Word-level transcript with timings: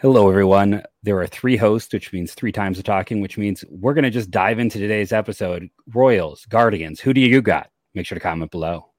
Hello, 0.00 0.28
everyone. 0.28 0.84
There 1.02 1.18
are 1.18 1.26
three 1.26 1.56
hosts, 1.56 1.92
which 1.92 2.12
means 2.12 2.32
three 2.32 2.52
times 2.52 2.78
of 2.78 2.84
talking, 2.84 3.20
which 3.20 3.36
means 3.36 3.64
we're 3.68 3.94
going 3.94 4.04
to 4.04 4.10
just 4.10 4.30
dive 4.30 4.60
into 4.60 4.78
today's 4.78 5.12
episode. 5.12 5.70
Royals, 5.92 6.46
Guardians, 6.46 7.00
who 7.00 7.12
do 7.12 7.20
you 7.20 7.42
got? 7.42 7.68
Make 7.96 8.06
sure 8.06 8.14
to 8.14 8.22
comment 8.22 8.52
below. 8.52 8.90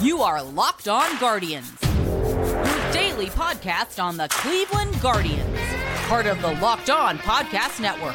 You 0.00 0.22
are 0.22 0.40
Locked 0.40 0.86
On 0.86 1.18
Guardians, 1.18 1.72
your 1.82 2.92
daily 2.92 3.26
podcast 3.26 4.00
on 4.00 4.18
the 4.18 4.28
Cleveland 4.28 5.00
Guardians, 5.02 5.58
part 6.06 6.26
of 6.26 6.40
the 6.40 6.52
Locked 6.60 6.90
On 6.90 7.18
Podcast 7.18 7.80
Network. 7.80 8.14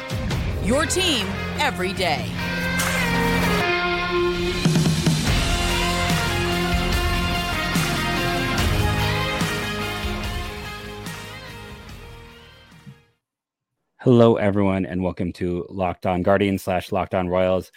Your 0.66 0.86
team 0.86 1.26
every 1.58 1.92
day. 1.92 2.26
Hello, 14.02 14.36
everyone, 14.36 14.86
and 14.86 15.02
welcome 15.02 15.30
to 15.34 15.66
Locked 15.68 16.06
On 16.06 16.22
Guardians 16.22 16.62
slash 16.62 16.90
Locked 16.90 17.14
On 17.14 17.28
Royals. 17.28 17.70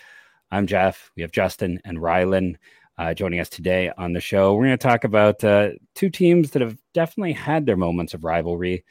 I'm 0.52 0.68
Jeff. 0.68 1.12
We 1.18 1.22
have 1.22 1.34
Justin 1.34 1.82
and 1.84 1.98
Rylan 1.98 2.56
uh, 2.98 3.14
joining 3.14 3.42
us 3.42 3.50
today 3.50 3.92
on 3.98 4.14
the 4.14 4.22
show. 4.22 4.54
We're 4.54 4.68
going 4.68 4.78
to 4.78 4.88
talk 4.88 5.04
about 5.04 5.44
uh, 5.44 5.72
two 5.96 6.10
teams 6.10 6.52
that 6.52 6.62
have 6.62 6.78
definitely 6.94 7.34
had 7.34 7.66
their 7.66 7.76
moments 7.76 8.14
of 8.14 8.24
rivalry. 8.24 8.86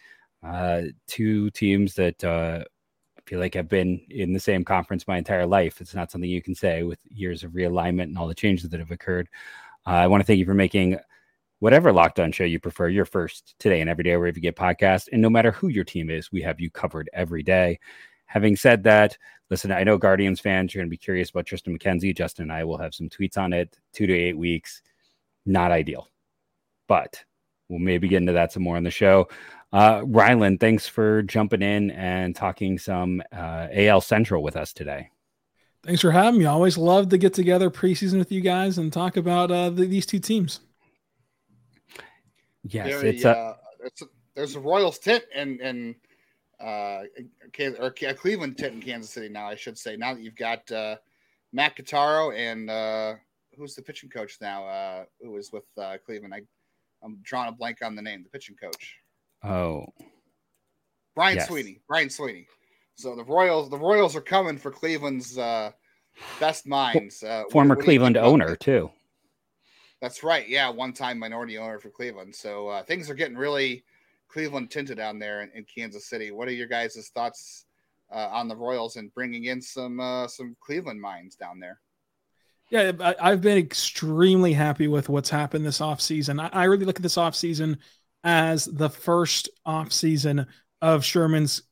Uh, 0.46 0.82
two 1.06 1.48
teams 1.52 1.94
that 1.94 2.22
uh, 2.22 2.64
I 3.16 3.20
feel 3.24 3.40
like 3.40 3.54
have 3.54 3.70
been 3.70 4.02
in 4.10 4.34
the 4.34 4.38
same 4.38 4.62
conference 4.62 5.08
my 5.08 5.16
entire 5.16 5.46
life. 5.46 5.80
It's 5.80 5.94
not 5.94 6.10
something 6.10 6.28
you 6.28 6.42
can 6.42 6.54
say 6.54 6.82
with 6.82 6.98
years 7.08 7.44
of 7.44 7.52
realignment 7.52 8.02
and 8.02 8.18
all 8.18 8.28
the 8.28 8.34
changes 8.34 8.68
that 8.68 8.80
have 8.80 8.90
occurred. 8.90 9.30
Uh, 9.86 9.92
I 9.92 10.06
want 10.06 10.20
to 10.20 10.26
thank 10.26 10.38
you 10.38 10.44
for 10.44 10.52
making 10.52 10.98
whatever 11.62 11.92
Locked 11.92 12.18
On 12.18 12.32
show 12.32 12.42
you 12.42 12.58
prefer, 12.58 12.88
your 12.88 13.04
first 13.04 13.54
today 13.60 13.80
and 13.80 13.88
every 13.88 14.02
day 14.02 14.16
wherever 14.16 14.36
you 14.36 14.42
get 14.42 14.56
podcasts. 14.56 15.08
And 15.12 15.22
no 15.22 15.30
matter 15.30 15.52
who 15.52 15.68
your 15.68 15.84
team 15.84 16.10
is, 16.10 16.32
we 16.32 16.42
have 16.42 16.58
you 16.58 16.72
covered 16.72 17.08
every 17.12 17.44
day. 17.44 17.78
Having 18.26 18.56
said 18.56 18.82
that, 18.82 19.16
listen, 19.48 19.70
I 19.70 19.84
know 19.84 19.96
Guardians 19.96 20.40
fans 20.40 20.74
are 20.74 20.78
going 20.78 20.88
to 20.88 20.90
be 20.90 20.96
curious 20.96 21.30
about 21.30 21.46
Tristan 21.46 21.78
McKenzie. 21.78 22.16
Justin 22.16 22.46
and 22.46 22.52
I 22.52 22.64
will 22.64 22.78
have 22.78 22.94
some 22.94 23.08
tweets 23.08 23.38
on 23.38 23.52
it. 23.52 23.78
Two 23.92 24.08
to 24.08 24.12
eight 24.12 24.36
weeks, 24.36 24.82
not 25.46 25.70
ideal, 25.70 26.08
but 26.88 27.22
we'll 27.68 27.78
maybe 27.78 28.08
get 28.08 28.16
into 28.16 28.32
that 28.32 28.50
some 28.50 28.64
more 28.64 28.76
on 28.76 28.82
the 28.82 28.90
show. 28.90 29.28
Uh, 29.72 30.00
Rylan, 30.00 30.58
thanks 30.58 30.88
for 30.88 31.22
jumping 31.22 31.62
in 31.62 31.92
and 31.92 32.34
talking 32.34 32.76
some 32.76 33.22
uh, 33.32 33.68
AL 33.72 34.00
Central 34.00 34.42
with 34.42 34.56
us 34.56 34.72
today. 34.72 35.10
Thanks 35.84 36.00
for 36.00 36.10
having 36.10 36.40
me. 36.40 36.46
I 36.46 36.50
always 36.50 36.76
love 36.76 37.10
to 37.10 37.18
get 37.18 37.34
together 37.34 37.70
preseason 37.70 38.18
with 38.18 38.32
you 38.32 38.40
guys 38.40 38.78
and 38.78 38.92
talk 38.92 39.16
about 39.16 39.52
uh, 39.52 39.70
the, 39.70 39.86
these 39.86 40.06
two 40.06 40.18
teams. 40.18 40.58
Yes, 42.64 42.86
There- 42.86 43.06
it's 43.06 43.24
a, 43.24 43.56
it's 43.84 44.02
a- 44.02 44.08
there's 44.34 44.56
a 44.56 44.60
Royals 44.60 44.98
tent 44.98 45.24
and 45.34 45.60
and 45.60 45.94
uh, 46.60 47.02
or 47.78 47.94
a 48.06 48.14
Cleveland 48.14 48.56
tent 48.56 48.74
in 48.74 48.80
Kansas 48.80 49.10
City 49.12 49.28
now. 49.28 49.46
I 49.46 49.56
should 49.56 49.76
say 49.76 49.96
now 49.96 50.14
that 50.14 50.22
you've 50.22 50.36
got 50.36 50.70
uh, 50.72 50.96
Matt 51.52 51.76
Quatraro 51.76 52.34
and 52.34 52.70
uh, 52.70 53.14
who's 53.58 53.74
the 53.74 53.82
pitching 53.82 54.08
coach 54.08 54.38
now? 54.40 54.64
Uh, 54.66 55.04
who 55.20 55.32
was 55.32 55.52
with 55.52 55.64
uh, 55.76 55.96
Cleveland? 56.06 56.32
I 56.34 56.42
I'm 57.04 57.18
drawing 57.22 57.48
a 57.48 57.52
blank 57.52 57.78
on 57.82 57.94
the 57.96 58.02
name. 58.02 58.22
The 58.22 58.30
pitching 58.30 58.56
coach, 58.56 58.96
oh, 59.44 59.84
Brian 61.14 61.36
Yes. 61.36 61.48
Sweeney. 61.48 61.80
Brian 61.88 62.08
Sweeney. 62.08 62.46
So 62.94 63.16
the 63.16 63.24
Royals, 63.24 63.68
the 63.68 63.78
Royals 63.78 64.14
are 64.14 64.20
coming 64.20 64.56
for 64.56 64.70
Cleveland's 64.70 65.36
uh, 65.36 65.72
best 66.38 66.66
minds. 66.66 67.22
Uh, 67.22 67.42
former 67.50 67.70
what 67.74 67.80
do 67.80 67.82
you 67.82 67.84
Cleveland 67.86 68.16
owner 68.16 68.54
too. 68.56 68.90
That's 70.02 70.24
right. 70.24 70.46
Yeah, 70.48 70.68
one 70.68 70.92
time 70.92 71.18
minority 71.20 71.56
owner 71.56 71.78
for 71.78 71.88
Cleveland. 71.88 72.34
So 72.34 72.68
uh, 72.68 72.82
things 72.82 73.08
are 73.08 73.14
getting 73.14 73.36
really 73.36 73.84
Cleveland 74.28 74.70
tinted 74.70 74.96
down 74.96 75.20
there 75.20 75.42
in, 75.42 75.50
in 75.54 75.64
Kansas 75.64 76.06
City. 76.06 76.32
What 76.32 76.48
are 76.48 76.52
your 76.52 76.66
guys' 76.66 77.10
thoughts 77.14 77.66
uh, 78.12 78.28
on 78.32 78.48
the 78.48 78.56
Royals 78.56 78.96
and 78.96 79.14
bringing 79.14 79.44
in 79.44 79.62
some 79.62 80.00
uh, 80.00 80.26
some 80.26 80.56
Cleveland 80.60 81.00
minds 81.00 81.36
down 81.36 81.60
there? 81.60 81.78
Yeah, 82.68 82.92
I've 83.20 83.42
been 83.42 83.58
extremely 83.58 84.52
happy 84.52 84.88
with 84.88 85.08
what's 85.08 85.30
happened 85.30 85.64
this 85.64 85.78
offseason. 85.78 86.40
I, 86.40 86.62
I 86.62 86.64
really 86.64 86.84
look 86.84 86.96
at 86.96 87.02
this 87.02 87.16
offseason 87.16 87.78
as 88.24 88.64
the 88.64 88.90
first 88.90 89.50
offseason 89.66 90.46
of 90.80 91.04
Sherman's 91.04 91.62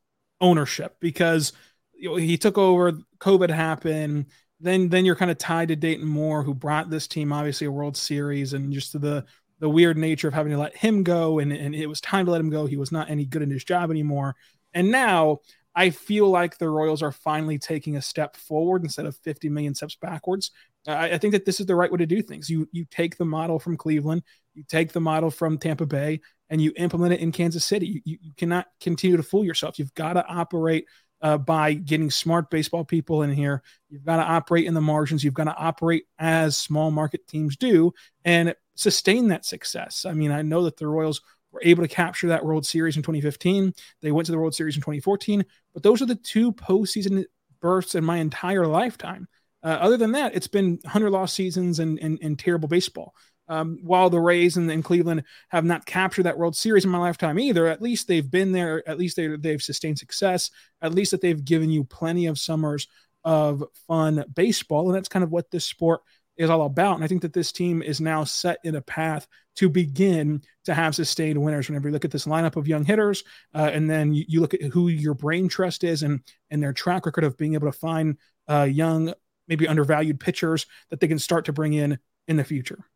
ownership 0.40 0.96
because 1.00 1.52
he 1.98 2.38
took 2.38 2.58
over, 2.58 2.92
COVID 3.19 3.50
happened. 3.50 4.26
Then, 4.60 4.88
then 4.88 5.04
you're 5.04 5.16
kind 5.16 5.31
of 5.31 5.38
tied 5.38 5.69
to 5.69 5.76
Dayton 5.76 6.06
Moore, 6.06 6.43
who 6.43 6.54
brought 6.54 6.91
this 6.91 7.06
team 7.06 7.32
obviously 7.32 7.66
a 7.66 7.72
World 7.72 7.97
Series, 7.97 8.53
and 8.53 8.72
just 8.72 8.98
the 9.00 9.25
the 9.60 9.69
weird 9.69 9.98
nature 9.98 10.26
of 10.26 10.34
having 10.34 10.53
to 10.53 10.59
let 10.59 10.75
him 10.75 11.03
go, 11.03 11.38
and, 11.38 11.53
and 11.53 11.75
it 11.75 11.87
was 11.87 12.00
time 12.00 12.25
to 12.25 12.32
let 12.32 12.41
him 12.41 12.50
go. 12.50 12.66
He 12.66 12.76
was 12.76 12.91
not 12.91 13.10
any 13.10 13.26
good 13.26 13.43
in 13.43 13.50
his 13.50 13.62
job 13.62 13.91
anymore. 13.91 14.34
And 14.72 14.91
now 14.91 15.41
I 15.75 15.91
feel 15.91 16.28
like 16.28 16.59
the 16.59 16.69
Royals 16.69 17.03
are 17.03 17.12
finally 17.12 17.59
taking 17.59 17.97
a 17.97 18.03
step 18.03 18.37
forward 18.37 18.82
instead 18.82 19.06
of 19.06 19.16
50 19.19 19.49
million 19.50 19.75
steps 19.75 19.97
backwards. 19.97 20.50
I, 20.88 21.12
I 21.12 21.19
think 21.19 21.32
that 21.32 21.44
this 21.44 21.60
is 21.60 21.66
the 21.66 21.76
right 21.76 21.93
way 21.93 21.99
to 21.99 22.06
do 22.06 22.22
things. 22.22 22.49
You 22.49 22.69
you 22.72 22.87
take 22.91 23.16
the 23.16 23.25
model 23.25 23.59
from 23.59 23.76
Cleveland, 23.76 24.22
you 24.54 24.65
take 24.66 24.93
the 24.93 25.00
model 25.00 25.31
from 25.31 25.59
Tampa 25.59 25.87
Bay, 25.87 26.20
and 26.49 26.60
you 26.60 26.72
implement 26.76 27.15
it 27.15 27.20
in 27.20 27.31
Kansas 27.31 27.65
City. 27.65 27.87
You, 27.87 28.00
you, 28.04 28.19
you 28.22 28.32
cannot 28.37 28.66
continue 28.81 29.16
to 29.16 29.22
fool 29.22 29.44
yourself. 29.44 29.78
You've 29.78 29.94
got 29.94 30.15
to 30.15 30.26
operate 30.26 30.87
uh, 31.22 31.38
by 31.38 31.75
getting 31.75 32.10
smart 32.10 32.50
baseball 32.50 32.84
people 32.84 33.22
in 33.22 33.32
here. 33.32 33.62
You've 33.88 34.04
got 34.04 34.16
to 34.16 34.22
operate 34.22 34.66
in 34.66 34.75
the 34.75 34.81
margins. 34.81 35.22
You've 35.22 35.34
got 35.34 35.44
to 35.44 35.56
operate 35.56 36.04
as 36.19 36.56
small 36.56 36.91
market 36.91 37.26
teams 37.26 37.56
do 37.56 37.92
and 38.25 38.54
sustain 38.75 39.28
that 39.28 39.44
success. 39.44 40.04
I 40.04 40.12
mean, 40.12 40.31
I 40.31 40.42
know 40.42 40.64
that 40.64 40.76
the 40.76 40.86
Royals 40.86 41.20
were 41.53 41.60
able 41.62 41.82
to 41.82 41.88
capture 41.88 42.28
that 42.28 42.44
World 42.44 42.64
Series 42.64 42.97
in 42.97 43.03
2015. 43.03 43.75
They 44.03 44.12
went 44.12 44.26
to 44.26 44.32
the 44.32 44.38
World 44.38 44.54
Series 44.54 44.76
in 44.76 44.82
2014, 44.82 45.44
but 45.75 45.82
those 45.82 46.00
are 46.00 46.06
the 46.06 46.14
two 46.14 46.53
postseason 46.53 47.25
bursts 47.60 47.94
in 47.94 48.04
my 48.04 48.19
entire 48.19 48.66
lifetime. 48.66 49.28
Uh, 49.62 49.78
other 49.81 49.97
than 49.97 50.12
that, 50.12 50.34
it's 50.34 50.47
been 50.47 50.78
100 50.82 51.10
loss 51.10 51.34
seasons 51.34 51.78
and, 51.78 51.98
and, 51.98 52.19
and 52.22 52.38
terrible 52.38 52.69
baseball. 52.69 53.14
Um, 53.50 53.78
while 53.83 54.09
the 54.11 54.21
Rays 54.21 54.56
and, 54.56 54.71
and 54.71 54.84
Cleveland 54.84 55.25
have 55.49 55.65
not 55.65 55.84
captured 55.84 56.22
that 56.22 56.38
World 56.38 56.56
Series 56.56 56.84
in 56.84 56.91
my 56.91 56.99
lifetime 56.99 57.38
either, 57.38 57.66
at 57.66 57.83
least 57.83 58.06
they've 58.06 58.31
been 58.31 58.53
there. 58.53 58.88
At 58.88 58.97
least 58.97 59.16
they, 59.16 59.27
they've 59.27 59.61
sustained 59.61 59.99
success. 59.99 60.50
At 60.81 60.94
least 60.94 61.11
that 61.11 61.21
they've 61.21 61.44
given 61.44 61.69
you 61.69 61.83
plenty 61.83 62.27
of 62.27 62.38
summers 62.38 62.87
of 63.25 63.65
fun 63.88 64.25
baseball. 64.33 64.87
And 64.87 64.94
that's 64.94 65.09
kind 65.09 65.25
of 65.25 65.33
what 65.33 65.50
this 65.50 65.65
sport 65.65 66.00
is 66.37 66.49
all 66.49 66.62
about. 66.62 66.94
And 66.94 67.05
I 67.05 67.06
think 67.06 67.22
that 67.22 67.33
this 67.33 67.53
team 67.53 67.83
is 67.83 68.00
now 68.00 68.25
set 68.25 68.59
in 68.65 68.77
a 68.77 68.81
path 68.81 69.27
to 69.56 69.69
begin 69.69 70.43
to 70.65 70.72
have 70.72 70.94
sustained 70.94 71.43
winners. 71.43 71.69
Whenever 71.69 71.88
you 71.88 71.93
look 71.93 72.05
at 72.05 72.11
this 72.11 72.27
lineup 72.27 72.56
of 72.56 72.69
young 72.69 72.84
hitters, 72.84 73.25
uh, 73.55 73.71
and 73.72 73.91
then 73.91 74.15
you, 74.15 74.25
you 74.28 74.41
look 74.41 74.55
at 74.55 74.62
who 74.62 74.88
your 74.88 75.15
brain 75.15 75.49
trust 75.49 75.84
is 75.84 76.03
and 76.03 76.21
and 76.50 76.62
their 76.62 76.72
track 76.72 77.05
record 77.05 77.25
of 77.25 77.37
being 77.37 77.55
able 77.55 77.71
to 77.71 77.77
find 77.77 78.17
uh, 78.49 78.62
young, 78.62 79.12
maybe 79.49 79.69
undervalued 79.69 80.21
pitchers 80.21 80.67
that 80.88 81.00
they 81.00 81.09
can 81.09 81.19
start 81.19 81.44
to 81.47 81.53
bring 81.53 81.75
in 81.75 81.99
in 82.27 82.37
the 82.37 82.44
future. 82.44 82.87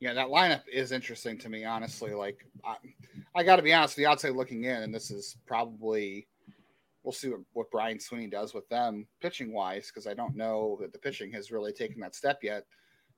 Yeah, 0.00 0.12
that 0.14 0.28
lineup 0.28 0.62
is 0.72 0.92
interesting 0.92 1.38
to 1.38 1.48
me, 1.48 1.64
honestly. 1.64 2.14
Like, 2.14 2.44
I, 2.64 2.76
I 3.34 3.42
got 3.42 3.56
to 3.56 3.62
be 3.62 3.74
honest, 3.74 3.96
the 3.96 4.06
outside 4.06 4.36
looking 4.36 4.64
in, 4.64 4.82
and 4.82 4.94
this 4.94 5.10
is 5.10 5.36
probably 5.46 6.28
we'll 7.08 7.12
see 7.12 7.30
what, 7.30 7.40
what 7.54 7.70
Brian 7.70 7.98
Sweeney 7.98 8.26
does 8.26 8.52
with 8.52 8.68
them 8.68 9.06
pitching 9.22 9.52
wise, 9.52 9.86
because 9.86 10.06
I 10.06 10.14
don't 10.14 10.36
know 10.36 10.76
that 10.80 10.92
the 10.92 10.98
pitching 10.98 11.32
has 11.32 11.50
really 11.50 11.72
taken 11.72 12.00
that 12.00 12.14
step 12.14 12.40
yet. 12.42 12.66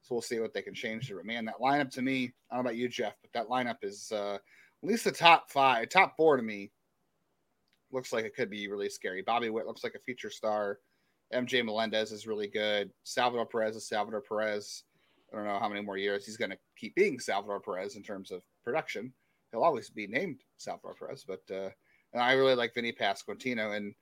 So 0.02 0.14
we'll 0.14 0.22
see 0.22 0.38
what 0.38 0.54
they 0.54 0.62
can 0.62 0.74
change 0.74 1.08
to 1.08 1.16
But 1.16 1.26
man, 1.26 1.44
that 1.46 1.60
lineup 1.60 1.90
to 1.92 2.02
me, 2.02 2.32
I 2.50 2.54
don't 2.54 2.64
know 2.64 2.70
about 2.70 2.76
you, 2.76 2.88
Jeff, 2.88 3.14
but 3.20 3.32
that 3.32 3.48
lineup 3.48 3.82
is 3.82 4.12
uh, 4.12 4.34
at 4.34 4.88
least 4.88 5.04
the 5.04 5.10
top 5.10 5.50
five, 5.50 5.88
top 5.88 6.16
four 6.16 6.36
to 6.36 6.42
me 6.42 6.70
looks 7.90 8.12
like 8.12 8.24
it 8.24 8.34
could 8.36 8.48
be 8.48 8.68
really 8.68 8.88
scary. 8.88 9.22
Bobby 9.22 9.50
Witt 9.50 9.66
looks 9.66 9.82
like 9.82 9.94
a 9.94 10.00
future 10.00 10.30
star. 10.30 10.78
MJ 11.34 11.64
Melendez 11.64 12.12
is 12.12 12.26
really 12.26 12.46
good. 12.46 12.90
Salvador 13.02 13.46
Perez 13.46 13.76
is 13.76 13.88
Salvador 13.88 14.20
Perez. 14.20 14.84
I 15.32 15.36
don't 15.36 15.46
know 15.46 15.58
how 15.58 15.68
many 15.68 15.80
more 15.82 15.96
years 15.96 16.26
he's 16.26 16.36
going 16.36 16.50
to 16.50 16.58
keep 16.76 16.94
being 16.94 17.18
Salvador 17.20 17.60
Perez 17.60 17.96
in 17.96 18.02
terms 18.02 18.30
of 18.30 18.42
production. 18.64 19.12
He'll 19.52 19.62
always 19.62 19.90
be 19.90 20.06
named 20.06 20.40
Salvador 20.56 20.94
Perez, 20.94 21.24
but 21.26 21.42
uh, 21.50 21.70
and 22.12 22.22
I 22.22 22.32
really 22.32 22.54
like 22.54 22.74
Vinny 22.74 22.92
Pasquantino. 22.92 23.76
And 23.76 23.94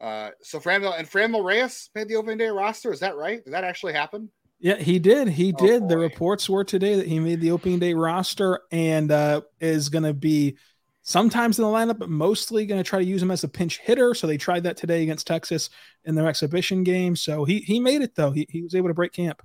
uh, 0.00 0.30
so 0.42 0.58
Franmil 0.58 0.98
and 0.98 1.08
Franmil 1.08 1.44
Reyes 1.44 1.90
made 1.94 2.08
the 2.08 2.16
opening 2.16 2.38
day 2.38 2.48
roster. 2.48 2.92
Is 2.92 3.00
that 3.00 3.16
right? 3.16 3.44
Did 3.44 3.54
that 3.54 3.64
actually 3.64 3.92
happen? 3.92 4.30
Yeah, 4.60 4.76
he 4.76 4.98
did. 4.98 5.28
He 5.28 5.52
Oh, 5.58 5.66
did. 5.66 5.88
The 5.88 5.98
reports 5.98 6.48
were 6.48 6.64
today 6.64 6.96
that 6.96 7.06
he 7.06 7.18
made 7.18 7.40
the 7.40 7.50
opening 7.50 7.78
day 7.78 7.92
roster 7.94 8.60
and 8.72 9.10
uh, 9.10 9.42
is 9.60 9.88
going 9.90 10.04
to 10.04 10.14
be 10.14 10.56
sometimes 11.02 11.58
in 11.58 11.64
the 11.64 11.70
lineup, 11.70 11.98
but 11.98 12.08
mostly 12.08 12.64
going 12.64 12.82
to 12.82 12.88
try 12.88 12.98
to 12.98 13.04
use 13.04 13.22
him 13.22 13.30
as 13.30 13.44
a 13.44 13.48
pinch 13.48 13.78
hitter. 13.80 14.14
So 14.14 14.26
they 14.26 14.38
tried 14.38 14.62
that 14.62 14.78
today 14.78 15.02
against 15.02 15.26
Texas 15.26 15.68
in 16.04 16.14
their 16.14 16.26
exhibition 16.26 16.82
game. 16.82 17.14
So 17.14 17.44
he 17.44 17.58
he 17.60 17.78
made 17.78 18.00
it 18.02 18.14
though. 18.14 18.30
He 18.30 18.46
he 18.48 18.62
was 18.62 18.74
able 18.74 18.88
to 18.88 18.94
break 18.94 19.12
camp. 19.12 19.42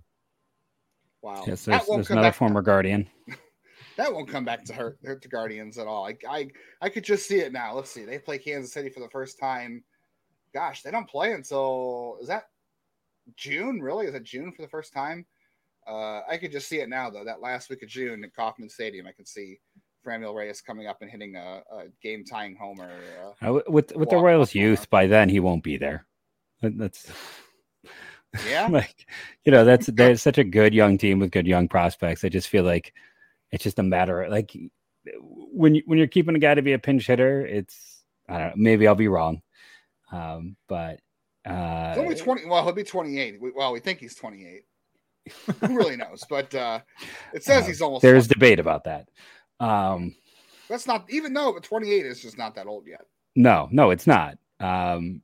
Wow. 1.21 1.43
Yes, 1.45 1.65
there's, 1.65 1.85
there's 1.85 2.09
another 2.09 2.31
former 2.31 2.61
Guardian. 2.61 3.09
That 3.99 4.13
won't 4.13 4.29
come 4.29 4.45
back 4.45 4.63
to 4.63 4.73
hurt, 4.73 4.97
hurt 5.03 5.21
the 5.21 5.27
Guardians 5.27 5.77
at 5.77 5.85
all. 5.85 6.07
I, 6.07 6.15
I 6.29 6.47
I 6.81 6.87
could 6.87 7.03
just 7.03 7.27
see 7.27 7.39
it 7.39 7.51
now. 7.51 7.73
Let's 7.73 7.91
see. 7.91 8.05
They 8.05 8.17
play 8.17 8.37
Kansas 8.37 8.71
City 8.71 8.89
for 8.89 9.01
the 9.01 9.09
first 9.09 9.37
time. 9.37 9.83
Gosh, 10.53 10.83
they 10.83 10.91
don't 10.91 11.09
play 11.09 11.33
until 11.33 12.17
is 12.21 12.29
that 12.29 12.43
June? 13.35 13.81
Really? 13.81 14.05
Is 14.05 14.15
it 14.15 14.23
June 14.23 14.53
for 14.53 14.61
the 14.61 14.69
first 14.69 14.93
time? 14.93 15.25
Uh, 15.85 16.21
I 16.29 16.37
could 16.37 16.53
just 16.53 16.69
see 16.69 16.79
it 16.79 16.87
now 16.87 17.09
though. 17.09 17.25
That 17.25 17.41
last 17.41 17.69
week 17.69 17.83
of 17.83 17.89
June 17.89 18.23
at 18.23 18.33
Kauffman 18.33 18.69
Stadium, 18.69 19.05
I 19.05 19.11
can 19.11 19.25
see 19.25 19.59
Franmil 20.05 20.33
Reyes 20.33 20.61
coming 20.61 20.87
up 20.87 21.01
and 21.01 21.11
hitting 21.11 21.35
a, 21.35 21.61
a 21.69 21.83
game 22.01 22.23
tying 22.23 22.55
homer. 22.55 22.89
Uh, 23.41 23.49
uh, 23.49 23.61
with 23.67 23.93
with 23.97 24.09
the 24.09 24.15
Royals 24.15 24.55
youth, 24.55 24.89
by 24.89 25.07
then 25.07 25.27
he 25.27 25.41
won't 25.41 25.63
be 25.63 25.75
there. 25.75 26.05
That's 26.61 27.11
yeah, 28.47 28.67
like 28.71 29.05
you 29.45 29.51
know 29.51 29.65
that's 29.65 29.87
there's 29.87 30.21
such 30.21 30.37
a 30.37 30.43
good 30.43 30.73
young 30.73 30.97
team 30.97 31.19
with 31.19 31.31
good 31.31 31.47
young 31.47 31.67
prospects. 31.67 32.23
I 32.23 32.29
just 32.29 32.49
feel 32.49 32.63
like 32.63 32.93
it's 33.51 33.63
just 33.63 33.79
a 33.79 33.83
matter 33.83 34.23
of, 34.23 34.31
like 34.31 34.55
when 35.25 35.75
you, 35.75 35.83
when 35.85 35.97
you're 35.97 36.07
keeping 36.07 36.35
a 36.35 36.39
guy 36.39 36.53
to 36.53 36.61
be 36.61 36.73
a 36.73 36.79
pinch 36.79 37.07
hitter, 37.07 37.45
it's 37.45 38.03
I 38.27 38.37
don't 38.37 38.47
know. 38.49 38.53
Maybe 38.57 38.87
I'll 38.87 38.95
be 38.95 39.07
wrong, 39.07 39.41
um, 40.11 40.55
but 40.67 40.99
uh, 41.47 41.95
only 41.97 42.15
twenty. 42.15 42.45
Well, 42.45 42.63
he'll 42.63 42.73
be 42.73 42.83
twenty 42.83 43.19
eight. 43.19 43.39
Well, 43.55 43.71
we 43.71 43.79
think 43.79 43.99
he's 43.99 44.15
twenty 44.15 44.45
eight. 44.45 44.63
Who 45.61 45.75
really 45.75 45.95
knows? 45.95 46.23
But 46.29 46.53
uh, 46.55 46.79
it 47.33 47.43
says 47.43 47.63
uh, 47.63 47.67
he's 47.67 47.81
almost. 47.81 48.01
There's 48.01 48.27
20. 48.27 48.33
debate 48.33 48.59
about 48.59 48.85
that. 48.85 49.09
Um, 49.59 50.15
That's 50.69 50.87
not 50.87 51.05
even 51.09 51.33
though, 51.33 51.53
but 51.53 51.63
28 51.63 52.05
is 52.05 52.21
just 52.21 52.37
not 52.37 52.55
that 52.55 52.67
old 52.67 52.85
yet. 52.87 53.01
No, 53.35 53.67
no, 53.71 53.91
it's 53.91 54.07
not. 54.07 54.37
Um, 54.59 55.21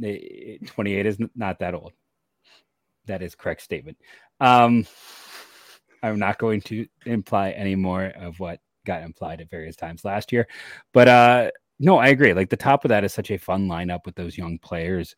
28 0.00 1.06
is 1.06 1.18
not 1.34 1.58
that 1.58 1.74
old. 1.74 1.92
That 3.06 3.22
is 3.22 3.34
correct 3.34 3.62
statement. 3.62 3.98
Um, 4.40 4.86
I'm 6.02 6.18
not 6.18 6.38
going 6.38 6.60
to 6.62 6.86
imply 7.06 7.50
any 7.50 7.74
more 7.74 8.06
of 8.16 8.40
what 8.40 8.60
got 8.86 9.02
implied 9.02 9.40
at 9.40 9.50
various 9.50 9.76
times 9.76 10.04
last 10.04 10.32
year, 10.32 10.46
but 10.92 11.08
uh, 11.08 11.50
no, 11.78 11.98
I 11.98 12.08
agree. 12.08 12.34
Like 12.34 12.50
the 12.50 12.56
top 12.56 12.84
of 12.84 12.90
that 12.90 13.04
is 13.04 13.12
such 13.12 13.30
a 13.30 13.38
fun 13.38 13.68
lineup 13.68 14.06
with 14.06 14.14
those 14.14 14.38
young 14.38 14.58
players. 14.58 15.16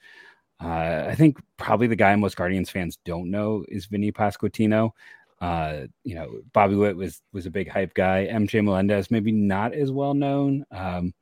Uh, 0.62 1.04
I 1.08 1.14
think 1.14 1.38
probably 1.58 1.86
the 1.86 1.96
guy 1.96 2.14
most 2.16 2.36
Guardians 2.36 2.70
fans 2.70 2.98
don't 3.04 3.30
know 3.30 3.64
is 3.68 3.86
Vinny 3.86 4.10
Pasquantino. 4.10 4.92
Uh, 5.40 5.82
you 6.02 6.14
know, 6.14 6.40
Bobby 6.54 6.76
Witt 6.76 6.96
was 6.96 7.20
was 7.32 7.44
a 7.46 7.50
big 7.50 7.68
hype 7.68 7.92
guy. 7.92 8.26
MJ 8.30 8.64
Melendez 8.64 9.10
maybe 9.10 9.32
not 9.32 9.74
as 9.74 9.92
well 9.92 10.14
known. 10.14 10.64
Um, 10.70 11.12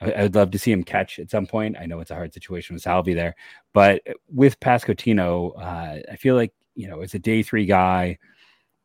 I, 0.00 0.22
would 0.22 0.34
love 0.34 0.50
to 0.50 0.58
see 0.58 0.72
him 0.72 0.84
catch 0.84 1.18
at 1.18 1.30
some 1.30 1.46
point. 1.46 1.76
I 1.80 1.86
know 1.86 2.00
it's 2.00 2.10
a 2.10 2.14
hard 2.14 2.34
situation 2.34 2.74
with 2.74 2.82
Salvi 2.82 3.14
there, 3.14 3.34
but 3.72 4.02
with 4.28 4.60
Pasquantino, 4.60 5.52
uh, 5.56 6.00
I 6.12 6.16
feel 6.16 6.34
like 6.34 6.52
you 6.74 6.86
know, 6.86 7.00
as 7.00 7.14
a 7.14 7.18
day 7.18 7.42
three 7.42 7.66
guy 7.66 8.18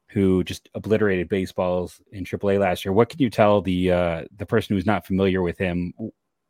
who 0.07 0.43
just 0.43 0.69
obliterated 0.73 1.29
baseballs 1.29 2.01
in 2.11 2.23
AAA 2.23 2.59
last 2.59 2.83
year. 2.83 2.93
What 2.93 3.09
can 3.09 3.19
you 3.21 3.29
tell 3.29 3.61
the 3.61 3.91
uh, 3.91 4.23
the 4.35 4.45
person 4.45 4.75
who's 4.75 4.85
not 4.85 5.05
familiar 5.05 5.41
with 5.41 5.57
him? 5.57 5.93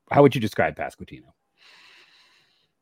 How 0.10 0.22
would 0.22 0.36
you 0.36 0.42
describe 0.42 0.76
Pasquantino? 0.76 1.34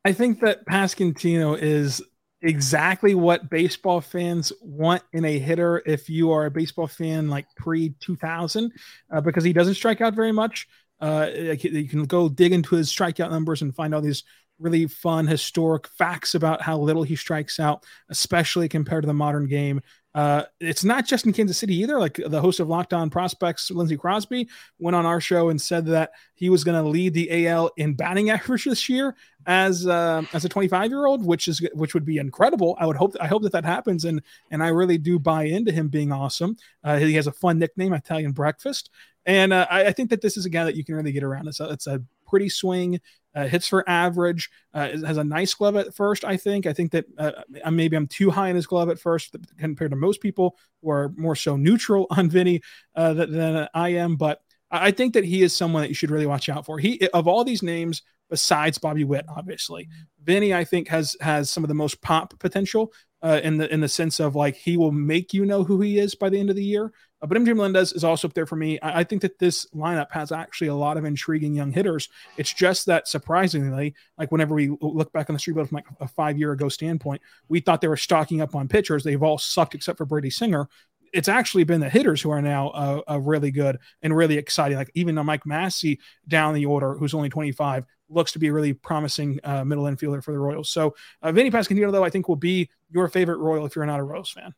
I 0.04 0.12
think 0.12 0.40
that 0.40 0.64
Pasquantino 0.66 1.58
is 1.58 2.02
exactly 2.42 3.14
what 3.14 3.50
baseball 3.50 4.00
fans 4.00 4.50
want 4.62 5.02
in 5.12 5.26
a 5.26 5.38
hitter 5.38 5.82
if 5.84 6.08
you 6.08 6.32
are 6.32 6.46
a 6.46 6.50
baseball 6.50 6.86
fan 6.86 7.28
like 7.28 7.46
pre 7.54 7.90
2000 8.00 8.72
uh, 9.12 9.20
because 9.20 9.44
he 9.44 9.52
doesn't 9.52 9.74
strike 9.74 10.00
out 10.00 10.14
very 10.14 10.32
much 10.32 10.66
uh, 11.00 11.28
you 11.34 11.88
can 11.88 12.04
go 12.04 12.28
dig 12.28 12.52
into 12.52 12.76
his 12.76 12.90
strikeout 12.90 13.30
numbers 13.30 13.62
and 13.62 13.74
find 13.74 13.94
all 13.94 14.00
these 14.00 14.24
really 14.58 14.86
fun 14.86 15.26
historic 15.26 15.88
facts 15.88 16.34
about 16.34 16.60
how 16.60 16.78
little 16.78 17.02
he 17.02 17.16
strikes 17.16 17.58
out, 17.58 17.84
especially 18.10 18.68
compared 18.68 19.02
to 19.02 19.06
the 19.06 19.14
modern 19.14 19.46
game. 19.46 19.80
Uh, 20.12 20.42
it's 20.58 20.82
not 20.82 21.06
just 21.06 21.24
in 21.24 21.32
Kansas 21.32 21.56
City 21.56 21.76
either. 21.76 21.98
Like 21.98 22.20
the 22.26 22.40
host 22.40 22.58
of 22.58 22.68
Locked 22.68 22.92
On 22.92 23.10
Prospects, 23.10 23.70
Lindsey 23.70 23.96
Crosby, 23.96 24.48
went 24.78 24.96
on 24.96 25.06
our 25.06 25.20
show 25.20 25.50
and 25.50 25.60
said 25.60 25.86
that 25.86 26.10
he 26.34 26.50
was 26.50 26.64
going 26.64 26.82
to 26.82 26.88
lead 26.88 27.14
the 27.14 27.46
AL 27.46 27.70
in 27.76 27.94
batting 27.94 28.30
average 28.30 28.64
this 28.64 28.88
year 28.88 29.14
as 29.46 29.86
uh, 29.86 30.22
as 30.32 30.44
a 30.44 30.48
25 30.48 30.90
year 30.90 31.06
old, 31.06 31.24
which 31.24 31.46
is 31.46 31.60
which 31.74 31.94
would 31.94 32.04
be 32.04 32.18
incredible. 32.18 32.76
I 32.80 32.86
would 32.86 32.96
hope 32.96 33.14
I 33.20 33.28
hope 33.28 33.42
that 33.42 33.52
that 33.52 33.64
happens, 33.64 34.04
and 34.04 34.20
and 34.50 34.64
I 34.64 34.68
really 34.68 34.98
do 34.98 35.18
buy 35.18 35.44
into 35.44 35.70
him 35.70 35.88
being 35.88 36.10
awesome. 36.10 36.56
Uh, 36.82 36.98
he 36.98 37.14
has 37.14 37.28
a 37.28 37.32
fun 37.32 37.60
nickname, 37.60 37.92
Italian 37.92 38.32
Breakfast, 38.32 38.90
and 39.26 39.52
uh, 39.52 39.66
I, 39.70 39.86
I, 39.86 39.92
think 39.92 40.10
that 40.10 40.22
this 40.22 40.36
is 40.36 40.46
a 40.46 40.50
guy 40.50 40.64
that 40.64 40.76
you 40.76 40.84
can 40.84 40.94
really 40.94 41.12
get 41.12 41.22
around. 41.22 41.48
It's 41.48 41.60
a, 41.60 41.70
it's 41.70 41.86
a 41.86 42.02
pretty 42.26 42.48
swing, 42.48 43.00
uh, 43.34 43.46
hits 43.46 43.68
for 43.68 43.88
average, 43.88 44.50
uh, 44.74 44.88
has 45.04 45.16
a 45.16 45.24
nice 45.24 45.52
glove 45.54 45.76
at 45.76 45.94
first. 45.94 46.24
I 46.24 46.36
think. 46.36 46.66
I 46.66 46.72
think 46.72 46.92
that 46.92 47.04
uh, 47.18 47.32
maybe 47.70 47.96
I'm 47.96 48.06
too 48.06 48.30
high 48.30 48.48
in 48.48 48.56
his 48.56 48.66
glove 48.66 48.88
at 48.88 48.98
first 48.98 49.36
compared 49.58 49.90
to 49.90 49.96
most 49.96 50.20
people 50.20 50.56
who 50.82 50.90
are 50.90 51.12
more 51.16 51.36
so 51.36 51.56
neutral 51.56 52.06
on 52.10 52.30
Vinny 52.30 52.62
uh, 52.94 53.12
than, 53.12 53.32
than 53.32 53.68
I 53.74 53.90
am. 53.90 54.16
But 54.16 54.40
I 54.70 54.90
think 54.90 55.14
that 55.14 55.24
he 55.24 55.42
is 55.42 55.54
someone 55.54 55.82
that 55.82 55.88
you 55.88 55.94
should 55.94 56.10
really 56.10 56.26
watch 56.26 56.48
out 56.48 56.64
for. 56.64 56.78
He 56.78 57.06
of 57.08 57.26
all 57.26 57.44
these 57.44 57.62
names 57.62 58.02
besides 58.30 58.78
Bobby 58.78 59.04
Witt, 59.04 59.26
obviously, 59.28 59.88
Vinny 60.22 60.54
I 60.54 60.64
think 60.64 60.88
has 60.88 61.16
has 61.20 61.50
some 61.50 61.64
of 61.64 61.68
the 61.68 61.74
most 61.74 62.00
pop 62.00 62.38
potential 62.38 62.92
uh, 63.22 63.40
in 63.42 63.58
the 63.58 63.70
in 63.72 63.80
the 63.80 63.88
sense 63.88 64.20
of 64.20 64.34
like 64.34 64.56
he 64.56 64.76
will 64.76 64.92
make 64.92 65.34
you 65.34 65.44
know 65.44 65.64
who 65.64 65.80
he 65.80 65.98
is 65.98 66.14
by 66.14 66.30
the 66.30 66.38
end 66.38 66.50
of 66.50 66.56
the 66.56 66.64
year. 66.64 66.92
Uh, 67.22 67.26
but 67.26 67.36
MJ 67.36 67.54
Melendez 67.54 67.92
is 67.92 68.04
also 68.04 68.28
up 68.28 68.34
there 68.34 68.46
for 68.46 68.56
me. 68.56 68.78
I, 68.80 69.00
I, 69.00 69.04
think 69.04 69.22
that 69.22 69.38
this 69.38 69.66
lineup 69.74 70.10
has 70.10 70.32
actually 70.32 70.68
a 70.68 70.74
lot 70.74 70.96
of 70.96 71.04
intriguing 71.04 71.54
young 71.54 71.72
hitters. 71.72 72.08
It's 72.36 72.52
just 72.52 72.86
that 72.86 73.08
surprisingly, 73.08 73.94
like 74.18 74.32
whenever 74.32 74.54
we 74.54 74.76
look 74.80 75.12
back 75.12 75.28
on 75.28 75.34
the 75.34 75.40
street 75.40 75.54
from 75.54 75.68
like 75.72 75.86
a 76.00 76.08
five 76.08 76.38
year 76.38 76.52
ago 76.52 76.68
standpoint, 76.68 77.20
we 77.48 77.60
thought 77.60 77.80
they 77.80 77.88
were 77.88 77.96
stocking 77.96 78.40
up 78.40 78.54
on 78.54 78.68
pitchers. 78.68 79.04
They've 79.04 79.22
all 79.22 79.38
sucked 79.38 79.74
except 79.74 79.98
for 79.98 80.06
Brady 80.06 80.30
Singer. 80.30 80.68
It's 81.12 81.28
actually 81.28 81.64
been 81.64 81.80
the 81.80 81.88
hitters 81.88 82.22
who 82.22 82.30
are 82.30 82.40
now 82.40 82.68
uh, 82.68 83.00
uh, 83.10 83.18
really 83.18 83.50
good 83.50 83.78
and 84.02 84.16
really 84.16 84.38
exciting. 84.38 84.78
Like 84.78 84.92
even 84.94 85.16
Mike 85.16 85.44
Massey 85.44 85.98
down 86.28 86.54
the 86.54 86.66
order, 86.66 86.94
who's 86.94 87.14
only 87.14 87.28
25, 87.28 87.84
looks 88.08 88.32
to 88.32 88.38
be 88.38 88.46
a 88.46 88.52
really 88.52 88.72
promising 88.72 89.40
uh, 89.42 89.64
middle 89.64 89.84
infielder 89.84 90.22
for 90.22 90.32
the 90.32 90.38
Royals. 90.38 90.70
So 90.70 90.94
uh, 91.22 91.32
Vinny 91.32 91.50
Pasquantino, 91.50 91.90
though, 91.90 92.04
I 92.04 92.10
think 92.10 92.28
will 92.28 92.36
be 92.36 92.70
your 92.90 93.08
favorite 93.08 93.38
Royal 93.38 93.66
if 93.66 93.74
you're 93.74 93.86
not 93.86 93.98
a 93.98 94.04
Royals 94.04 94.30
fan. 94.30 94.54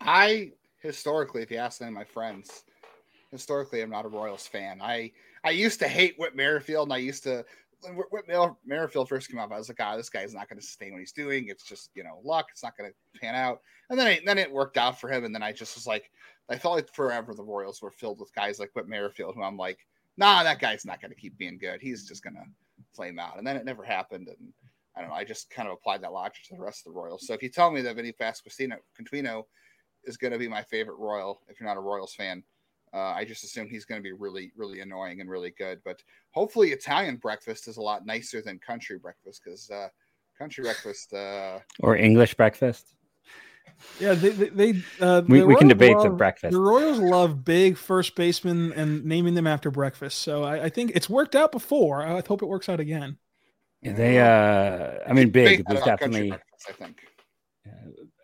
I 0.00 0.52
historically, 0.84 1.42
if 1.42 1.50
you 1.50 1.56
ask 1.56 1.80
any 1.80 1.88
of 1.88 1.94
my 1.94 2.04
friends, 2.04 2.64
historically, 3.32 3.80
I'm 3.80 3.90
not 3.90 4.04
a 4.04 4.08
Royals 4.08 4.46
fan. 4.46 4.80
I 4.80 5.10
I 5.42 5.50
used 5.50 5.80
to 5.80 5.88
hate 5.88 6.14
Whit 6.18 6.36
Merrifield, 6.36 6.86
and 6.88 6.92
I 6.92 6.98
used 6.98 7.24
to 7.24 7.44
when 7.80 7.96
Whit 7.96 8.24
Merrifield 8.64 9.08
first 9.08 9.28
came 9.28 9.40
up, 9.40 9.50
I 9.50 9.58
was 9.58 9.68
like, 9.68 9.78
"Ah, 9.80 9.92
oh, 9.92 9.96
this 9.96 10.10
guy's 10.10 10.34
not 10.34 10.48
going 10.48 10.58
to 10.58 10.64
sustain 10.64 10.92
what 10.92 11.00
he's 11.00 11.12
doing. 11.12 11.48
It's 11.48 11.64
just 11.64 11.90
you 11.94 12.04
know 12.04 12.20
luck. 12.22 12.46
It's 12.52 12.62
not 12.62 12.76
going 12.76 12.90
to 12.90 13.20
pan 13.20 13.34
out." 13.34 13.60
And 13.90 13.98
then 13.98 14.06
I, 14.06 14.20
then 14.24 14.38
it 14.38 14.52
worked 14.52 14.76
out 14.76 15.00
for 15.00 15.10
him, 15.10 15.24
and 15.24 15.34
then 15.34 15.42
I 15.42 15.52
just 15.52 15.74
was 15.74 15.86
like, 15.86 16.10
I 16.48 16.56
felt 16.56 16.76
like 16.76 16.94
forever 16.94 17.34
the 17.34 17.42
Royals 17.42 17.82
were 17.82 17.90
filled 17.90 18.20
with 18.20 18.34
guys 18.34 18.58
like 18.58 18.70
Whit 18.74 18.88
Merrifield, 18.88 19.34
who 19.34 19.42
I'm 19.42 19.56
like, 19.56 19.86
"Nah, 20.16 20.42
that 20.42 20.60
guy's 20.60 20.84
not 20.84 21.00
going 21.00 21.12
to 21.12 21.20
keep 21.20 21.36
being 21.38 21.58
good. 21.58 21.80
He's 21.80 22.06
just 22.06 22.22
going 22.22 22.36
to 22.36 22.44
flame 22.94 23.18
out." 23.18 23.38
And 23.38 23.46
then 23.46 23.56
it 23.56 23.64
never 23.64 23.84
happened, 23.84 24.28
and 24.28 24.52
I 24.96 25.00
don't 25.00 25.10
know. 25.10 25.16
I 25.16 25.24
just 25.24 25.50
kind 25.50 25.66
of 25.66 25.74
applied 25.74 26.02
that 26.02 26.12
logic 26.12 26.44
to 26.44 26.56
the 26.56 26.62
rest 26.62 26.86
of 26.86 26.92
the 26.92 26.98
Royals. 26.98 27.26
So 27.26 27.34
if 27.34 27.42
you 27.42 27.48
tell 27.48 27.70
me 27.70 27.80
that 27.82 27.96
Vinny 27.96 28.12
Pasquantino 28.12 29.44
is 30.06 30.16
going 30.16 30.32
to 30.32 30.38
be 30.38 30.48
my 30.48 30.62
favorite 30.62 30.98
Royal. 30.98 31.40
If 31.48 31.60
you're 31.60 31.68
not 31.68 31.76
a 31.76 31.80
Royals 31.80 32.14
fan, 32.14 32.42
uh, 32.92 33.12
I 33.12 33.24
just 33.24 33.42
assume 33.42 33.68
he's 33.68 33.84
going 33.84 34.00
to 34.00 34.02
be 34.02 34.12
really, 34.12 34.52
really 34.56 34.80
annoying 34.80 35.20
and 35.20 35.28
really 35.28 35.50
good. 35.50 35.80
But 35.84 36.02
hopefully, 36.30 36.70
Italian 36.70 37.16
breakfast 37.16 37.66
is 37.66 37.76
a 37.76 37.82
lot 37.82 38.06
nicer 38.06 38.40
than 38.40 38.58
country 38.58 38.98
breakfast 38.98 39.42
because 39.44 39.70
uh, 39.70 39.88
country 40.38 40.62
breakfast 40.64 41.12
uh, 41.12 41.58
or 41.80 41.96
English 41.96 42.34
breakfast. 42.34 42.94
Yeah, 43.98 44.14
they 44.14 44.30
they, 44.30 44.82
uh, 45.00 45.22
we, 45.26 45.42
we 45.42 45.56
can 45.56 45.66
debate 45.66 45.96
love, 45.96 46.04
the 46.04 46.10
breakfast. 46.10 46.52
The 46.52 46.60
Royals 46.60 46.98
love 46.98 47.44
big 47.44 47.76
first 47.76 48.14
basemen 48.14 48.72
and 48.72 49.04
naming 49.04 49.34
them 49.34 49.48
after 49.48 49.70
breakfast. 49.70 50.20
So 50.20 50.44
I, 50.44 50.64
I 50.64 50.68
think 50.68 50.92
it's 50.94 51.10
worked 51.10 51.34
out 51.34 51.50
before. 51.50 52.06
I 52.06 52.22
hope 52.26 52.42
it 52.42 52.46
works 52.46 52.68
out 52.68 52.78
again. 52.78 53.18
Yeah, 53.82 53.92
they, 53.92 54.18
uh, 54.18 55.10
I 55.10 55.12
mean, 55.12 55.30
big 55.30 55.68
was 55.68 55.82
definitely. 55.82 56.32
I 56.32 56.72
think 56.72 56.96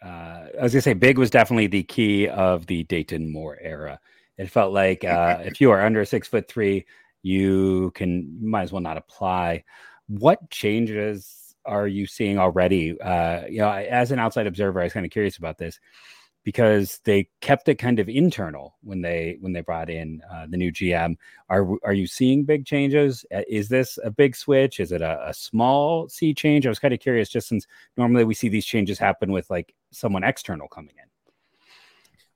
uh, 0.04 0.46
I 0.58 0.62
was 0.62 0.72
gonna 0.72 0.82
say 0.82 0.94
big 0.94 1.18
was 1.18 1.30
definitely 1.30 1.66
the 1.66 1.82
key 1.82 2.28
of 2.28 2.66
the 2.66 2.84
Dayton 2.84 3.30
Moore 3.30 3.58
era. 3.60 4.00
It 4.38 4.50
felt 4.50 4.72
like 4.72 5.04
uh, 5.04 5.38
if 5.44 5.60
you 5.60 5.70
are 5.70 5.84
under 5.84 6.04
six 6.04 6.28
foot 6.28 6.48
three, 6.48 6.86
you 7.22 7.92
can 7.94 8.38
you 8.40 8.48
might 8.48 8.62
as 8.62 8.72
well 8.72 8.82
not 8.82 8.96
apply. 8.96 9.64
What 10.08 10.50
changes 10.50 11.54
are 11.64 11.86
you 11.86 12.06
seeing 12.06 12.38
already? 12.38 13.00
Uh, 13.00 13.46
you 13.46 13.58
know, 13.58 13.70
as 13.70 14.10
an 14.10 14.18
outside 14.18 14.46
observer, 14.46 14.80
I 14.80 14.84
was 14.84 14.92
kind 14.92 15.06
of 15.06 15.12
curious 15.12 15.36
about 15.36 15.58
this 15.58 15.78
because 16.44 17.00
they 17.04 17.28
kept 17.40 17.68
it 17.68 17.76
kind 17.76 17.98
of 17.98 18.08
internal 18.08 18.76
when 18.82 19.02
they 19.02 19.36
when 19.40 19.52
they 19.52 19.60
brought 19.60 19.90
in 19.90 20.22
uh, 20.32 20.46
the 20.48 20.56
new 20.56 20.72
GM. 20.72 21.16
Are 21.48 21.68
are 21.84 21.92
you 21.92 22.06
seeing 22.06 22.44
big 22.44 22.66
changes? 22.66 23.24
Uh, 23.34 23.42
is 23.48 23.68
this 23.68 23.98
a 24.02 24.10
big 24.10 24.34
switch? 24.34 24.80
Is 24.80 24.92
it 24.92 25.02
a, 25.02 25.28
a 25.28 25.34
small 25.34 26.08
sea 26.08 26.34
change? 26.34 26.66
I 26.66 26.70
was 26.70 26.78
kind 26.78 26.94
of 26.94 27.00
curious, 27.00 27.28
just 27.28 27.48
since 27.48 27.66
normally 27.96 28.24
we 28.24 28.34
see 28.34 28.48
these 28.48 28.66
changes 28.66 28.98
happen 28.98 29.32
with 29.32 29.48
like 29.50 29.74
someone 29.90 30.24
external 30.24 30.68
coming 30.68 30.94
in 30.96 31.10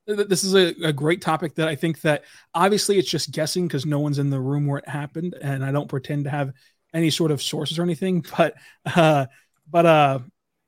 this 0.06 0.44
is 0.44 0.54
a, 0.54 0.74
a, 0.84 0.92
great 0.92 1.22
topic 1.22 1.54
that 1.54 1.68
I 1.68 1.74
think 1.74 2.02
that 2.02 2.24
obviously 2.54 2.98
it's 2.98 3.10
just 3.10 3.30
guessing 3.30 3.66
because 3.66 3.86
no 3.86 4.00
one's 4.00 4.18
in 4.18 4.30
the 4.30 4.40
room 4.40 4.66
where 4.66 4.78
it 4.78 4.88
happened, 4.88 5.34
and 5.40 5.64
I 5.64 5.72
don't 5.72 5.88
pretend 5.88 6.24
to 6.24 6.30
have 6.30 6.52
any 6.92 7.10
sort 7.10 7.30
of 7.30 7.42
sources 7.42 7.78
or 7.78 7.82
anything. 7.82 8.24
But 8.36 8.54
uh, 8.84 9.26
but 9.70 9.86
uh, 9.86 10.18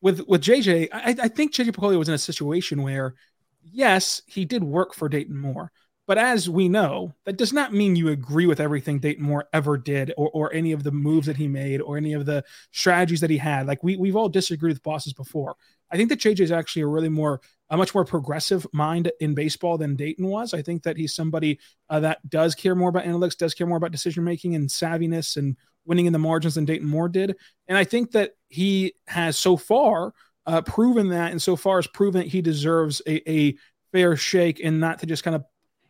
with 0.00 0.26
with 0.26 0.42
JJ, 0.42 0.88
I, 0.92 1.16
I 1.22 1.28
think 1.28 1.52
JJ 1.52 1.70
Picollo 1.70 1.98
was 1.98 2.08
in 2.08 2.14
a 2.14 2.18
situation 2.18 2.82
where, 2.82 3.14
yes, 3.62 4.22
he 4.26 4.44
did 4.44 4.62
work 4.62 4.94
for 4.94 5.08
Dayton 5.08 5.38
Moore, 5.38 5.72
but 6.06 6.18
as 6.18 6.48
we 6.48 6.68
know, 6.68 7.14
that 7.24 7.36
does 7.36 7.52
not 7.52 7.74
mean 7.74 7.96
you 7.96 8.08
agree 8.08 8.46
with 8.46 8.60
everything 8.60 9.00
Dayton 9.00 9.24
Moore 9.24 9.48
ever 9.52 9.76
did, 9.76 10.12
or, 10.16 10.30
or 10.30 10.52
any 10.52 10.72
of 10.72 10.84
the 10.84 10.92
moves 10.92 11.26
that 11.26 11.36
he 11.36 11.48
made, 11.48 11.80
or 11.80 11.96
any 11.96 12.12
of 12.12 12.26
the 12.26 12.44
strategies 12.70 13.20
that 13.20 13.30
he 13.30 13.38
had. 13.38 13.66
Like 13.66 13.82
we 13.82 13.96
we've 13.96 14.16
all 14.16 14.28
disagreed 14.28 14.74
with 14.74 14.82
bosses 14.82 15.12
before. 15.12 15.56
I 15.90 15.96
think 15.96 16.08
that 16.10 16.20
JJ 16.20 16.40
is 16.40 16.52
actually 16.52 16.82
a 16.82 16.88
really 16.88 17.08
more 17.08 17.40
a 17.70 17.76
much 17.76 17.94
more 17.94 18.04
progressive 18.04 18.66
mind 18.72 19.10
in 19.20 19.34
baseball 19.34 19.78
than 19.78 19.96
Dayton 19.96 20.26
was. 20.26 20.54
I 20.54 20.62
think 20.62 20.84
that 20.84 20.96
he's 20.96 21.14
somebody 21.14 21.58
uh, 21.90 22.00
that 22.00 22.28
does 22.28 22.54
care 22.54 22.74
more 22.74 22.88
about 22.88 23.04
analytics, 23.04 23.36
does 23.36 23.54
care 23.54 23.66
more 23.66 23.76
about 23.76 23.92
decision 23.92 24.24
making 24.24 24.54
and 24.54 24.68
savviness 24.68 25.36
and 25.36 25.56
winning 25.84 26.06
in 26.06 26.12
the 26.12 26.18
margins 26.18 26.54
than 26.54 26.64
Dayton 26.64 26.88
Moore 26.88 27.08
did. 27.08 27.36
And 27.68 27.76
I 27.76 27.84
think 27.84 28.12
that 28.12 28.32
he 28.48 28.94
has 29.06 29.36
so 29.36 29.56
far 29.56 30.12
uh, 30.46 30.62
proven 30.62 31.08
that, 31.08 31.32
and 31.32 31.42
so 31.42 31.56
far 31.56 31.78
has 31.78 31.86
proven 31.86 32.20
that 32.20 32.28
he 32.28 32.40
deserves 32.40 33.02
a, 33.06 33.28
a 33.30 33.56
fair 33.92 34.16
shake 34.16 34.60
and 34.62 34.80
not 34.80 35.00
to 35.00 35.06
just 35.06 35.24
kind 35.24 35.34
of 35.34 35.44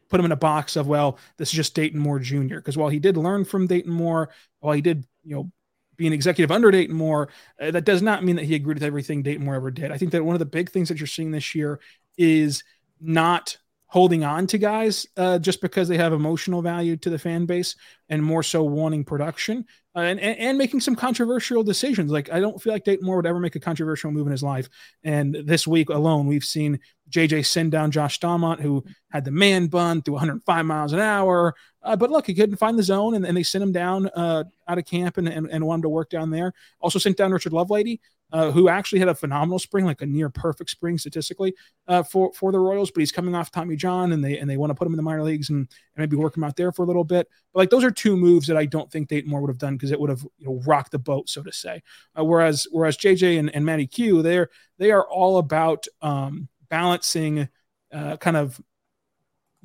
put 0.08 0.20
him 0.20 0.26
in 0.26 0.32
a 0.32 0.36
box 0.36 0.76
of 0.76 0.86
well, 0.86 1.18
this 1.36 1.48
is 1.48 1.54
just 1.54 1.74
Dayton 1.74 1.98
Moore 1.98 2.18
Jr. 2.18 2.56
Because 2.56 2.76
while 2.76 2.88
he 2.88 2.98
did 2.98 3.16
learn 3.16 3.44
from 3.44 3.66
Dayton 3.66 3.92
Moore, 3.92 4.30
while 4.60 4.74
he 4.74 4.80
did 4.80 5.04
you 5.24 5.34
know 5.34 5.50
be 5.96 6.06
an 6.06 6.12
executive 6.12 6.50
under 6.50 6.70
Dayton 6.70 6.94
Moore, 6.94 7.28
uh, 7.60 7.70
that 7.70 7.84
does 7.84 8.02
not 8.02 8.24
mean 8.24 8.36
that 8.36 8.44
he 8.44 8.54
agreed 8.54 8.74
with 8.74 8.82
everything 8.82 9.22
Dayton 9.22 9.44
Moore 9.44 9.54
ever 9.56 9.70
did. 9.70 9.90
I 9.90 9.98
think 9.98 10.12
that 10.12 10.24
one 10.24 10.34
of 10.34 10.40
the 10.40 10.46
big 10.46 10.70
things 10.70 10.88
that 10.88 10.98
you're 10.98 11.06
seeing 11.06 11.30
this 11.30 11.54
year 11.54 11.80
is 12.18 12.64
not 13.00 13.56
holding 13.88 14.24
on 14.24 14.46
to 14.48 14.58
guys 14.58 15.06
uh, 15.16 15.38
just 15.38 15.60
because 15.60 15.88
they 15.88 15.96
have 15.96 16.12
emotional 16.12 16.60
value 16.60 16.96
to 16.96 17.08
the 17.08 17.18
fan 17.18 17.46
base 17.46 17.76
and 18.08 18.22
more 18.22 18.42
so 18.42 18.64
wanting 18.64 19.04
production 19.04 19.64
uh, 19.94 20.00
and, 20.00 20.18
and, 20.20 20.38
and 20.38 20.58
making 20.58 20.80
some 20.80 20.96
controversial 20.96 21.62
decisions. 21.62 22.10
Like 22.10 22.30
I 22.30 22.40
don't 22.40 22.60
feel 22.60 22.72
like 22.72 22.84
Dayton 22.84 23.06
Moore 23.06 23.16
would 23.16 23.26
ever 23.26 23.38
make 23.38 23.54
a 23.54 23.60
controversial 23.60 24.10
move 24.10 24.26
in 24.26 24.32
his 24.32 24.42
life. 24.42 24.68
And 25.04 25.34
this 25.44 25.66
week 25.66 25.88
alone, 25.88 26.26
we've 26.26 26.44
seen 26.44 26.80
JJ 27.10 27.46
send 27.46 27.72
down 27.72 27.92
Josh 27.92 28.18
Staumont, 28.18 28.60
who 28.60 28.84
had 29.10 29.24
the 29.24 29.30
man 29.30 29.68
bun 29.68 30.02
through 30.02 30.14
105 30.14 30.66
miles 30.66 30.92
an 30.92 31.00
hour. 31.00 31.54
Uh, 31.86 31.96
but 31.96 32.10
look, 32.10 32.26
he 32.26 32.34
couldn't 32.34 32.56
find 32.56 32.76
the 32.76 32.82
zone, 32.82 33.14
and, 33.14 33.24
and 33.24 33.36
they 33.36 33.44
sent 33.44 33.62
him 33.62 33.72
down 33.72 34.08
uh, 34.08 34.42
out 34.66 34.76
of 34.76 34.84
camp 34.84 35.18
and, 35.18 35.28
and, 35.28 35.48
and 35.50 35.64
wanted 35.64 35.82
to 35.82 35.88
work 35.88 36.10
down 36.10 36.30
there. 36.30 36.52
Also 36.80 36.98
sent 36.98 37.16
down 37.16 37.30
Richard 37.30 37.52
Lovelady, 37.52 38.00
uh, 38.32 38.50
who 38.50 38.68
actually 38.68 38.98
had 38.98 39.08
a 39.08 39.14
phenomenal 39.14 39.60
spring, 39.60 39.84
like 39.84 40.02
a 40.02 40.06
near 40.06 40.28
perfect 40.28 40.68
spring 40.68 40.98
statistically 40.98 41.54
uh, 41.86 42.02
for 42.02 42.32
for 42.32 42.50
the 42.50 42.58
Royals. 42.58 42.90
But 42.90 43.00
he's 43.00 43.12
coming 43.12 43.36
off 43.36 43.52
Tommy 43.52 43.76
John, 43.76 44.12
and 44.12 44.24
they 44.24 44.38
and 44.38 44.50
they 44.50 44.56
want 44.56 44.70
to 44.70 44.74
put 44.74 44.86
him 44.86 44.94
in 44.94 44.96
the 44.96 45.02
minor 45.04 45.22
leagues 45.22 45.50
and, 45.50 45.58
and 45.58 45.68
maybe 45.96 46.16
work 46.16 46.36
him 46.36 46.42
out 46.42 46.56
there 46.56 46.72
for 46.72 46.82
a 46.82 46.86
little 46.86 47.04
bit. 47.04 47.28
But 47.54 47.60
like 47.60 47.70
those 47.70 47.84
are 47.84 47.92
two 47.92 48.16
moves 48.16 48.48
that 48.48 48.56
I 48.56 48.66
don't 48.66 48.90
think 48.90 49.08
Dayton 49.08 49.30
Moore 49.30 49.40
would 49.42 49.50
have 49.50 49.58
done 49.58 49.76
because 49.76 49.92
it 49.92 50.00
would 50.00 50.10
have 50.10 50.26
you 50.38 50.46
know 50.46 50.60
rocked 50.66 50.90
the 50.90 50.98
boat, 50.98 51.28
so 51.28 51.42
to 51.44 51.52
say. 51.52 51.82
Uh, 52.18 52.24
whereas 52.24 52.66
whereas 52.72 52.96
JJ 52.96 53.38
and, 53.38 53.54
and 53.54 53.64
Matty 53.64 53.86
Q, 53.86 54.22
they're 54.22 54.50
they 54.78 54.90
are 54.90 55.08
all 55.08 55.38
about 55.38 55.86
um, 56.02 56.48
balancing 56.68 57.48
uh, 57.92 58.16
kind 58.16 58.36
of 58.36 58.60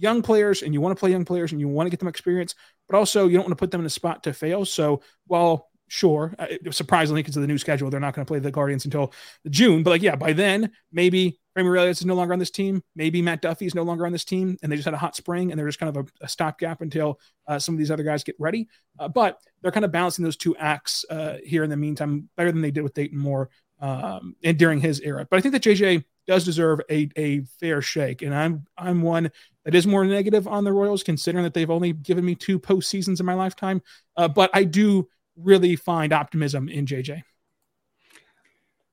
young 0.01 0.21
players, 0.21 0.61
and 0.61 0.73
you 0.73 0.81
want 0.81 0.95
to 0.95 0.99
play 0.99 1.11
young 1.11 1.25
players, 1.25 1.51
and 1.51 1.61
you 1.61 1.67
want 1.67 1.87
to 1.87 1.91
get 1.91 1.99
them 1.99 2.07
experience, 2.07 2.55
but 2.89 2.97
also 2.97 3.27
you 3.27 3.35
don't 3.37 3.45
want 3.45 3.51
to 3.51 3.61
put 3.61 3.71
them 3.71 3.81
in 3.81 3.87
a 3.87 3.91
spot 3.91 4.23
to 4.23 4.33
fail. 4.33 4.65
So 4.65 5.01
while 5.27 5.69
sure. 5.91 6.33
Uh, 6.39 6.47
surprisingly, 6.71 7.21
because 7.21 7.35
of 7.35 7.41
the 7.41 7.47
new 7.47 7.57
schedule, 7.57 7.89
they're 7.89 7.99
not 7.99 8.15
going 8.15 8.25
to 8.25 8.27
play 8.27 8.39
the 8.39 8.49
Guardians 8.49 8.85
until 8.85 9.11
June. 9.49 9.83
But 9.83 9.89
like, 9.89 10.01
yeah, 10.01 10.15
by 10.15 10.31
then, 10.31 10.71
maybe 10.93 11.37
Ramey 11.57 11.65
Aurelius 11.65 11.99
is 11.99 12.05
no 12.05 12.15
longer 12.15 12.31
on 12.31 12.39
this 12.39 12.49
team. 12.49 12.81
Maybe 12.95 13.21
Matt 13.21 13.41
Duffy 13.41 13.65
is 13.65 13.75
no 13.75 13.83
longer 13.83 14.05
on 14.05 14.13
this 14.13 14.23
team, 14.23 14.57
and 14.63 14.71
they 14.71 14.77
just 14.77 14.85
had 14.85 14.93
a 14.93 14.97
hot 14.97 15.17
spring, 15.17 15.51
and 15.51 15.59
they're 15.59 15.67
just 15.67 15.79
kind 15.79 15.95
of 15.95 16.05
a, 16.05 16.25
a 16.25 16.29
stopgap 16.29 16.81
until 16.81 17.19
uh, 17.45 17.59
some 17.59 17.75
of 17.75 17.79
these 17.79 17.91
other 17.91 18.03
guys 18.03 18.23
get 18.23 18.37
ready. 18.39 18.69
Uh, 18.99 19.09
but 19.09 19.37
they're 19.61 19.71
kind 19.73 19.83
of 19.83 19.91
balancing 19.91 20.23
those 20.23 20.37
two 20.37 20.55
acts 20.55 21.03
uh, 21.09 21.37
here 21.43 21.63
in 21.63 21.69
the 21.69 21.77
meantime, 21.77 22.29
better 22.37 22.53
than 22.53 22.61
they 22.61 22.71
did 22.71 22.83
with 22.83 22.93
Dayton 22.93 23.19
Moore 23.19 23.49
um, 23.81 24.35
and 24.43 24.57
during 24.57 24.79
his 24.79 25.01
era. 25.01 25.27
But 25.29 25.37
I 25.37 25.41
think 25.41 25.51
that 25.53 25.63
JJ 25.63 26.05
does 26.27 26.45
deserve 26.45 26.81
a, 26.89 27.09
a 27.15 27.41
fair 27.59 27.81
shake, 27.81 28.21
and 28.21 28.33
I'm 28.33 28.65
I'm 28.77 29.01
one 29.01 29.31
that 29.65 29.75
is 29.75 29.85
more 29.85 30.05
negative 30.05 30.47
on 30.47 30.63
the 30.63 30.73
Royals, 30.73 31.03
considering 31.03 31.43
that 31.43 31.53
they've 31.53 31.69
only 31.69 31.93
given 31.93 32.25
me 32.25 32.35
two 32.35 32.59
postseasons 32.59 33.19
in 33.19 33.25
my 33.25 33.33
lifetime. 33.33 33.81
Uh, 34.17 34.27
but 34.27 34.49
I 34.53 34.63
do 34.63 35.07
really 35.35 35.75
find 35.75 36.13
optimism 36.13 36.69
in 36.69 36.85
JJ. 36.85 37.23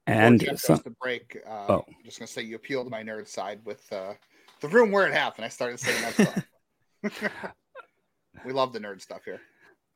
And 0.06 0.42
some, 0.56 0.80
the 0.84 0.94
break. 1.02 1.38
Uh, 1.46 1.66
oh. 1.68 1.84
I'm 1.86 2.04
just 2.04 2.18
gonna 2.18 2.26
say 2.26 2.42
you 2.42 2.56
appeal 2.56 2.82
to 2.82 2.90
my 2.90 3.02
nerd 3.02 3.28
side 3.28 3.60
with 3.64 3.90
uh, 3.92 4.14
the 4.60 4.68
room 4.68 4.90
where 4.90 5.06
it 5.06 5.12
happened. 5.12 5.44
I 5.44 5.48
started 5.48 5.78
saying 5.78 6.02
that. 6.02 6.44
Stuff 7.02 7.24
we 8.44 8.52
love 8.52 8.72
the 8.72 8.80
nerd 8.80 9.02
stuff 9.02 9.24
here. 9.24 9.40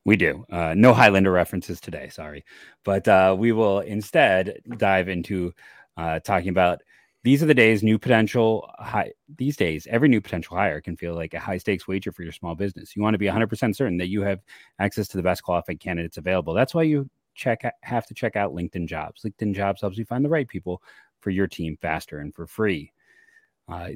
We 0.05 0.17
do. 0.17 0.45
Uh, 0.51 0.75
no 0.77 0.93
Highlander 0.93 1.33
references 1.33 1.81
today, 1.81 2.09
sorry, 2.09 2.45
but 2.85 3.07
uh, 3.09 3.35
we 3.39 3.53
will 3.53 3.81
instead 3.81 4.59
dive 4.77 5.09
into 5.09 5.53
uh, 5.97 6.21
talking 6.21 6.49
about 6.49 6.83
these 7.25 7.43
are 7.43 7.47
the 7.47 7.55
days 7.55 7.83
new 7.83 7.99
potential 7.99 8.69
high 8.79 9.12
these 9.37 9.57
days 9.57 9.87
every 9.91 10.09
new 10.09 10.21
potential 10.21 10.57
hire 10.57 10.81
can 10.81 10.97
feel 10.97 11.14
like 11.14 11.35
a 11.35 11.41
high 11.41 11.59
stakes 11.59 11.87
wager 11.87 12.12
for 12.12 12.23
your 12.23 12.33
small 12.33 12.55
business. 12.55 12.97
You 12.97 13.02
want 13.02 13.14
to 13.14 13.19
be 13.19 13.26
100% 13.26 13.76
certain 13.76 13.97
that 13.99 14.09
you 14.09 14.23
have 14.23 14.41
access 14.79 15.09
to 15.09 15.17
the 15.17 15.23
best 15.23 15.43
qualified 15.43 15.81
candidates 15.81 16.17
available. 16.17 16.55
That's 16.55 16.75
why 16.75 16.83
you 16.83 17.09
check 17.35 17.62
have 17.83 18.07
to 18.07 18.14
check 18.14 18.37
out 18.37 18.55
linkedin 18.55 18.87
jobs. 18.87 19.23
Linkedin 19.23 19.55
jobs 19.55 19.81
helps 19.81 19.99
you 19.99 20.05
find 20.05 20.25
the 20.25 20.29
right 20.29 20.49
people 20.49 20.83
for 21.21 21.31
your 21.31 21.47
team 21.47 21.79
faster 21.81 22.19
and 22.19 22.35
for 22.35 22.47
free. 22.47 22.93
Uh, 23.69 23.91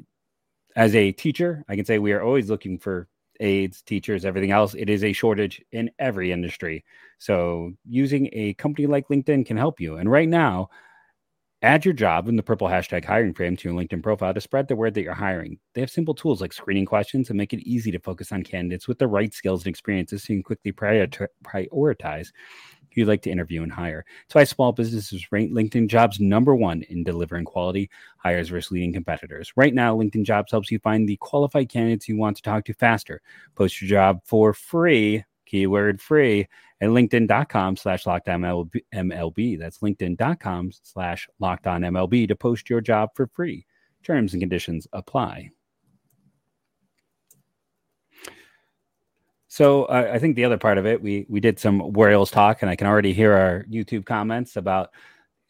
as 0.75 0.95
a 0.95 1.11
teacher 1.11 1.63
i 1.67 1.75
can 1.75 1.85
say 1.85 1.97
we 1.97 2.13
are 2.13 2.21
always 2.21 2.49
looking 2.49 2.77
for 2.77 3.07
aides 3.39 3.81
teachers 3.81 4.25
everything 4.25 4.51
else. 4.51 4.73
It 4.73 4.89
is 4.89 5.03
a 5.03 5.13
shortage 5.13 5.61
in 5.71 5.91
every 5.99 6.31
industry. 6.31 6.83
So 7.19 7.73
using 7.87 8.29
a 8.33 8.53
company 8.55 8.87
like 8.87 9.07
linkedin 9.09 9.45
can 9.45 9.57
help 9.57 9.79
you. 9.79 9.97
And 9.97 10.09
right 10.09 10.29
now 10.29 10.69
Add 11.63 11.85
your 11.85 11.93
job 11.95 12.27
in 12.29 12.35
the 12.35 12.43
purple 12.43 12.67
hashtag 12.67 13.03
hiring 13.03 13.33
frame 13.33 13.57
to 13.57 13.69
your 13.69 13.79
LinkedIn 13.79 14.03
profile 14.03 14.31
to 14.33 14.39
spread 14.39 14.67
the 14.67 14.75
word 14.75 14.93
that 14.93 15.01
you're 15.01 15.13
hiring. 15.15 15.57
They 15.73 15.81
have 15.81 15.89
simple 15.89 16.13
tools 16.13 16.39
like 16.39 16.53
screening 16.53 16.85
questions 16.85 17.29
and 17.29 17.37
make 17.37 17.51
it 17.51 17.67
easy 17.67 17.91
to 17.91 17.99
focus 17.99 18.31
on 18.31 18.43
candidates 18.43 18.87
with 18.87 18.99
the 18.99 19.07
right 19.07 19.33
skills 19.33 19.61
and 19.65 19.69
experiences 19.71 20.23
so 20.23 20.33
you 20.33 20.37
can 20.37 20.43
quickly 20.43 20.71
prioritize 20.71 22.27
who 22.93 23.01
you'd 23.01 23.07
like 23.07 23.23
to 23.23 23.31
interview 23.31 23.63
and 23.63 23.71
hire. 23.71 24.05
It's 24.25 24.35
why 24.35 24.43
small 24.43 24.71
businesses 24.71 25.31
rank 25.31 25.51
LinkedIn 25.51 25.87
jobs 25.87 26.19
number 26.19 26.55
one 26.55 26.83
in 26.83 27.03
delivering 27.03 27.45
quality 27.45 27.89
hires 28.17 28.49
versus 28.49 28.71
leading 28.71 28.93
competitors. 28.93 29.51
Right 29.55 29.73
now, 29.73 29.97
LinkedIn 29.97 30.25
jobs 30.25 30.51
helps 30.51 30.69
you 30.69 30.77
find 30.77 31.09
the 31.09 31.17
qualified 31.17 31.69
candidates 31.69 32.07
you 32.07 32.17
want 32.17 32.37
to 32.37 32.43
talk 32.43 32.65
to 32.65 32.73
faster. 32.73 33.19
Post 33.55 33.81
your 33.81 33.89
job 33.89 34.21
for 34.25 34.53
free, 34.53 35.23
keyword 35.47 36.01
free 36.01 36.47
at 36.81 36.89
linkedin.com 36.89 37.75
slash 37.77 38.03
lockedon 38.03 38.69
MLB. 38.93 39.57
That's 39.57 39.79
linkedin.com 39.79 40.71
slash 40.83 41.27
lockedon 41.41 41.85
MLB 41.87 42.27
to 42.27 42.35
post 42.35 42.69
your 42.69 42.81
job 42.81 43.09
for 43.15 43.27
free. 43.27 43.65
Terms 44.03 44.33
and 44.33 44.41
conditions 44.41 44.87
apply. 44.93 45.51
So 49.47 49.85
uh, 49.85 50.11
I 50.13 50.19
think 50.19 50.35
the 50.35 50.45
other 50.45 50.57
part 50.57 50.77
of 50.77 50.85
it, 50.85 51.01
we 51.01 51.25
we 51.29 51.39
did 51.39 51.57
some 51.57 51.91
Royals 51.93 52.29
talk, 52.29 52.61
and 52.61 52.69
I 52.69 52.75
can 52.75 52.85
already 52.85 53.11
hear 53.11 53.33
our 53.33 53.65
YouTube 53.69 54.05
comments 54.05 54.55
about 54.55 54.91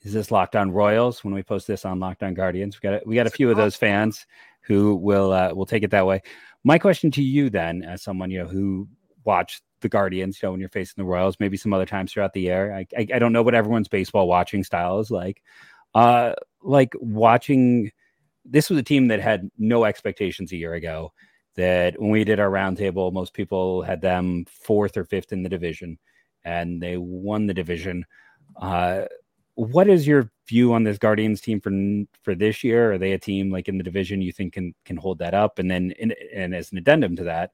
is 0.04 0.14
this 0.14 0.32
Locked 0.32 0.56
On 0.56 0.72
Royals 0.72 1.24
when 1.24 1.34
we 1.34 1.44
post 1.44 1.68
this 1.68 1.84
on 1.84 2.00
Locked 2.00 2.24
On 2.24 2.34
Guardians. 2.34 2.80
We 2.82 2.90
got 2.90 3.02
a, 3.02 3.02
we 3.06 3.16
got 3.16 3.28
a 3.28 3.32
few 3.32 3.52
of 3.52 3.58
those 3.58 3.76
fans 3.76 4.26
who 4.62 4.96
will 4.96 5.34
uh, 5.34 5.54
will 5.54 5.66
take 5.66 5.84
it 5.84 5.92
that 5.92 6.06
way. 6.06 6.22
My 6.64 6.80
question 6.80 7.12
to 7.12 7.22
you 7.22 7.50
then, 7.50 7.84
as 7.84 8.02
someone 8.02 8.32
you 8.32 8.40
know 8.40 8.48
who 8.48 8.88
watched 9.26 9.64
the 9.82 9.90
Guardians, 9.90 10.42
you 10.42 10.48
know, 10.48 10.52
when 10.52 10.60
you're 10.60 10.70
facing 10.70 11.02
the 11.02 11.10
Royals, 11.10 11.38
maybe 11.40 11.58
some 11.58 11.74
other 11.74 11.86
times 11.86 12.12
throughout 12.12 12.34
the 12.34 12.42
year. 12.42 12.74
I, 12.74 12.88
I, 12.98 13.08
I 13.16 13.20
don't 13.20 13.34
know 13.34 13.44
what 13.44 13.56
everyone's 13.56 13.88
baseball 13.88 14.28
watching 14.28 14.64
style 14.64 15.00
is 15.00 15.12
like. 15.12 15.42
Uh, 15.96 16.34
like 16.62 16.94
watching, 17.00 17.92
this 18.46 18.70
was 18.70 18.80
a 18.80 18.84
team 18.84 19.08
that 19.08 19.20
had 19.20 19.50
no 19.58 19.86
expectations 19.86 20.52
a 20.52 20.58
year 20.58 20.74
ago. 20.74 21.14
That 21.56 22.00
when 22.00 22.12
we 22.12 22.24
did 22.24 22.40
our 22.40 22.52
roundtable, 22.52 23.12
most 23.12 23.34
people 23.34 23.82
had 23.82 24.00
them 24.00 24.46
fourth 24.46 24.96
or 24.96 25.04
fifth 25.04 25.32
in 25.32 25.42
the 25.42 25.50
division, 25.50 25.98
and 26.46 26.80
they 26.80 26.98
won 26.98 27.48
the 27.48 27.54
division. 27.54 28.06
Uh, 28.56 29.06
what 29.56 29.90
is 29.90 30.06
your 30.06 30.32
view 30.48 30.72
on 30.74 30.84
this 30.84 31.00
Guardians 31.00 31.42
team 31.42 31.60
for 31.60 31.72
for 32.22 32.36
this 32.36 32.64
year? 32.64 32.94
Are 32.94 32.98
they 33.00 33.14
a 33.14 33.18
team 33.18 33.50
like 33.52 33.68
in 33.68 33.80
the 33.80 33.84
division 33.84 34.22
you 34.22 34.32
think 34.32 34.54
can 34.54 34.76
can 34.86 34.98
hold 34.98 35.18
that 35.18 35.34
up? 35.34 35.58
And 35.58 35.70
then, 35.70 35.92
in, 35.98 36.14
and 36.32 36.54
as 36.54 36.72
an 36.72 36.78
addendum 36.78 37.16
to 37.16 37.24
that, 37.24 37.54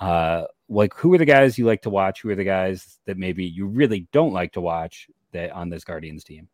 uh, 0.00 0.44
like 0.68 0.94
who 0.94 1.14
are 1.14 1.18
the 1.18 1.24
guys 1.24 1.58
you 1.58 1.66
like 1.66 1.82
to 1.82 1.90
watch? 1.90 2.22
Who 2.22 2.30
are 2.30 2.34
the 2.34 2.44
guys 2.44 2.98
that 3.06 3.18
maybe 3.18 3.44
you 3.44 3.66
really 3.66 4.08
don't 4.12 4.32
like 4.32 4.52
to 4.52 4.60
watch 4.60 5.08
that 5.32 5.50
on 5.52 5.68
this 5.68 5.84
Guardians 5.84 6.24
team? 6.24 6.48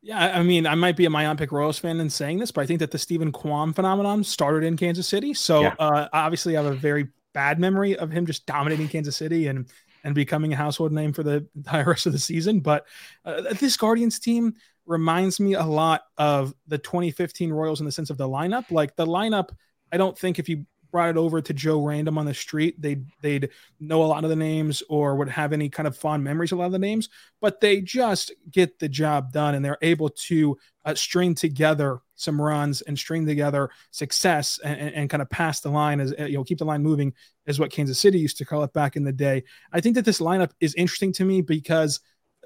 Yeah, 0.00 0.38
I 0.38 0.42
mean, 0.42 0.66
I 0.66 0.74
might 0.74 0.96
be 0.96 1.06
a 1.06 1.10
myopic 1.10 1.50
Royals 1.50 1.78
fan 1.78 1.98
in 1.98 2.08
saying 2.08 2.38
this, 2.38 2.52
but 2.52 2.60
I 2.60 2.66
think 2.66 2.78
that 2.80 2.92
the 2.92 2.98
Steven 2.98 3.32
Kwan 3.32 3.72
phenomenon 3.72 4.22
started 4.22 4.64
in 4.64 4.76
Kansas 4.76 5.08
City. 5.08 5.34
So 5.34 5.62
yeah. 5.62 5.74
uh, 5.78 6.08
obviously, 6.12 6.56
I 6.56 6.62
have 6.62 6.72
a 6.72 6.76
very 6.76 7.08
bad 7.32 7.58
memory 7.58 7.96
of 7.96 8.10
him 8.10 8.24
just 8.24 8.46
dominating 8.46 8.88
Kansas 8.88 9.16
City 9.16 9.48
and 9.48 9.66
and 10.04 10.14
becoming 10.14 10.52
a 10.52 10.56
household 10.56 10.92
name 10.92 11.12
for 11.12 11.24
the 11.24 11.46
entire 11.56 11.84
rest 11.88 12.06
of 12.06 12.12
the 12.12 12.18
season. 12.18 12.60
But 12.60 12.86
uh, 13.24 13.52
this 13.54 13.76
Guardians 13.76 14.20
team 14.20 14.54
reminds 14.86 15.40
me 15.40 15.54
a 15.54 15.64
lot 15.64 16.02
of 16.16 16.54
the 16.68 16.78
2015 16.78 17.52
Royals 17.52 17.80
in 17.80 17.86
the 17.86 17.92
sense 17.92 18.08
of 18.08 18.16
the 18.16 18.28
lineup. 18.28 18.70
Like 18.70 18.94
the 18.96 19.06
lineup, 19.06 19.50
I 19.92 19.96
don't 19.96 20.16
think 20.16 20.38
if 20.38 20.48
you 20.48 20.64
brought 20.90 21.10
it 21.10 21.16
over 21.16 21.40
to 21.40 21.52
Joe 21.52 21.84
Random 21.84 22.18
on 22.18 22.26
the 22.26 22.34
street, 22.34 22.80
they'd 22.80 23.04
they'd 23.20 23.50
know 23.80 24.02
a 24.02 24.06
lot 24.06 24.24
of 24.24 24.30
the 24.30 24.36
names 24.36 24.82
or 24.88 25.16
would 25.16 25.28
have 25.28 25.52
any 25.52 25.68
kind 25.68 25.86
of 25.86 25.96
fond 25.96 26.24
memories 26.24 26.52
of 26.52 26.58
a 26.58 26.60
lot 26.60 26.66
of 26.66 26.72
the 26.72 26.78
names, 26.78 27.08
but 27.40 27.60
they 27.60 27.80
just 27.80 28.32
get 28.50 28.78
the 28.78 28.88
job 28.88 29.32
done 29.32 29.54
and 29.54 29.64
they're 29.64 29.78
able 29.82 30.08
to 30.08 30.56
uh, 30.84 30.94
string 30.94 31.34
together 31.34 32.00
some 32.14 32.40
runs 32.40 32.80
and 32.82 32.98
string 32.98 33.26
together 33.26 33.70
success 33.90 34.58
and, 34.64 34.80
and, 34.80 34.94
and 34.94 35.10
kind 35.10 35.22
of 35.22 35.30
pass 35.30 35.60
the 35.60 35.70
line 35.70 36.00
as 36.00 36.12
you 36.18 36.36
know 36.36 36.44
keep 36.44 36.58
the 36.58 36.64
line 36.64 36.82
moving 36.82 37.12
is 37.46 37.58
what 37.58 37.70
Kansas 37.70 37.98
City 37.98 38.18
used 38.18 38.38
to 38.38 38.44
call 38.44 38.62
it 38.64 38.72
back 38.72 38.96
in 38.96 39.04
the 39.04 39.12
day. 39.12 39.44
I 39.72 39.80
think 39.80 39.94
that 39.94 40.04
this 40.04 40.20
lineup 40.20 40.50
is 40.60 40.74
interesting 40.74 41.12
to 41.14 41.24
me 41.24 41.40
because 41.40 42.00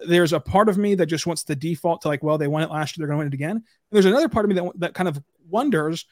there's 0.07 0.33
a 0.33 0.41
part 0.41 0.69
of 0.69 0.79
me 0.79 0.95
that 0.95 1.07
just 1.07 1.27
wants 1.27 1.45
to 1.45 1.55
default 1.55 2.03
to 2.03 2.09
like, 2.09 2.23
well, 2.23 2.39
they 2.39 2.49
won 2.49 2.63
it 2.63 2.71
last 2.71 2.97
year, 2.97 3.07
they're 3.07 3.15
going 3.15 3.19
to 3.19 3.25
win 3.25 3.33
it 3.33 3.35
again. 3.35 3.57
And 3.57 3.65
there's 3.91 4.07
another 4.07 4.29
part 4.29 4.45
of 4.45 4.49
me 4.49 4.55
that 4.57 4.81
that 4.81 4.95
kind 4.95 5.09
of 5.09 5.21
wonders, 5.49 6.07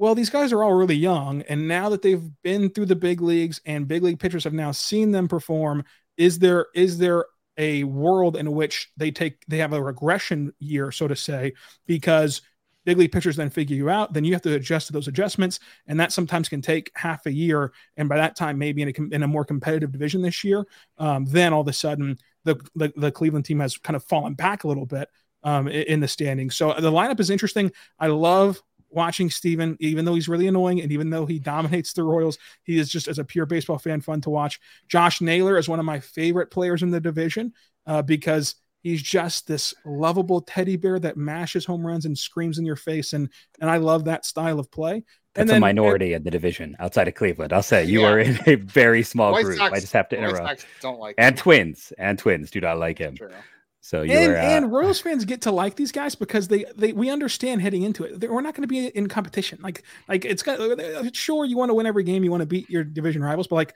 well, 0.00 0.14
these 0.14 0.30
guys 0.30 0.50
are 0.50 0.62
all 0.62 0.72
really 0.72 0.96
young, 0.96 1.42
and 1.42 1.68
now 1.68 1.90
that 1.90 2.00
they've 2.00 2.24
been 2.42 2.70
through 2.70 2.86
the 2.86 2.96
big 2.96 3.20
leagues 3.20 3.60
and 3.66 3.86
big 3.86 4.02
league 4.02 4.18
pitchers 4.18 4.44
have 4.44 4.54
now 4.54 4.72
seen 4.72 5.10
them 5.10 5.28
perform, 5.28 5.84
is 6.16 6.38
there 6.38 6.68
is 6.74 6.96
there 6.96 7.26
a 7.58 7.84
world 7.84 8.34
in 8.38 8.50
which 8.52 8.90
they 8.96 9.10
take 9.10 9.44
they 9.46 9.58
have 9.58 9.74
a 9.74 9.82
regression 9.82 10.54
year, 10.58 10.90
so 10.90 11.06
to 11.06 11.14
say, 11.14 11.52
because 11.86 12.40
big 12.86 12.96
league 12.96 13.12
pitchers 13.12 13.36
then 13.36 13.50
figure 13.50 13.76
you 13.76 13.90
out, 13.90 14.14
then 14.14 14.24
you 14.24 14.32
have 14.32 14.40
to 14.40 14.54
adjust 14.54 14.86
to 14.86 14.94
those 14.94 15.06
adjustments, 15.06 15.60
and 15.86 16.00
that 16.00 16.12
sometimes 16.12 16.48
can 16.48 16.62
take 16.62 16.90
half 16.94 17.26
a 17.26 17.32
year. 17.32 17.70
And 17.98 18.08
by 18.08 18.16
that 18.16 18.36
time, 18.36 18.56
maybe 18.56 18.80
in 18.80 18.88
a, 18.88 19.14
in 19.14 19.22
a 19.22 19.28
more 19.28 19.44
competitive 19.44 19.92
division 19.92 20.22
this 20.22 20.42
year, 20.42 20.64
um, 20.96 21.26
then 21.26 21.52
all 21.52 21.60
of 21.60 21.68
a 21.68 21.74
sudden 21.74 22.16
the, 22.46 22.58
the, 22.74 22.90
the 22.96 23.12
Cleveland 23.12 23.44
team 23.44 23.60
has 23.60 23.76
kind 23.76 23.96
of 23.96 24.04
fallen 24.04 24.32
back 24.32 24.64
a 24.64 24.68
little 24.68 24.86
bit 24.86 25.10
um, 25.42 25.68
in 25.68 26.00
the 26.00 26.08
standings. 26.08 26.56
So 26.56 26.72
the 26.72 26.90
lineup 26.90 27.20
is 27.20 27.28
interesting. 27.28 27.70
I 27.98 28.06
love 28.06 28.62
watching 28.90 29.30
Steven, 29.30 29.76
even 29.80 30.04
though 30.04 30.14
he's 30.14 30.28
really 30.28 30.46
annoying 30.46 30.80
and 30.80 30.92
even 30.92 31.10
though 31.10 31.26
he 31.26 31.38
dominates 31.38 31.92
the 31.92 32.02
Royals, 32.02 32.38
he 32.64 32.78
is 32.78 32.90
just 32.90 33.08
as 33.08 33.18
a 33.18 33.24
pure 33.24 33.46
baseball 33.46 33.78
fan 33.78 34.00
fun 34.00 34.20
to 34.22 34.30
watch. 34.30 34.60
Josh 34.88 35.20
Naylor 35.20 35.56
is 35.58 35.68
one 35.68 35.78
of 35.78 35.84
my 35.84 36.00
favorite 36.00 36.50
players 36.50 36.82
in 36.82 36.90
the 36.90 37.00
division 37.00 37.52
uh, 37.86 38.02
because 38.02 38.56
he's 38.82 39.02
just 39.02 39.46
this 39.46 39.74
lovable 39.84 40.40
teddy 40.40 40.76
bear 40.76 40.98
that 40.98 41.16
mashes 41.16 41.64
home 41.64 41.86
runs 41.86 42.06
and 42.06 42.16
screams 42.16 42.58
in 42.58 42.64
your 42.64 42.76
face, 42.76 43.12
and 43.12 43.28
and 43.60 43.70
I 43.70 43.76
love 43.76 44.04
that 44.04 44.24
style 44.24 44.58
of 44.58 44.70
play. 44.70 45.04
That's 45.34 45.48
then, 45.48 45.58
a 45.58 45.60
minority 45.60 46.12
and, 46.12 46.22
in 46.22 46.24
the 46.24 46.30
division 46.30 46.76
outside 46.80 47.06
of 47.06 47.14
Cleveland. 47.14 47.52
I'll 47.52 47.62
say 47.62 47.84
you 47.84 48.00
yeah. 48.00 48.08
are 48.08 48.18
in 48.18 48.38
a 48.46 48.56
very 48.56 49.02
small 49.02 49.32
White 49.32 49.44
group. 49.44 49.58
Sox, 49.58 49.72
I 49.72 49.80
just 49.80 49.92
have 49.92 50.08
to 50.08 50.18
interrupt. 50.18 50.66
don't 50.80 50.98
like 50.98 51.14
and 51.18 51.36
him. 51.36 51.42
twins 51.42 51.92
and 51.98 52.18
twins 52.18 52.50
do 52.50 52.60
not 52.60 52.78
like 52.78 52.98
him. 52.98 53.16
True. 53.16 53.30
So 53.82 54.02
you 54.02 54.12
and, 54.12 54.32
uh, 54.32 54.36
and 54.36 54.72
Royals 54.72 55.00
fans 55.00 55.24
get 55.24 55.42
to 55.42 55.50
like 55.50 55.76
these 55.76 55.90
guys 55.90 56.14
because 56.14 56.48
they 56.48 56.66
they 56.76 56.92
we 56.92 57.10
understand 57.10 57.62
heading 57.62 57.82
into 57.82 58.04
it. 58.04 58.20
They, 58.20 58.28
We're 58.28 58.42
not 58.42 58.54
going 58.54 58.62
to 58.62 58.68
be 58.68 58.88
in 58.88 59.08
competition. 59.08 59.58
Like 59.62 59.84
like 60.08 60.24
it's 60.24 60.42
got 60.42 60.58
sure 61.16 61.44
you 61.44 61.56
want 61.56 61.70
to 61.70 61.74
win 61.74 61.86
every 61.86 62.04
game, 62.04 62.22
you 62.22 62.30
want 62.30 62.42
to 62.42 62.46
beat 62.46 62.68
your 62.68 62.84
division 62.84 63.22
rivals, 63.22 63.46
but 63.46 63.56
like 63.56 63.74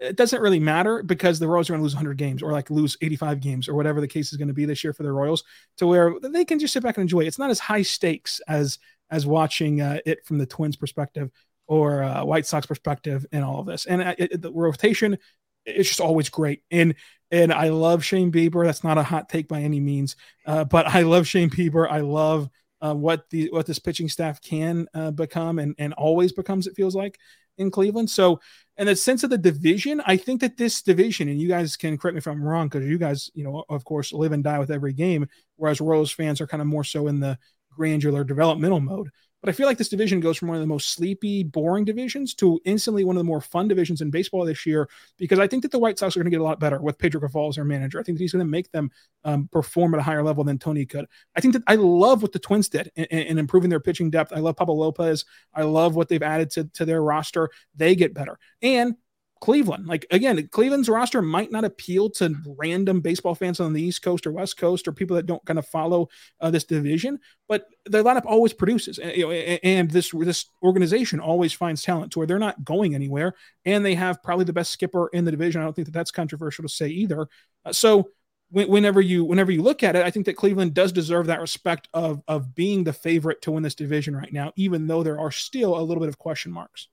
it 0.00 0.16
doesn't 0.16 0.40
really 0.40 0.58
matter 0.58 1.02
because 1.02 1.38
the 1.38 1.46
Royals 1.46 1.70
are 1.70 1.74
going 1.74 1.80
to 1.80 1.84
lose 1.84 1.94
100 1.94 2.16
games 2.16 2.42
or 2.42 2.50
like 2.50 2.70
lose 2.70 2.96
85 3.00 3.40
games 3.40 3.68
or 3.68 3.74
whatever 3.74 4.00
the 4.00 4.08
case 4.08 4.32
is 4.32 4.38
going 4.38 4.48
to 4.48 4.54
be 4.54 4.64
this 4.64 4.82
year 4.82 4.92
for 4.92 5.04
the 5.04 5.12
Royals 5.12 5.44
to 5.76 5.86
where 5.86 6.14
they 6.20 6.44
can 6.44 6.58
just 6.58 6.72
sit 6.72 6.82
back 6.82 6.96
and 6.96 7.02
enjoy. 7.02 7.20
It's 7.20 7.38
not 7.38 7.50
as 7.50 7.60
high 7.60 7.82
stakes 7.82 8.40
as 8.48 8.78
as 9.10 9.26
watching 9.26 9.80
uh, 9.80 9.98
it 10.06 10.24
from 10.24 10.38
the 10.38 10.46
Twins 10.46 10.76
perspective 10.76 11.30
or 11.66 12.02
uh, 12.02 12.24
White 12.24 12.46
Sox 12.46 12.66
perspective 12.66 13.24
in 13.32 13.42
all 13.42 13.60
of 13.60 13.66
this. 13.66 13.86
And 13.86 14.02
uh, 14.02 14.14
it, 14.18 14.42
the 14.42 14.52
rotation 14.52 15.18
it's 15.64 15.88
just 15.88 16.00
always 16.00 16.28
great. 16.28 16.62
And 16.70 16.94
and 17.30 17.52
I 17.52 17.70
love 17.70 18.04
Shane 18.04 18.30
Bieber. 18.30 18.64
That's 18.64 18.84
not 18.84 18.98
a 18.98 19.02
hot 19.02 19.28
take 19.28 19.48
by 19.48 19.62
any 19.62 19.80
means, 19.80 20.16
uh, 20.46 20.64
but 20.64 20.86
I 20.86 21.02
love 21.02 21.26
Shane 21.26 21.50
Bieber. 21.50 21.90
I 21.90 22.00
love 22.00 22.50
uh, 22.80 22.94
what 22.94 23.30
the 23.30 23.48
what 23.52 23.66
this 23.66 23.78
pitching 23.78 24.08
staff 24.08 24.40
can 24.40 24.86
uh, 24.94 25.10
become 25.10 25.58
and 25.58 25.74
and 25.78 25.94
always 25.94 26.32
becomes. 26.32 26.66
It 26.66 26.76
feels 26.76 26.94
like 26.94 27.18
in 27.58 27.70
Cleveland. 27.70 28.10
So, 28.10 28.40
in 28.76 28.86
the 28.86 28.96
sense 28.96 29.22
of 29.24 29.30
the 29.30 29.38
division, 29.38 30.02
I 30.06 30.16
think 30.16 30.40
that 30.40 30.56
this 30.56 30.82
division, 30.82 31.28
and 31.28 31.40
you 31.40 31.48
guys 31.48 31.76
can 31.76 31.96
correct 31.96 32.14
me 32.14 32.18
if 32.18 32.26
I'm 32.26 32.42
wrong, 32.42 32.68
because 32.68 32.86
you 32.86 32.98
guys, 32.98 33.30
you 33.34 33.44
know, 33.44 33.64
of 33.68 33.84
course, 33.84 34.12
live 34.12 34.32
and 34.32 34.44
die 34.44 34.58
with 34.58 34.70
every 34.70 34.92
game, 34.92 35.28
whereas 35.56 35.80
Royals 35.80 36.12
fans 36.12 36.40
are 36.40 36.46
kind 36.46 36.60
of 36.60 36.66
more 36.66 36.84
so 36.84 37.06
in 37.06 37.20
the 37.20 37.38
granular 37.70 38.24
developmental 38.24 38.80
mode. 38.80 39.10
But 39.42 39.48
I 39.48 39.52
feel 39.52 39.66
like 39.66 39.76
this 39.76 39.88
division 39.88 40.20
goes 40.20 40.38
from 40.38 40.48
one 40.48 40.56
of 40.56 40.60
the 40.60 40.68
most 40.68 40.90
sleepy, 40.90 41.42
boring 41.42 41.84
divisions 41.84 42.32
to 42.34 42.60
instantly 42.64 43.02
one 43.02 43.16
of 43.16 43.20
the 43.20 43.24
more 43.24 43.40
fun 43.40 43.66
divisions 43.66 44.00
in 44.00 44.10
baseball 44.10 44.44
this 44.44 44.64
year 44.64 44.88
because 45.18 45.40
I 45.40 45.48
think 45.48 45.62
that 45.62 45.72
the 45.72 45.80
White 45.80 45.98
Sox 45.98 46.16
are 46.16 46.20
going 46.20 46.30
to 46.30 46.30
get 46.30 46.40
a 46.40 46.44
lot 46.44 46.60
better 46.60 46.80
with 46.80 46.96
Pedro 46.96 47.20
Grifol 47.20 47.48
as 47.48 47.56
their 47.56 47.64
manager. 47.64 47.98
I 47.98 48.04
think 48.04 48.18
that 48.18 48.22
he's 48.22 48.32
going 48.32 48.46
to 48.46 48.50
make 48.50 48.70
them 48.70 48.90
um, 49.24 49.48
perform 49.50 49.94
at 49.94 50.00
a 50.00 50.04
higher 50.04 50.22
level 50.22 50.44
than 50.44 50.58
Tony 50.58 50.86
could. 50.86 51.06
I 51.34 51.40
think 51.40 51.54
that 51.54 51.64
I 51.66 51.74
love 51.74 52.22
what 52.22 52.32
the 52.32 52.38
Twins 52.38 52.68
did 52.68 52.92
in, 52.94 53.04
in, 53.06 53.38
improving 53.38 53.68
their 53.68 53.80
pitching 53.80 54.10
depth. 54.10 54.32
I 54.32 54.38
love 54.38 54.56
Pablo 54.56 54.76
Lopez. 54.76 55.24
I 55.52 55.62
love 55.62 55.96
what 55.96 56.08
they've 56.08 56.22
added 56.22 56.50
to, 56.50 56.64
to 56.64 56.84
their 56.84 57.02
roster. 57.02 57.50
They 57.74 57.96
get 57.96 58.14
better. 58.14 58.38
And 58.62 58.94
Cleveland. 59.42 59.88
Like 59.88 60.06
again, 60.12 60.46
Cleveland's 60.52 60.88
roster 60.88 61.20
might 61.20 61.50
not 61.50 61.64
appeal 61.64 62.08
to 62.10 62.32
random 62.46 63.00
baseball 63.00 63.34
fans 63.34 63.58
on 63.58 63.72
the 63.72 63.82
East 63.82 64.00
Coast 64.00 64.24
or 64.24 64.30
West 64.30 64.56
Coast 64.56 64.86
or 64.86 64.92
people 64.92 65.16
that 65.16 65.26
don't 65.26 65.44
kind 65.44 65.58
of 65.58 65.66
follow 65.66 66.08
uh, 66.40 66.48
this 66.48 66.62
division, 66.62 67.18
but 67.48 67.66
the 67.84 68.04
lineup 68.04 68.24
always 68.24 68.52
produces, 68.52 69.00
and, 69.00 69.16
you 69.16 69.26
know, 69.26 69.32
and 69.32 69.90
this 69.90 70.12
this 70.12 70.46
organization 70.62 71.18
always 71.18 71.52
finds 71.52 71.82
talent 71.82 72.12
to 72.12 72.20
where 72.20 72.26
they're 72.28 72.38
not 72.38 72.64
going 72.64 72.94
anywhere, 72.94 73.34
and 73.64 73.84
they 73.84 73.96
have 73.96 74.22
probably 74.22 74.44
the 74.44 74.52
best 74.52 74.70
skipper 74.70 75.08
in 75.12 75.24
the 75.24 75.32
division. 75.32 75.60
I 75.60 75.64
don't 75.64 75.74
think 75.74 75.86
that 75.86 75.92
that's 75.92 76.12
controversial 76.12 76.62
to 76.62 76.68
say 76.68 76.86
either. 76.86 77.26
Uh, 77.64 77.72
so 77.72 78.10
whenever 78.52 79.00
you 79.00 79.24
whenever 79.24 79.50
you 79.50 79.62
look 79.62 79.82
at 79.82 79.96
it, 79.96 80.06
I 80.06 80.10
think 80.12 80.26
that 80.26 80.36
Cleveland 80.36 80.72
does 80.72 80.92
deserve 80.92 81.26
that 81.26 81.40
respect 81.40 81.88
of 81.92 82.22
of 82.28 82.54
being 82.54 82.84
the 82.84 82.92
favorite 82.92 83.42
to 83.42 83.50
win 83.50 83.64
this 83.64 83.74
division 83.74 84.14
right 84.14 84.32
now, 84.32 84.52
even 84.54 84.86
though 84.86 85.02
there 85.02 85.18
are 85.18 85.32
still 85.32 85.76
a 85.76 85.82
little 85.82 86.00
bit 86.00 86.10
of 86.10 86.18
question 86.18 86.52
marks. 86.52 86.86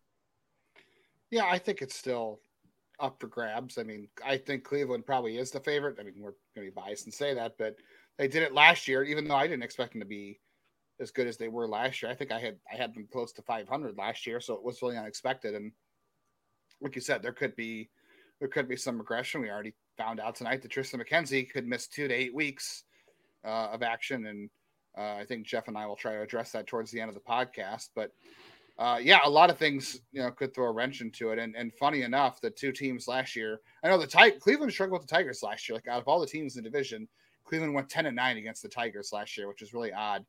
Yeah, 1.32 1.46
I 1.46 1.58
think 1.60 1.82
it's 1.82 1.96
still 1.96 2.40
up 3.00 3.20
for 3.20 3.28
grabs. 3.28 3.78
I 3.78 3.84
mean, 3.84 4.08
I 4.26 4.38
think 4.38 4.64
Cleveland 4.64 5.06
probably 5.06 5.38
is 5.38 5.52
the 5.52 5.60
favorite. 5.60 5.98
I 6.00 6.04
mean, 6.04 6.16
we're 6.18 6.34
going 6.56 6.68
to 6.68 6.72
be 6.72 6.82
biased 6.82 7.06
and 7.06 7.14
say 7.14 7.34
that, 7.34 7.54
but 7.58 7.76
they 8.18 8.28
did 8.28 8.44
it 8.44 8.54
last 8.54 8.88
year, 8.88 9.04
even 9.04 9.28
though 9.28 9.36
I 9.36 9.48
didn't 9.48 9.64
expect 9.64 9.94
them 9.94 10.02
to 10.02 10.08
be 10.08 10.40
as 11.00 11.12
good 11.12 11.28
as 11.28 11.38
they 11.38 11.48
were 11.48 11.68
last 11.68 12.02
year. 12.02 12.12
I 12.12 12.16
think 12.16 12.32
I 12.32 12.40
had 12.40 12.58
I 12.72 12.76
had 12.76 12.94
them 12.94 13.08
close 13.12 13.32
to 13.34 13.42
500 13.42 13.98
last 13.98 14.28
year, 14.28 14.42
so 14.42 14.54
it 14.54 14.64
was 14.64 14.82
really 14.82 14.98
unexpected. 14.98 15.56
And 15.56 15.72
like 16.82 16.96
you 16.96 17.02
said, 17.02 17.22
there 17.22 17.32
could 17.32 17.56
be 17.56 17.90
there 18.40 18.50
could 18.50 18.68
be 18.68 18.76
some 18.76 18.98
regression. 18.98 19.42
We 19.42 19.50
already 19.50 19.76
found 19.98 20.20
out 20.20 20.36
tonight 20.36 20.62
that 20.62 20.72
Tristan 20.72 21.00
McKenzie 21.00 21.50
could 21.50 21.68
miss 21.68 21.88
two 21.88 22.08
to 22.08 22.14
eight 22.14 22.34
weeks 22.34 22.84
uh, 23.46 23.70
of 23.72 23.84
action, 23.84 24.26
and 24.26 24.50
uh, 24.98 25.16
I 25.16 25.26
think 25.26 25.46
Jeff 25.46 25.68
and 25.68 25.78
I 25.78 25.86
will 25.86 25.96
try 25.96 26.14
to 26.14 26.22
address 26.22 26.52
that 26.52 26.68
towards 26.68 26.92
the 26.92 27.02
end 27.02 27.10
of 27.10 27.16
the 27.16 27.22
podcast. 27.22 27.90
But 27.96 28.12
uh, 28.80 28.98
yeah, 28.98 29.20
a 29.26 29.30
lot 29.30 29.50
of 29.50 29.58
things 29.58 30.00
you 30.14 30.22
know 30.22 30.32
could 30.32 30.56
throw 30.56 30.68
a 30.68 30.72
wrench 30.72 31.02
into 31.02 31.32
it. 31.32 31.38
And 31.38 31.54
and 31.56 31.74
funny 31.74 32.04
enough, 32.04 32.40
the 32.40 32.50
two 32.50 32.72
teams 32.72 33.10
last 33.10 33.36
year, 33.36 33.60
I 33.84 33.90
know 33.90 33.98
the 33.98 34.08
Ti- 34.08 34.40
Cleveland 34.40 34.72
struggled 34.72 35.02
with 35.02 35.10
the 35.10 35.16
Tigers 35.16 35.44
last 35.44 35.68
year. 35.68 35.76
Like 35.76 35.88
out 35.90 36.02
of 36.02 36.08
all 36.08 36.22
the 36.22 36.26
teams 36.26 36.56
in 36.56 36.64
the 36.64 36.70
division, 36.70 37.08
Cleveland 37.44 37.74
went 37.74 37.90
ten 37.90 38.06
and 38.06 38.16
nine 38.16 38.38
against 38.38 38.64
the 38.64 38.70
Tigers 38.70 39.12
last 39.12 39.38
year, 39.38 39.50
which 39.50 39.62
is 39.62 39.74
really 39.74 39.92
odd. 39.92 40.26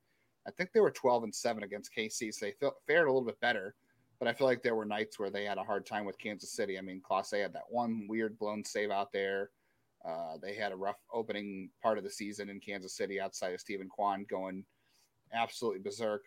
I 0.48 0.50
think 0.50 0.72
they 0.72 0.80
were 0.80 0.90
twelve 0.90 1.22
and 1.22 1.34
seven 1.34 1.62
against 1.62 1.94
KC, 1.96 2.34
so 2.34 2.44
they 2.44 2.52
felt, 2.58 2.74
fared 2.88 3.06
a 3.06 3.12
little 3.12 3.26
bit 3.26 3.40
better. 3.40 3.76
But 4.18 4.26
I 4.26 4.32
feel 4.32 4.48
like 4.48 4.62
there 4.62 4.74
were 4.74 4.84
nights 4.84 5.18
where 5.18 5.30
they 5.30 5.44
had 5.44 5.56
a 5.56 5.64
hard 5.64 5.86
time 5.86 6.04
with 6.04 6.18
Kansas 6.18 6.52
City. 6.52 6.76
I 6.76 6.82
mean, 6.82 7.00
Clase 7.08 7.40
had 7.40 7.52
that 7.52 7.70
one 7.70 8.06
weird 8.08 8.36
blown 8.36 8.64
save 8.64 8.90
out 8.90 9.12
there. 9.12 9.50
Uh, 10.04 10.38
they 10.42 10.54
had 10.54 10.72
a 10.72 10.76
rough 10.76 10.98
opening 11.12 11.70
part 11.80 11.98
of 11.98 12.04
the 12.04 12.10
season 12.10 12.50
in 12.50 12.58
Kansas 12.58 12.96
City 12.96 13.20
outside 13.20 13.54
of 13.54 13.60
Steven 13.60 13.88
Kwan 13.88 14.26
going 14.28 14.64
absolutely 15.32 15.80
berserk. 15.80 16.24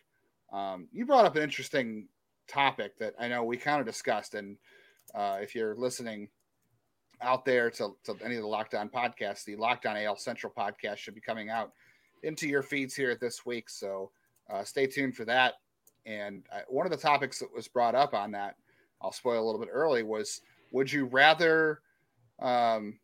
Um, 0.51 0.88
you 0.91 1.06
brought 1.06 1.25
up 1.25 1.36
an 1.36 1.43
interesting 1.43 2.08
topic 2.47 2.97
that 2.99 3.13
I 3.19 3.27
know 3.27 3.43
we 3.43 3.58
kind 3.58 3.79
of 3.79 3.86
discussed, 3.86 4.36
and 4.36 4.58
uh, 5.15 5.39
if 5.41 5.56
you're 5.56 5.75
listening 5.75 6.29
out 7.21 7.45
there 7.45 7.69
to, 7.71 7.95
to 8.03 8.15
any 8.23 8.36
of 8.36 8.41
the 8.41 8.47
Locked 8.47 8.75
On 8.75 8.89
podcasts, 8.89 9.45
the 9.45 9.56
Locked 9.56 9.86
On 9.86 9.97
AL 9.97 10.17
Central 10.17 10.53
podcast 10.56 10.97
should 10.97 11.15
be 11.15 11.21
coming 11.21 11.49
out 11.49 11.71
into 12.23 12.47
your 12.47 12.63
feeds 12.63 12.95
here 12.95 13.15
this 13.15 13.45
week. 13.45 13.69
So 13.69 14.12
uh, 14.49 14.63
stay 14.63 14.88
tuned 14.88 15.15
for 15.15 15.25
that. 15.25 15.56
And 16.06 16.43
uh, 16.51 16.62
one 16.67 16.86
of 16.86 16.91
the 16.91 16.97
topics 16.97 17.39
that 17.39 17.53
was 17.53 17.67
brought 17.67 17.95
up 17.95 18.13
on 18.13 18.32
that, 18.32 18.56
I'll 19.01 19.12
spoil 19.12 19.41
a 19.41 19.45
little 19.45 19.60
bit 19.60 19.69
early, 19.71 20.03
was 20.03 20.41
would 20.71 20.91
you 20.91 21.06
rather 21.06 21.82
um, 22.39 22.99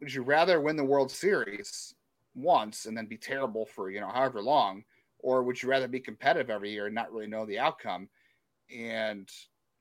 would 0.00 0.12
you 0.12 0.22
rather 0.22 0.60
win 0.60 0.76
the 0.76 0.84
World 0.84 1.10
Series 1.10 1.94
once 2.34 2.86
and 2.86 2.96
then 2.96 3.06
be 3.06 3.16
terrible 3.16 3.66
for 3.66 3.90
you 3.90 4.00
know 4.00 4.08
however 4.08 4.42
long, 4.42 4.84
or 5.20 5.42
would 5.42 5.62
you 5.62 5.68
rather 5.68 5.88
be 5.88 6.00
competitive 6.00 6.50
every 6.50 6.70
year 6.70 6.86
and 6.86 6.94
not 6.94 7.12
really 7.12 7.26
know 7.26 7.44
the 7.46 7.58
outcome? 7.58 8.08
And 8.74 9.28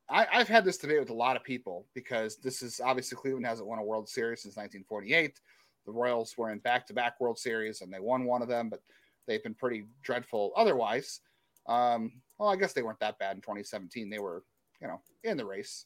I, 0.09 0.25
have 0.31 0.47
had 0.47 0.63
this 0.63 0.77
debate 0.77 0.99
with 0.99 1.09
a 1.09 1.13
lot 1.13 1.35
of 1.35 1.43
people 1.43 1.85
because 1.93 2.37
this 2.37 2.61
is 2.61 2.79
obviously 2.83 3.17
Cleveland 3.17 3.45
hasn't 3.45 3.67
won 3.67 3.79
a 3.79 3.83
World 3.83 4.07
Series 4.07 4.43
since 4.43 4.55
1948. 4.55 5.39
The 5.85 5.91
Royals 5.91 6.37
were 6.37 6.51
in 6.51 6.59
back 6.59 6.87
to 6.87 6.93
back 6.93 7.19
World 7.19 7.37
Series 7.37 7.81
and 7.81 7.93
they 7.93 7.99
won 7.99 8.25
one 8.25 8.41
of 8.41 8.47
them, 8.47 8.69
but 8.69 8.79
they've 9.27 9.43
been 9.43 9.53
pretty 9.53 9.85
dreadful 10.03 10.53
otherwise. 10.55 11.19
Um, 11.67 12.13
well, 12.39 12.49
I 12.49 12.55
guess 12.55 12.73
they 12.73 12.83
weren't 12.83 12.99
that 13.01 13.19
bad 13.19 13.35
in 13.35 13.41
2017. 13.41 14.09
They 14.09 14.19
were, 14.19 14.43
you 14.81 14.87
know, 14.87 15.01
in 15.23 15.37
the 15.37 15.45
race. 15.45 15.85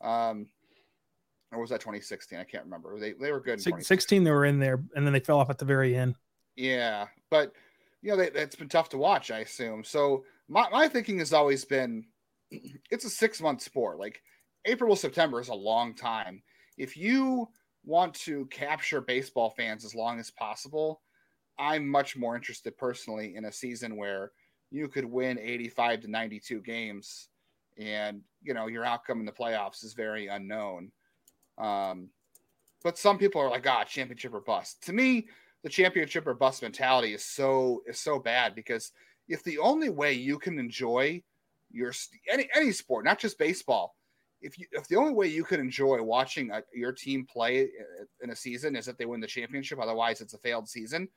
Um, 0.00 0.48
or 1.52 1.60
was 1.60 1.70
that 1.70 1.80
2016? 1.80 2.38
I 2.38 2.44
can't 2.44 2.64
remember. 2.64 2.98
They, 2.98 3.12
they 3.12 3.30
were 3.30 3.40
good. 3.40 3.60
16, 3.60 4.24
they 4.24 4.30
were 4.30 4.46
in 4.46 4.58
there 4.58 4.82
and 4.96 5.06
then 5.06 5.12
they 5.12 5.20
fell 5.20 5.38
off 5.38 5.50
at 5.50 5.58
the 5.58 5.64
very 5.64 5.94
end. 5.94 6.16
Yeah. 6.56 7.06
But, 7.30 7.52
you 8.02 8.10
know, 8.10 8.16
they, 8.16 8.28
it's 8.28 8.56
been 8.56 8.68
tough 8.68 8.88
to 8.90 8.98
watch, 8.98 9.30
I 9.30 9.40
assume. 9.40 9.84
So 9.84 10.24
my, 10.48 10.68
my 10.70 10.88
thinking 10.88 11.18
has 11.20 11.32
always 11.32 11.64
been 11.64 12.04
it's 12.90 13.04
a 13.04 13.10
six 13.10 13.40
month 13.40 13.62
sport. 13.62 13.98
Like 13.98 14.22
April 14.64 14.94
to 14.94 15.00
September 15.00 15.40
is 15.40 15.48
a 15.48 15.54
long 15.54 15.94
time. 15.94 16.42
If 16.76 16.96
you 16.96 17.48
want 17.84 18.14
to 18.14 18.46
capture 18.46 19.00
baseball 19.00 19.50
fans 19.50 19.84
as 19.84 19.94
long 19.94 20.20
as 20.20 20.30
possible, 20.30 21.00
I'm 21.58 21.88
much 21.88 22.16
more 22.16 22.36
interested 22.36 22.76
personally 22.76 23.34
in 23.36 23.44
a 23.44 23.52
season 23.52 23.96
where 23.96 24.32
you 24.70 24.88
could 24.88 25.04
win 25.04 25.38
85 25.38 26.00
to 26.02 26.10
92 26.10 26.60
games 26.62 27.28
and 27.78 28.20
you 28.42 28.52
know 28.52 28.66
your 28.66 28.84
outcome 28.84 29.20
in 29.20 29.26
the 29.26 29.32
playoffs 29.32 29.82
is 29.82 29.94
very 29.94 30.26
unknown 30.26 30.92
um, 31.58 32.08
but 32.82 32.98
some 32.98 33.18
people 33.18 33.40
are 33.40 33.50
like, 33.50 33.66
ah, 33.66 33.84
championship 33.84 34.34
or 34.34 34.40
bust. 34.40 34.82
To 34.84 34.92
me, 34.92 35.28
the 35.62 35.68
championship 35.68 36.26
or 36.26 36.34
bust 36.34 36.62
mentality 36.62 37.14
is 37.14 37.24
so 37.24 37.82
is 37.86 37.98
so 37.98 38.18
bad 38.18 38.54
because 38.54 38.92
if 39.28 39.42
the 39.44 39.58
only 39.58 39.88
way 39.88 40.12
you 40.12 40.38
can 40.38 40.58
enjoy 40.58 41.22
your 41.70 41.92
any 42.30 42.48
any 42.54 42.72
sport, 42.72 43.04
not 43.04 43.18
just 43.18 43.38
baseball, 43.38 43.94
if 44.40 44.58
you 44.58 44.66
if 44.72 44.88
the 44.88 44.96
only 44.96 45.12
way 45.12 45.28
you 45.28 45.44
can 45.44 45.60
enjoy 45.60 46.02
watching 46.02 46.50
a, 46.50 46.62
your 46.74 46.92
team 46.92 47.24
play 47.24 47.62
uh, 47.62 48.04
in 48.22 48.30
a 48.30 48.36
season 48.36 48.76
is 48.76 48.88
if 48.88 48.96
they 48.98 49.06
win 49.06 49.20
the 49.20 49.26
championship, 49.26 49.78
otherwise 49.80 50.20
it's 50.20 50.34
a 50.34 50.38
failed 50.38 50.68
season, 50.68 51.08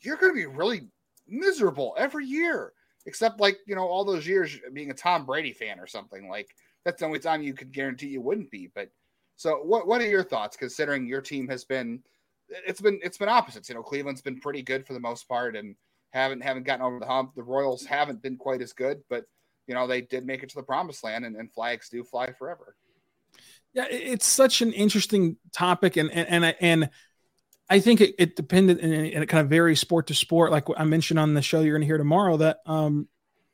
you're 0.00 0.16
going 0.16 0.32
to 0.32 0.36
be 0.36 0.46
really 0.46 0.88
miserable 1.28 1.94
every 1.96 2.26
year. 2.26 2.72
Except 3.06 3.38
like 3.38 3.58
you 3.66 3.74
know 3.74 3.86
all 3.86 4.04
those 4.04 4.26
years 4.26 4.58
being 4.72 4.90
a 4.90 4.94
Tom 4.94 5.26
Brady 5.26 5.52
fan 5.52 5.78
or 5.78 5.86
something 5.86 6.28
like 6.28 6.48
that's 6.84 7.00
the 7.00 7.06
only 7.06 7.18
time 7.18 7.42
you 7.42 7.54
could 7.54 7.72
guarantee 7.72 8.08
you 8.08 8.20
wouldn't 8.20 8.50
be. 8.50 8.70
But 8.74 8.90
so 9.36 9.56
what 9.56 9.86
what 9.86 10.00
are 10.00 10.08
your 10.08 10.24
thoughts 10.24 10.56
considering 10.56 11.06
your 11.06 11.20
team 11.20 11.46
has 11.48 11.64
been 11.64 12.02
it's 12.48 12.80
been 12.80 13.00
it's 13.02 13.18
been 13.18 13.28
opposites. 13.28 13.68
You 13.68 13.74
know, 13.74 13.82
Cleveland's 13.82 14.22
been 14.22 14.40
pretty 14.40 14.62
good 14.62 14.86
for 14.86 14.92
the 14.92 15.00
most 15.00 15.28
part 15.28 15.56
and 15.56 15.74
haven't 16.10 16.42
haven't 16.42 16.64
gotten 16.64 16.84
over 16.84 16.98
the 16.98 17.06
hump. 17.06 17.34
The 17.34 17.42
Royals 17.42 17.84
haven't 17.84 18.22
been 18.22 18.36
quite 18.36 18.62
as 18.62 18.72
good, 18.72 19.02
but 19.08 19.24
you 19.66 19.74
know 19.74 19.86
they 19.86 20.00
did 20.00 20.26
make 20.26 20.42
it 20.42 20.48
to 20.50 20.56
the 20.56 20.62
promised 20.62 21.04
land, 21.04 21.24
and, 21.24 21.36
and 21.36 21.52
flags 21.52 21.88
do 21.88 22.04
fly 22.04 22.32
forever. 22.32 22.76
Yeah, 23.72 23.86
it's 23.90 24.26
such 24.26 24.62
an 24.62 24.72
interesting 24.72 25.36
topic, 25.52 25.96
and 25.96 26.10
and 26.12 26.44
and 26.44 26.56
and 26.60 26.90
I 27.68 27.80
think 27.80 28.00
it, 28.00 28.14
it 28.18 28.36
depended 28.36 28.78
and 28.78 28.92
it 28.92 29.28
kind 29.28 29.40
of 29.40 29.48
varies 29.48 29.80
sport 29.80 30.06
to 30.08 30.14
sport. 30.14 30.50
Like 30.50 30.64
I 30.76 30.84
mentioned 30.84 31.18
on 31.18 31.34
the 31.34 31.42
show 31.42 31.60
you're 31.60 31.74
going 31.74 31.82
to 31.82 31.86
hear 31.86 31.98
tomorrow, 31.98 32.36
that 32.36 32.58
um, 32.66 33.08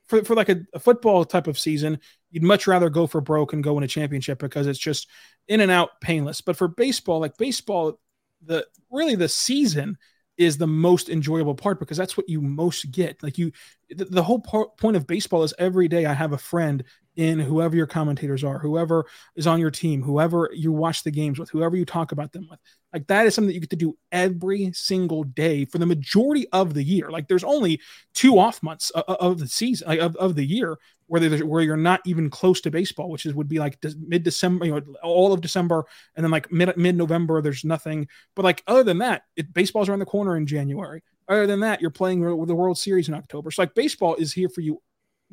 for 0.07 0.24
for 0.24 0.35
like 0.35 0.48
a, 0.48 0.62
a, 0.74 0.81
football 0.81 1.24
type 1.24 1.46
of 1.46 1.59
season, 1.59 2.00
you'd 2.31 2.42
much 2.42 2.66
rather 2.66 2.90
go 2.90 3.07
for 3.07 3.20
broke 3.20 3.53
and 3.53 3.62
go 3.62 3.74
win 3.74 3.85
a 3.85 3.88
championship 3.88 4.40
because 4.40 4.66
it's 4.66 4.79
just 4.79 5.09
in 5.46 5.61
and 5.61 5.70
out 5.70 6.00
painless. 6.00 6.40
But 6.40 6.57
for 6.57 6.68
baseball, 6.68 7.20
like 7.20 7.38
baseball, 7.38 8.00
the 8.44 8.66
really 8.90 9.14
the 9.14 9.29
season 9.29 9.96
is 10.40 10.57
the 10.57 10.66
most 10.66 11.11
enjoyable 11.11 11.55
part 11.55 11.79
because 11.79 11.98
that's 11.98 12.16
what 12.16 12.26
you 12.26 12.40
most 12.40 12.90
get. 12.90 13.22
Like 13.22 13.37
you, 13.37 13.53
the, 13.90 14.07
the 14.07 14.22
whole 14.22 14.40
part, 14.40 14.74
point 14.79 14.96
of 14.96 15.07
baseball 15.07 15.42
is 15.42 15.53
every 15.59 15.87
day 15.87 16.07
I 16.07 16.14
have 16.14 16.33
a 16.33 16.38
friend 16.38 16.83
in 17.16 17.38
whoever 17.38 17.76
your 17.76 17.87
commentators 17.87 18.42
are, 18.42 18.59
whoever 18.59 19.05
is 19.37 19.46
on 19.46 19.61
your 19.61 19.70
team, 19.70 20.03
whoever 20.03 20.48
you 20.55 20.72
watch 20.72 21.03
the 21.03 21.11
games 21.11 21.38
with, 21.38 21.50
whoever 21.50 21.76
you 21.76 21.85
talk 21.85 22.12
about 22.12 22.33
them 22.33 22.46
with. 22.50 22.59
Like 22.94 23.07
that 23.09 23.26
is 23.26 23.35
something 23.35 23.48
that 23.48 23.55
you 23.55 23.61
get 23.61 23.68
to 23.70 23.76
do 23.76 23.98
every 24.11 24.72
single 24.72 25.24
day 25.24 25.66
for 25.66 25.76
the 25.76 25.85
majority 25.85 26.48
of 26.53 26.72
the 26.72 26.83
year. 26.83 27.11
Like 27.11 27.29
there's 27.29 27.44
only 27.44 27.79
two 28.14 28.38
off 28.38 28.62
months 28.62 28.88
of, 28.90 29.05
of 29.05 29.38
the 29.38 29.48
season, 29.48 29.88
like 29.88 30.00
of, 30.00 30.16
of 30.16 30.37
the 30.37 30.44
year 30.44 30.79
where 31.11 31.20
there's 31.20 31.42
where 31.42 31.61
you're 31.61 31.77
not 31.77 32.01
even 32.07 32.31
close 32.31 32.61
to 32.61 32.70
baseball, 32.70 33.11
which 33.11 33.27
is 33.27 33.35
would 33.35 33.49
be 33.49 33.59
like 33.59 33.83
mid 34.07 34.23
December, 34.23 34.64
you 34.64 34.73
know, 34.73 34.81
all 35.03 35.33
of 35.33 35.40
December, 35.40 35.85
and 36.14 36.23
then 36.23 36.31
like 36.31 36.53
mid 36.53 36.77
mid 36.77 36.94
November, 36.94 37.42
there's 37.42 37.64
nothing. 37.64 38.07
But 38.37 38.44
like 38.44 38.62
other 38.68 38.85
than 38.85 38.99
that, 38.99 39.23
it, 39.35 39.53
baseball's 39.53 39.88
around 39.88 39.99
the 39.99 40.05
corner 40.07 40.37
in 40.37 40.46
January. 40.46 41.03
Other 41.29 41.49
than 41.49 41.61
that, 41.61 41.81
you're 41.81 41.90
playing 41.90 42.20
the 42.20 42.55
World 42.55 42.79
Series 42.79 43.09
in 43.09 43.14
October. 43.14 43.51
So 43.51 43.62
like 43.62 43.75
baseball 43.75 44.14
is 44.14 44.33
here 44.33 44.49
for 44.49 44.61
you 44.61 44.81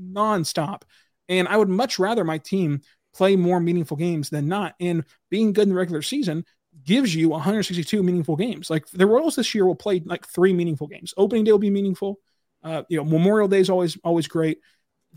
nonstop. 0.01 0.81
And 1.29 1.47
I 1.47 1.57
would 1.57 1.69
much 1.69 1.99
rather 1.99 2.23
my 2.23 2.39
team 2.39 2.81
play 3.13 3.35
more 3.35 3.59
meaningful 3.59 3.97
games 3.97 4.31
than 4.31 4.47
not. 4.47 4.73
And 4.79 5.03
being 5.29 5.53
good 5.53 5.63
in 5.63 5.69
the 5.69 5.75
regular 5.75 6.01
season 6.01 6.43
gives 6.83 7.13
you 7.13 7.29
162 7.29 8.01
meaningful 8.01 8.35
games. 8.35 8.71
Like 8.71 8.87
the 8.87 9.05
Royals 9.05 9.35
this 9.35 9.53
year 9.53 9.67
will 9.67 9.75
play 9.75 10.01
like 10.03 10.25
three 10.25 10.53
meaningful 10.53 10.87
games. 10.87 11.13
Opening 11.17 11.43
day 11.43 11.51
will 11.51 11.59
be 11.59 11.69
meaningful. 11.69 12.19
Uh, 12.63 12.81
you 12.89 12.97
know, 12.97 13.05
Memorial 13.05 13.47
Day 13.47 13.59
is 13.59 13.69
always 13.69 13.95
always 14.03 14.27
great. 14.27 14.59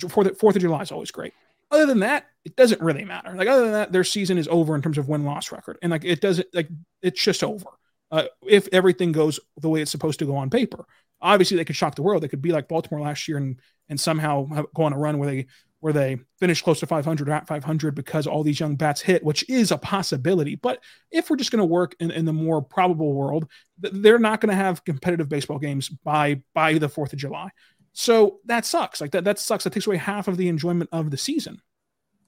Fourth, 0.08 0.38
Fourth 0.38 0.56
of 0.56 0.62
July 0.62 0.82
is 0.82 0.92
always 0.92 1.10
great. 1.10 1.32
Other 1.70 1.86
than 1.86 2.00
that, 2.00 2.26
it 2.44 2.56
doesn't 2.56 2.80
really 2.80 3.04
matter. 3.04 3.32
Like 3.34 3.48
other 3.48 3.62
than 3.62 3.72
that, 3.72 3.92
their 3.92 4.04
season 4.04 4.38
is 4.38 4.48
over 4.48 4.74
in 4.74 4.82
terms 4.82 4.98
of 4.98 5.08
win 5.08 5.24
loss 5.24 5.52
record, 5.52 5.78
and 5.82 5.90
like 5.90 6.04
it 6.04 6.20
doesn't 6.20 6.48
like 6.52 6.68
it's 7.02 7.22
just 7.22 7.44
over. 7.44 7.66
Uh, 8.10 8.24
if 8.44 8.66
everything 8.72 9.12
goes 9.12 9.38
the 9.60 9.68
way 9.68 9.80
it's 9.80 9.90
supposed 9.90 10.18
to 10.18 10.26
go 10.26 10.36
on 10.36 10.50
paper, 10.50 10.84
obviously 11.20 11.56
they 11.56 11.64
could 11.64 11.76
shock 11.76 11.94
the 11.94 12.02
world. 12.02 12.22
They 12.22 12.28
could 12.28 12.42
be 12.42 12.50
like 12.50 12.68
Baltimore 12.68 13.00
last 13.00 13.28
year 13.28 13.36
and 13.36 13.60
and 13.88 14.00
somehow 14.00 14.46
go 14.74 14.82
on 14.82 14.92
a 14.92 14.98
run 14.98 15.18
where 15.18 15.30
they 15.30 15.46
where 15.80 15.92
they 15.92 16.18
finish 16.38 16.62
close 16.62 16.80
to 16.80 16.86
500 16.86 17.28
or 17.28 17.32
at 17.32 17.46
500 17.46 17.94
because 17.94 18.26
all 18.26 18.42
these 18.42 18.60
young 18.60 18.76
bats 18.76 19.00
hit, 19.00 19.24
which 19.24 19.48
is 19.48 19.70
a 19.70 19.78
possibility. 19.78 20.54
But 20.54 20.82
if 21.10 21.30
we're 21.30 21.36
just 21.36 21.50
going 21.50 21.60
to 21.60 21.64
work 21.64 21.96
in, 22.00 22.10
in, 22.10 22.26
the 22.26 22.34
more 22.34 22.60
probable 22.60 23.14
world, 23.14 23.48
they're 23.78 24.18
not 24.18 24.42
going 24.42 24.50
to 24.50 24.62
have 24.62 24.84
competitive 24.84 25.30
baseball 25.30 25.58
games 25.58 25.88
by 25.88 26.42
by 26.54 26.74
the 26.74 26.88
4th 26.88 27.12
of 27.12 27.18
July. 27.18 27.50
So 27.92 28.40
that 28.44 28.64
sucks. 28.64 29.00
Like 29.00 29.12
that 29.12 29.24
that 29.24 29.38
sucks. 29.38 29.64
That 29.64 29.72
takes 29.72 29.86
away 29.86 29.96
half 29.96 30.28
of 30.28 30.36
the 30.36 30.48
enjoyment 30.48 30.90
of 30.92 31.10
the 31.10 31.16
season. 31.16 31.60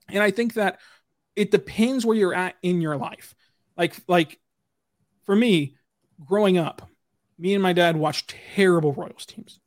And 0.09 0.22
I 0.22 0.31
think 0.31 0.55
that 0.55 0.81
it 1.37 1.51
depends 1.51 2.05
where 2.05 2.16
you're 2.16 2.35
at 2.35 2.57
in 2.62 2.81
your 2.81 2.96
life. 2.96 3.35
Like 3.77 3.94
like 4.09 4.38
for 5.25 5.37
me, 5.37 5.77
growing 6.25 6.59
up, 6.59 6.88
me 7.38 7.55
and 7.55 7.62
my 7.62 7.72
dad 7.72 7.96
watched 7.96 8.35
terrible 8.55 8.92
Royals 8.92 9.27
teams. 9.27 9.61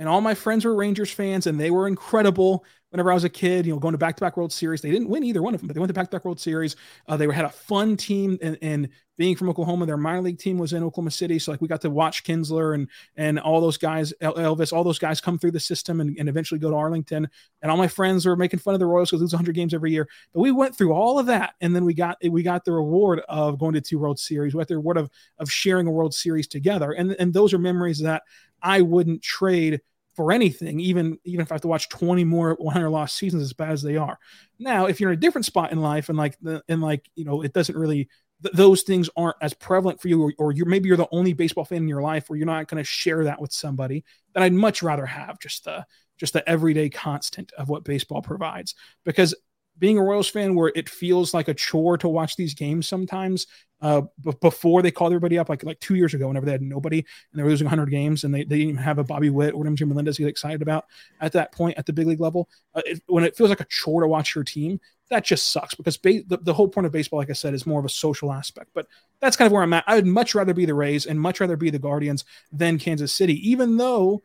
And 0.00 0.08
all 0.08 0.22
my 0.22 0.34
friends 0.34 0.64
were 0.64 0.74
Rangers 0.74 1.12
fans 1.12 1.46
and 1.46 1.60
they 1.60 1.70
were 1.70 1.86
incredible 1.86 2.64
whenever 2.88 3.10
I 3.10 3.14
was 3.14 3.24
a 3.24 3.28
kid, 3.28 3.66
you 3.66 3.72
know, 3.72 3.78
going 3.78 3.92
to 3.92 3.98
back 3.98 4.16
to 4.16 4.20
back 4.20 4.36
World 4.38 4.50
Series. 4.50 4.80
They 4.80 4.90
didn't 4.90 5.10
win 5.10 5.22
either 5.22 5.42
one 5.42 5.54
of 5.54 5.60
them, 5.60 5.68
but 5.68 5.74
they 5.74 5.80
went 5.80 5.90
to 5.90 5.94
back 5.94 6.10
to 6.10 6.16
back 6.16 6.24
World 6.24 6.40
Series. 6.40 6.74
Uh, 7.06 7.18
they 7.18 7.30
had 7.32 7.44
a 7.44 7.50
fun 7.50 7.98
team, 7.98 8.38
and, 8.42 8.58
and, 8.62 8.88
being 9.20 9.36
from 9.36 9.50
Oklahoma, 9.50 9.84
their 9.84 9.98
minor 9.98 10.22
league 10.22 10.38
team 10.38 10.56
was 10.56 10.72
in 10.72 10.82
Oklahoma 10.82 11.10
City. 11.10 11.38
So 11.38 11.50
like 11.50 11.60
we 11.60 11.68
got 11.68 11.82
to 11.82 11.90
watch 11.90 12.24
Kinsler 12.24 12.74
and 12.74 12.88
and 13.16 13.38
all 13.38 13.60
those 13.60 13.76
guys, 13.76 14.14
Elvis, 14.22 14.72
all 14.72 14.82
those 14.82 14.98
guys 14.98 15.20
come 15.20 15.38
through 15.38 15.50
the 15.50 15.60
system 15.60 16.00
and, 16.00 16.16
and 16.18 16.26
eventually 16.26 16.58
go 16.58 16.70
to 16.70 16.76
Arlington. 16.76 17.28
And 17.60 17.70
all 17.70 17.76
my 17.76 17.86
friends 17.86 18.24
were 18.24 18.34
making 18.34 18.60
fun 18.60 18.72
of 18.72 18.80
the 18.80 18.86
Royals 18.86 19.10
because 19.10 19.20
lose 19.20 19.34
100 19.34 19.54
games 19.54 19.74
every 19.74 19.92
year. 19.92 20.08
But 20.32 20.40
we 20.40 20.52
went 20.52 20.74
through 20.74 20.94
all 20.94 21.18
of 21.18 21.26
that, 21.26 21.52
and 21.60 21.76
then 21.76 21.84
we 21.84 21.92
got 21.92 22.16
we 22.30 22.42
got 22.42 22.64
the 22.64 22.72
reward 22.72 23.20
of 23.28 23.58
going 23.58 23.74
to 23.74 23.82
two 23.82 23.98
World 23.98 24.18
Series. 24.18 24.54
We 24.54 24.58
got 24.60 24.68
the 24.68 24.76
reward 24.76 24.96
of 24.96 25.10
of 25.38 25.52
sharing 25.52 25.86
a 25.86 25.90
World 25.90 26.14
Series 26.14 26.46
together, 26.46 26.92
and 26.92 27.14
and 27.18 27.34
those 27.34 27.52
are 27.52 27.58
memories 27.58 27.98
that 27.98 28.22
I 28.62 28.80
wouldn't 28.82 29.22
trade 29.22 29.80
for 30.16 30.32
anything, 30.32 30.80
even 30.80 31.18
even 31.24 31.40
if 31.40 31.52
I 31.52 31.54
have 31.54 31.62
to 31.62 31.68
watch 31.68 31.88
20 31.88 32.24
more 32.24 32.54
100 32.54 32.90
lost 32.90 33.16
seasons 33.16 33.42
as 33.42 33.52
bad 33.52 33.72
as 33.72 33.82
they 33.82 33.96
are. 33.96 34.18
Now, 34.58 34.86
if 34.86 35.00
you're 35.00 35.10
in 35.12 35.18
a 35.18 35.20
different 35.20 35.46
spot 35.46 35.72
in 35.72 35.80
life 35.80 36.08
and 36.08 36.18
like 36.18 36.36
the 36.40 36.62
and 36.68 36.80
like 36.82 37.08
you 37.14 37.24
know 37.24 37.42
it 37.42 37.52
doesn't 37.52 37.76
really 37.76 38.08
th- 38.42 38.54
those 38.54 38.82
things 38.82 39.08
aren't 39.16 39.36
as 39.40 39.54
prevalent 39.54 40.00
for 40.00 40.08
you, 40.08 40.22
or, 40.22 40.32
or 40.38 40.52
you're 40.52 40.66
maybe 40.66 40.88
you're 40.88 40.96
the 40.96 41.08
only 41.12 41.32
baseball 41.32 41.64
fan 41.64 41.78
in 41.78 41.88
your 41.88 42.02
life 42.02 42.28
where 42.28 42.36
you're 42.36 42.46
not 42.46 42.68
going 42.68 42.82
to 42.82 42.88
share 42.88 43.24
that 43.24 43.40
with 43.40 43.52
somebody, 43.52 44.04
then 44.34 44.42
I'd 44.42 44.52
much 44.52 44.82
rather 44.82 45.06
have 45.06 45.38
just 45.38 45.64
the 45.64 45.86
just 46.18 46.34
the 46.34 46.46
everyday 46.48 46.90
constant 46.90 47.52
of 47.56 47.68
what 47.68 47.84
baseball 47.84 48.20
provides 48.20 48.74
because 49.04 49.34
being 49.78 49.96
a 49.96 50.02
Royals 50.02 50.28
fan 50.28 50.54
where 50.54 50.70
it 50.74 50.88
feels 50.88 51.32
like 51.32 51.48
a 51.48 51.54
chore 51.54 51.96
to 51.98 52.08
watch 52.08 52.36
these 52.36 52.54
games 52.54 52.86
sometimes. 52.86 53.46
Uh, 53.82 54.02
b- 54.22 54.32
before 54.42 54.82
they 54.82 54.90
called 54.90 55.12
everybody 55.12 55.38
up, 55.38 55.48
like 55.48 55.64
like 55.64 55.80
two 55.80 55.94
years 55.94 56.12
ago, 56.12 56.28
whenever 56.28 56.44
they 56.44 56.52
had 56.52 56.60
nobody 56.60 56.98
and 56.98 57.38
they 57.38 57.42
were 57.42 57.48
losing 57.48 57.64
100 57.64 57.90
games, 57.90 58.24
and 58.24 58.34
they, 58.34 58.44
they 58.44 58.58
didn't 58.58 58.70
even 58.70 58.82
have 58.82 58.98
a 58.98 59.04
Bobby 59.04 59.30
Witt 59.30 59.54
or 59.54 59.64
MJ 59.64 59.86
Melendez 59.86 60.16
to 60.16 60.22
get 60.22 60.28
excited 60.28 60.60
about 60.60 60.84
at 61.20 61.32
that 61.32 61.52
point 61.52 61.78
at 61.78 61.86
the 61.86 61.92
big 61.92 62.06
league 62.06 62.20
level. 62.20 62.48
Uh, 62.74 62.82
it, 62.84 63.02
when 63.06 63.24
it 63.24 63.36
feels 63.36 63.48
like 63.48 63.60
a 63.60 63.66
chore 63.66 64.02
to 64.02 64.06
watch 64.08 64.34
your 64.34 64.44
team, 64.44 64.78
that 65.08 65.24
just 65.24 65.50
sucks 65.50 65.74
because 65.74 65.96
ba- 65.96 66.22
the, 66.26 66.36
the 66.38 66.52
whole 66.54 66.68
point 66.68 66.86
of 66.86 66.92
baseball, 66.92 67.18
like 67.18 67.30
I 67.30 67.34
said, 67.34 67.54
is 67.54 67.66
more 67.66 67.80
of 67.80 67.86
a 67.86 67.90
social 67.90 68.32
aspect. 68.32 68.70
But 68.74 68.86
that's 69.20 69.36
kind 69.36 69.46
of 69.46 69.52
where 69.52 69.62
I'm 69.62 69.72
at. 69.72 69.84
I 69.86 69.96
would 69.96 70.06
much 70.06 70.34
rather 70.34 70.54
be 70.54 70.66
the 70.66 70.74
Rays 70.74 71.06
and 71.06 71.20
much 71.20 71.40
rather 71.40 71.56
be 71.56 71.70
the 71.70 71.78
Guardians 71.78 72.24
than 72.52 72.78
Kansas 72.78 73.12
City, 73.12 73.48
even 73.48 73.76
though 73.76 74.22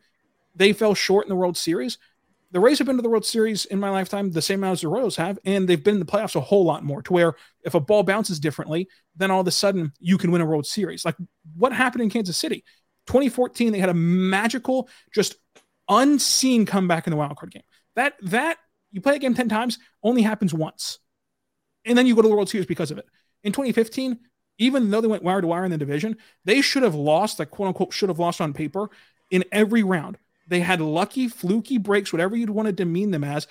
they 0.54 0.72
fell 0.72 0.94
short 0.94 1.24
in 1.24 1.28
the 1.28 1.36
World 1.36 1.56
Series 1.56 1.98
the 2.52 2.60
Rays 2.60 2.78
have 2.78 2.86
been 2.86 2.96
to 2.96 3.02
the 3.02 3.08
World 3.08 3.24
Series 3.24 3.64
in 3.64 3.80
my 3.80 3.90
lifetime 3.90 4.30
the 4.30 4.42
same 4.42 4.60
amount 4.60 4.74
as 4.74 4.80
the 4.80 4.88
Royals 4.88 5.16
have, 5.16 5.38
and 5.44 5.68
they've 5.68 5.82
been 5.82 5.94
in 5.94 6.00
the 6.00 6.06
playoffs 6.06 6.36
a 6.36 6.40
whole 6.40 6.64
lot 6.64 6.84
more. 6.84 7.02
To 7.02 7.12
where 7.12 7.34
if 7.64 7.74
a 7.74 7.80
ball 7.80 8.02
bounces 8.02 8.38
differently, 8.38 8.88
then 9.16 9.30
all 9.30 9.40
of 9.40 9.46
a 9.46 9.52
sudden 9.52 9.92
you 9.98 10.16
can 10.16 10.30
win 10.30 10.40
a 10.40 10.46
World 10.46 10.66
Series. 10.66 11.04
Like 11.04 11.16
what 11.56 11.72
happened 11.72 12.02
in 12.02 12.10
Kansas 12.10 12.38
City, 12.38 12.64
2014, 13.06 13.72
they 13.72 13.78
had 13.78 13.88
a 13.88 13.94
magical, 13.94 14.88
just 15.12 15.36
unseen 15.88 16.66
comeback 16.66 17.06
in 17.06 17.10
the 17.10 17.16
wild 17.16 17.36
card 17.36 17.52
game. 17.52 17.62
That 17.96 18.14
that 18.22 18.58
you 18.92 19.00
play 19.00 19.16
a 19.16 19.18
game 19.18 19.34
ten 19.34 19.48
times 19.48 19.78
only 20.02 20.22
happens 20.22 20.54
once, 20.54 20.98
and 21.84 21.98
then 21.98 22.06
you 22.06 22.14
go 22.14 22.22
to 22.22 22.28
the 22.28 22.34
World 22.34 22.48
Series 22.48 22.66
because 22.66 22.90
of 22.90 22.98
it. 22.98 23.06
In 23.42 23.52
2015, 23.52 24.18
even 24.58 24.90
though 24.90 25.00
they 25.00 25.08
went 25.08 25.22
wire 25.22 25.40
to 25.40 25.46
wire 25.46 25.64
in 25.64 25.70
the 25.70 25.78
division, 25.78 26.16
they 26.44 26.60
should 26.60 26.82
have 26.82 26.94
lost, 26.94 27.38
like 27.38 27.50
quote 27.50 27.68
unquote, 27.68 27.92
should 27.92 28.08
have 28.08 28.18
lost 28.18 28.40
on 28.40 28.52
paper 28.52 28.88
in 29.30 29.44
every 29.52 29.82
round. 29.82 30.18
They 30.46 30.60
had 30.60 30.80
lucky, 30.80 31.28
fluky 31.28 31.78
breaks, 31.78 32.12
whatever 32.12 32.36
you'd 32.36 32.50
want 32.50 32.66
to 32.66 32.72
demean 32.72 33.10
them 33.10 33.24
as, 33.24 33.46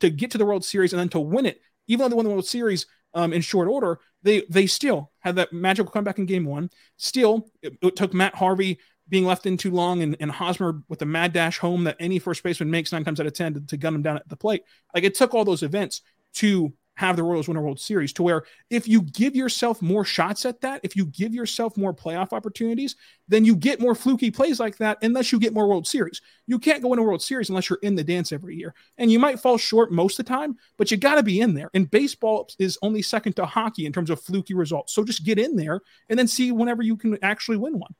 to 0.00 0.10
get 0.10 0.30
to 0.32 0.38
the 0.38 0.46
World 0.46 0.64
Series 0.64 0.92
and 0.92 1.00
then 1.00 1.08
to 1.10 1.20
win 1.20 1.46
it. 1.46 1.60
Even 1.86 2.04
though 2.04 2.08
they 2.08 2.14
won 2.16 2.24
the 2.24 2.30
World 2.30 2.46
Series 2.46 2.86
um, 3.14 3.32
in 3.32 3.42
short 3.42 3.68
order, 3.68 3.98
they 4.22 4.42
they 4.50 4.66
still 4.66 5.12
had 5.20 5.36
that 5.36 5.52
magical 5.52 5.90
comeback 5.90 6.18
in 6.18 6.26
Game 6.26 6.44
One. 6.44 6.70
Still, 6.96 7.50
it, 7.62 7.74
it 7.80 7.96
took 7.96 8.12
Matt 8.12 8.34
Harvey 8.34 8.78
being 9.08 9.24
left 9.24 9.46
in 9.46 9.56
too 9.56 9.70
long 9.70 10.02
and, 10.02 10.16
and 10.18 10.30
Hosmer 10.30 10.82
with 10.88 10.98
the 10.98 11.06
mad 11.06 11.32
dash 11.32 11.58
home 11.58 11.84
that 11.84 11.96
any 12.00 12.18
first 12.18 12.42
baseman 12.42 12.70
makes 12.70 12.92
nine 12.92 13.04
times 13.04 13.20
out 13.20 13.26
of 13.26 13.34
ten 13.34 13.54
to, 13.54 13.60
to 13.60 13.76
gun 13.76 13.94
him 13.94 14.02
down 14.02 14.16
at 14.16 14.28
the 14.28 14.36
plate. 14.36 14.64
Like 14.94 15.04
it 15.04 15.14
took 15.14 15.32
all 15.32 15.44
those 15.44 15.62
events 15.62 16.02
to 16.34 16.72
have 16.96 17.16
the 17.16 17.22
Royals 17.22 17.46
win 17.46 17.56
a 17.56 17.60
World 17.60 17.78
Series 17.78 18.12
to 18.14 18.22
where 18.22 18.44
if 18.70 18.88
you 18.88 19.02
give 19.02 19.36
yourself 19.36 19.80
more 19.80 20.04
shots 20.04 20.44
at 20.44 20.60
that, 20.62 20.80
if 20.82 20.96
you 20.96 21.06
give 21.06 21.34
yourself 21.34 21.76
more 21.76 21.94
playoff 21.94 22.32
opportunities, 22.32 22.96
then 23.28 23.44
you 23.44 23.54
get 23.54 23.80
more 23.80 23.94
fluky 23.94 24.30
plays 24.30 24.58
like 24.58 24.78
that 24.78 24.98
unless 25.02 25.30
you 25.30 25.38
get 25.38 25.52
more 25.52 25.68
World 25.68 25.86
Series. 25.86 26.22
You 26.46 26.58
can't 26.58 26.82
go 26.82 26.92
in 26.94 26.98
a 26.98 27.02
World 27.02 27.22
Series 27.22 27.50
unless 27.50 27.68
you're 27.68 27.78
in 27.82 27.94
the 27.94 28.04
dance 28.04 28.32
every 28.32 28.56
year. 28.56 28.74
And 28.98 29.12
you 29.12 29.18
might 29.18 29.38
fall 29.38 29.58
short 29.58 29.92
most 29.92 30.18
of 30.18 30.24
the 30.24 30.30
time, 30.30 30.56
but 30.78 30.90
you 30.90 30.96
got 30.96 31.16
to 31.16 31.22
be 31.22 31.40
in 31.40 31.54
there. 31.54 31.70
And 31.74 31.90
baseball 31.90 32.48
is 32.58 32.78
only 32.80 33.02
second 33.02 33.34
to 33.36 33.46
hockey 33.46 33.84
in 33.84 33.92
terms 33.92 34.08
of 34.08 34.20
fluky 34.20 34.54
results. 34.54 34.94
So 34.94 35.04
just 35.04 35.24
get 35.24 35.38
in 35.38 35.54
there 35.54 35.82
and 36.08 36.18
then 36.18 36.26
see 36.26 36.50
whenever 36.50 36.82
you 36.82 36.96
can 36.96 37.18
actually 37.22 37.58
win 37.58 37.78
one. 37.78 37.94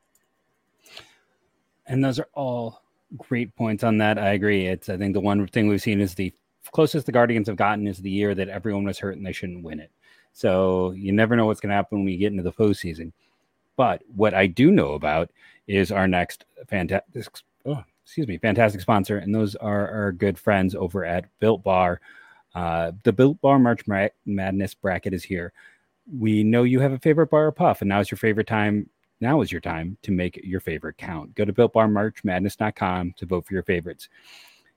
And 1.85 2.03
those 2.03 2.19
are 2.19 2.29
all 2.33 2.83
great 3.17 3.55
points 3.57 3.85
on 3.85 3.99
that. 3.99 4.19
I 4.19 4.31
agree. 4.31 4.67
It's 4.67 4.89
I 4.89 4.97
think 4.97 5.13
the 5.13 5.21
one 5.21 5.47
thing 5.49 5.69
we've 5.69 5.83
seen 5.83 6.01
is 6.01 6.15
the 6.15 6.33
closest 6.73 7.07
the 7.07 7.13
Guardians 7.13 7.49
have 7.49 7.57
gotten 7.57 7.87
is 7.87 7.99
the 7.99 8.11
year 8.11 8.35
that 8.35 8.49
everyone 8.49 8.85
was 8.85 8.99
hurt 8.99 9.17
and 9.17 9.27
they 9.27 9.33
shouldn't 9.33 9.65
win 9.65 9.81
it. 9.81 9.91
So 10.33 10.93
you 10.93 11.13
never 11.13 11.37
know 11.37 11.47
what's 11.47 11.61
going 11.61 11.71
to 11.71 11.77
happen 11.77 11.99
when 11.99 12.05
we 12.05 12.17
get 12.17 12.33
into 12.33 12.43
the 12.43 12.53
postseason. 12.53 13.13
But 13.77 14.03
what 14.15 14.35
I 14.35 14.47
do 14.47 14.71
know 14.71 14.93
about 14.93 15.31
is 15.67 15.91
our 15.91 16.07
next 16.07 16.45
fantastic, 16.69 17.27
oh, 17.65 17.85
excuse 18.05 18.27
me, 18.27 18.39
fantastic 18.39 18.81
sponsor, 18.81 19.19
and 19.19 19.35
those 19.35 19.55
are 19.57 19.91
our 19.91 20.13
good 20.13 20.39
friends 20.39 20.75
over 20.75 21.05
at 21.05 21.27
Built 21.41 21.63
Bar. 21.63 22.01
Uh, 22.55 22.93
the 23.03 23.13
Built 23.13 23.41
Bar 23.41 23.59
March 23.59 23.83
Madness 24.25 24.75
bracket 24.75 25.13
is 25.13 25.25
here. 25.25 25.53
We 26.11 26.45
know 26.45 26.63
you 26.63 26.81
have 26.81 26.93
a 26.93 26.99
favorite 26.99 27.31
bar 27.31 27.47
or 27.47 27.53
puff, 27.53 27.83
and 27.83 27.89
now 27.89 28.01
is 28.01 28.11
your 28.11 28.19
favorite 28.19 28.47
time 28.47 28.89
now 29.21 29.41
is 29.41 29.51
your 29.51 29.61
time 29.61 29.97
to 30.03 30.13
make 30.13 30.41
your 30.45 30.61
favorite 30.61 30.99
count. 30.99 31.35
Go 31.35 31.45
to 31.45 31.53
builtbarmarchmadness.com 31.53 33.15
to 33.17 33.27
vote 33.27 33.47
for 33.47 33.55
your 33.55 33.63
favorites. 33.63 34.09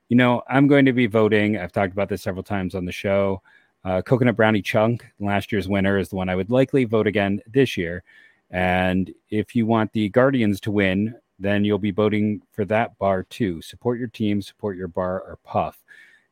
You 0.09 0.15
know, 0.15 0.41
I'm 0.49 0.67
going 0.67 0.85
to 0.85 0.93
be 0.93 1.05
voting. 1.05 1.57
I've 1.57 1.71
talked 1.71 1.93
about 1.93 2.09
this 2.09 2.23
several 2.23 2.43
times 2.43 2.73
on 2.73 2.85
the 2.85 2.91
show. 2.91 3.41
Uh, 3.85 4.01
Coconut 4.01 4.35
Brownie 4.35 4.61
Chunk, 4.61 5.05
last 5.19 5.51
year's 5.51 5.69
winner, 5.69 5.97
is 5.97 6.09
the 6.09 6.15
one 6.15 6.29
I 6.29 6.35
would 6.35 6.49
likely 6.49 6.83
vote 6.83 7.07
again 7.07 7.39
this 7.47 7.77
year. 7.77 8.03
And 8.49 9.13
if 9.29 9.55
you 9.55 9.67
want 9.67 9.93
the 9.93 10.09
Guardians 10.09 10.59
to 10.61 10.71
win, 10.71 11.15
then 11.37 11.63
you'll 11.63 11.77
be 11.77 11.91
voting 11.91 12.41
for 12.51 12.65
that 12.65 12.97
bar 12.97 13.23
too. 13.23 13.61
Support 13.61 13.99
your 13.99 14.07
team, 14.07 14.41
support 14.41 14.75
your 14.75 14.87
bar 14.87 15.21
or 15.21 15.37
puff. 15.43 15.77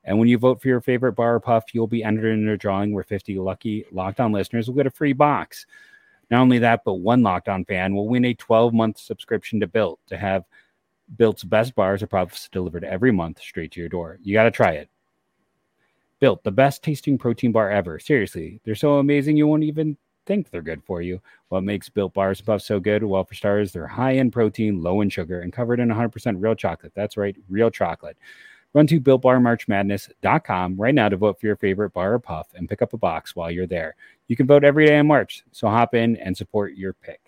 And 0.03 0.17
when 0.17 0.27
you 0.27 0.37
vote 0.37 0.61
for 0.61 0.67
your 0.69 0.81
favorite 0.81 1.13
bar 1.13 1.35
or 1.35 1.39
puff, 1.39 1.65
you'll 1.73 1.85
be 1.87 2.03
entered 2.03 2.33
in 2.33 2.47
a 2.49 2.57
drawing 2.57 2.93
where 2.93 3.03
50 3.03 3.37
lucky 3.37 3.85
locked 3.91 4.19
on 4.19 4.31
listeners 4.31 4.67
will 4.67 4.75
get 4.75 4.87
a 4.87 4.91
free 4.91 5.13
box. 5.13 5.67
Not 6.31 6.41
only 6.41 6.59
that, 6.59 6.81
but 6.83 6.95
one 6.95 7.23
Locked 7.23 7.47
On 7.47 7.63
fan 7.63 7.95
will 7.95 8.09
win 8.09 8.25
a 8.25 8.33
12 8.33 8.73
month 8.73 8.97
subscription 8.97 9.59
to 9.59 9.67
Built 9.67 9.99
to 10.07 10.17
have 10.17 10.43
Built's 11.15 11.43
best 11.43 11.75
bars 11.75 12.03
or 12.03 12.07
puffs 12.07 12.49
delivered 12.49 12.83
every 12.83 13.11
month 13.11 13.39
straight 13.39 13.71
to 13.71 13.79
your 13.79 13.89
door. 13.89 14.19
You 14.21 14.33
got 14.33 14.43
to 14.43 14.51
try 14.51 14.71
it. 14.71 14.89
Built, 16.19 16.43
the 16.43 16.51
best 16.51 16.83
tasting 16.83 17.17
protein 17.17 17.51
bar 17.51 17.69
ever. 17.69 17.99
Seriously, 17.99 18.59
they're 18.65 18.75
so 18.75 18.97
amazing 18.97 19.37
you 19.37 19.47
won't 19.47 19.63
even 19.63 19.97
think 20.25 20.49
they're 20.49 20.61
good 20.61 20.83
for 20.83 21.01
you. 21.01 21.21
What 21.49 21.63
makes 21.63 21.89
Built 21.89 22.13
bars 22.13 22.39
and 22.39 22.47
puffs 22.47 22.65
so 22.65 22.79
good? 22.79 23.03
Well, 23.03 23.23
for 23.23 23.35
starters, 23.35 23.71
they're 23.71 23.87
high 23.87 24.13
in 24.13 24.31
protein, 24.31 24.81
low 24.81 25.01
in 25.01 25.09
sugar, 25.09 25.41
and 25.41 25.53
covered 25.53 25.79
in 25.79 25.89
100% 25.89 26.35
real 26.41 26.55
chocolate. 26.55 26.91
That's 26.95 27.17
right, 27.17 27.35
real 27.49 27.69
chocolate. 27.69 28.17
Run 28.73 28.87
to 28.87 28.99
builtbarmarchmadness.com 28.99 30.75
right 30.75 30.93
now 30.93 31.09
to 31.09 31.17
vote 31.17 31.39
for 31.39 31.47
your 31.47 31.55
favorite 31.55 31.93
bar 31.93 32.13
or 32.13 32.19
puff 32.19 32.47
and 32.53 32.67
pick 32.67 32.81
up 32.81 32.93
a 32.93 32.97
box 32.97 33.35
while 33.35 33.49
you're 33.49 33.65
there. 33.65 33.95
You 34.27 34.35
can 34.35 34.45
vote 34.45 34.63
every 34.63 34.85
day 34.85 34.97
in 34.97 35.07
March, 35.07 35.43
so 35.51 35.67
hop 35.67 35.95
in 35.95 36.17
and 36.17 36.35
support 36.35 36.73
your 36.73 36.93
pick. 36.93 37.21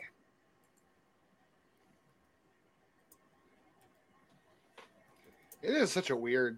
It 5.69 5.75
is 5.75 5.91
such 5.91 6.09
a 6.09 6.15
weird, 6.15 6.57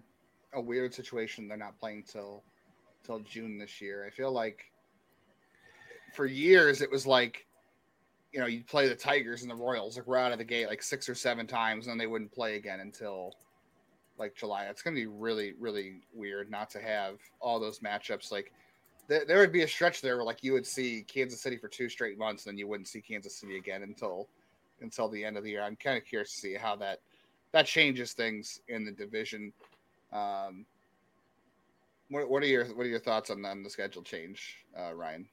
a 0.54 0.60
weird 0.60 0.94
situation. 0.94 1.46
They're 1.46 1.58
not 1.58 1.78
playing 1.78 2.04
till 2.10 2.42
till 3.04 3.18
June 3.20 3.58
this 3.58 3.78
year. 3.78 4.06
I 4.06 4.10
feel 4.10 4.32
like 4.32 4.72
for 6.14 6.24
years 6.24 6.80
it 6.80 6.90
was 6.90 7.06
like, 7.06 7.46
you 8.32 8.40
know, 8.40 8.46
you'd 8.46 8.66
play 8.66 8.88
the 8.88 8.94
Tigers 8.94 9.42
and 9.42 9.50
the 9.50 9.54
Royals 9.54 9.98
like 9.98 10.06
right 10.08 10.24
out 10.24 10.32
of 10.32 10.38
the 10.38 10.44
gate 10.44 10.66
like 10.66 10.82
six 10.82 11.10
or 11.10 11.14
seven 11.14 11.46
times, 11.46 11.86
and 11.86 11.90
then 11.90 11.98
they 11.98 12.06
wouldn't 12.06 12.32
play 12.32 12.56
again 12.56 12.80
until 12.80 13.34
like 14.16 14.34
July. 14.34 14.64
It's 14.64 14.80
going 14.80 14.96
to 14.96 15.02
be 15.02 15.06
really, 15.06 15.52
really 15.60 16.00
weird 16.14 16.50
not 16.50 16.70
to 16.70 16.80
have 16.80 17.18
all 17.38 17.60
those 17.60 17.80
matchups. 17.80 18.32
Like 18.32 18.50
th- 19.10 19.26
there 19.26 19.40
would 19.40 19.52
be 19.52 19.62
a 19.62 19.68
stretch 19.68 20.00
there 20.00 20.16
where 20.16 20.24
like 20.24 20.42
you 20.42 20.54
would 20.54 20.66
see 20.66 21.04
Kansas 21.06 21.42
City 21.42 21.58
for 21.58 21.68
two 21.68 21.90
straight 21.90 22.16
months, 22.16 22.46
and 22.46 22.54
then 22.54 22.58
you 22.58 22.66
wouldn't 22.66 22.88
see 22.88 23.02
Kansas 23.02 23.36
City 23.36 23.58
again 23.58 23.82
until 23.82 24.30
until 24.80 25.10
the 25.10 25.22
end 25.22 25.36
of 25.36 25.44
the 25.44 25.50
year. 25.50 25.62
I'm 25.62 25.76
kind 25.76 25.98
of 25.98 26.06
curious 26.06 26.32
to 26.32 26.38
see 26.38 26.54
how 26.54 26.76
that 26.76 27.00
that 27.52 27.66
changes 27.66 28.12
things 28.12 28.60
in 28.68 28.84
the 28.84 28.92
division. 28.92 29.52
Um, 30.12 30.66
what, 32.08 32.28
what 32.28 32.42
are 32.42 32.46
your 32.46 32.66
what 32.66 32.84
are 32.84 32.90
your 32.90 33.00
thoughts 33.00 33.30
on, 33.30 33.44
on 33.44 33.62
the 33.62 33.70
schedule 33.70 34.02
change, 34.02 34.58
uh, 34.76 34.90
Rylan? 34.90 35.26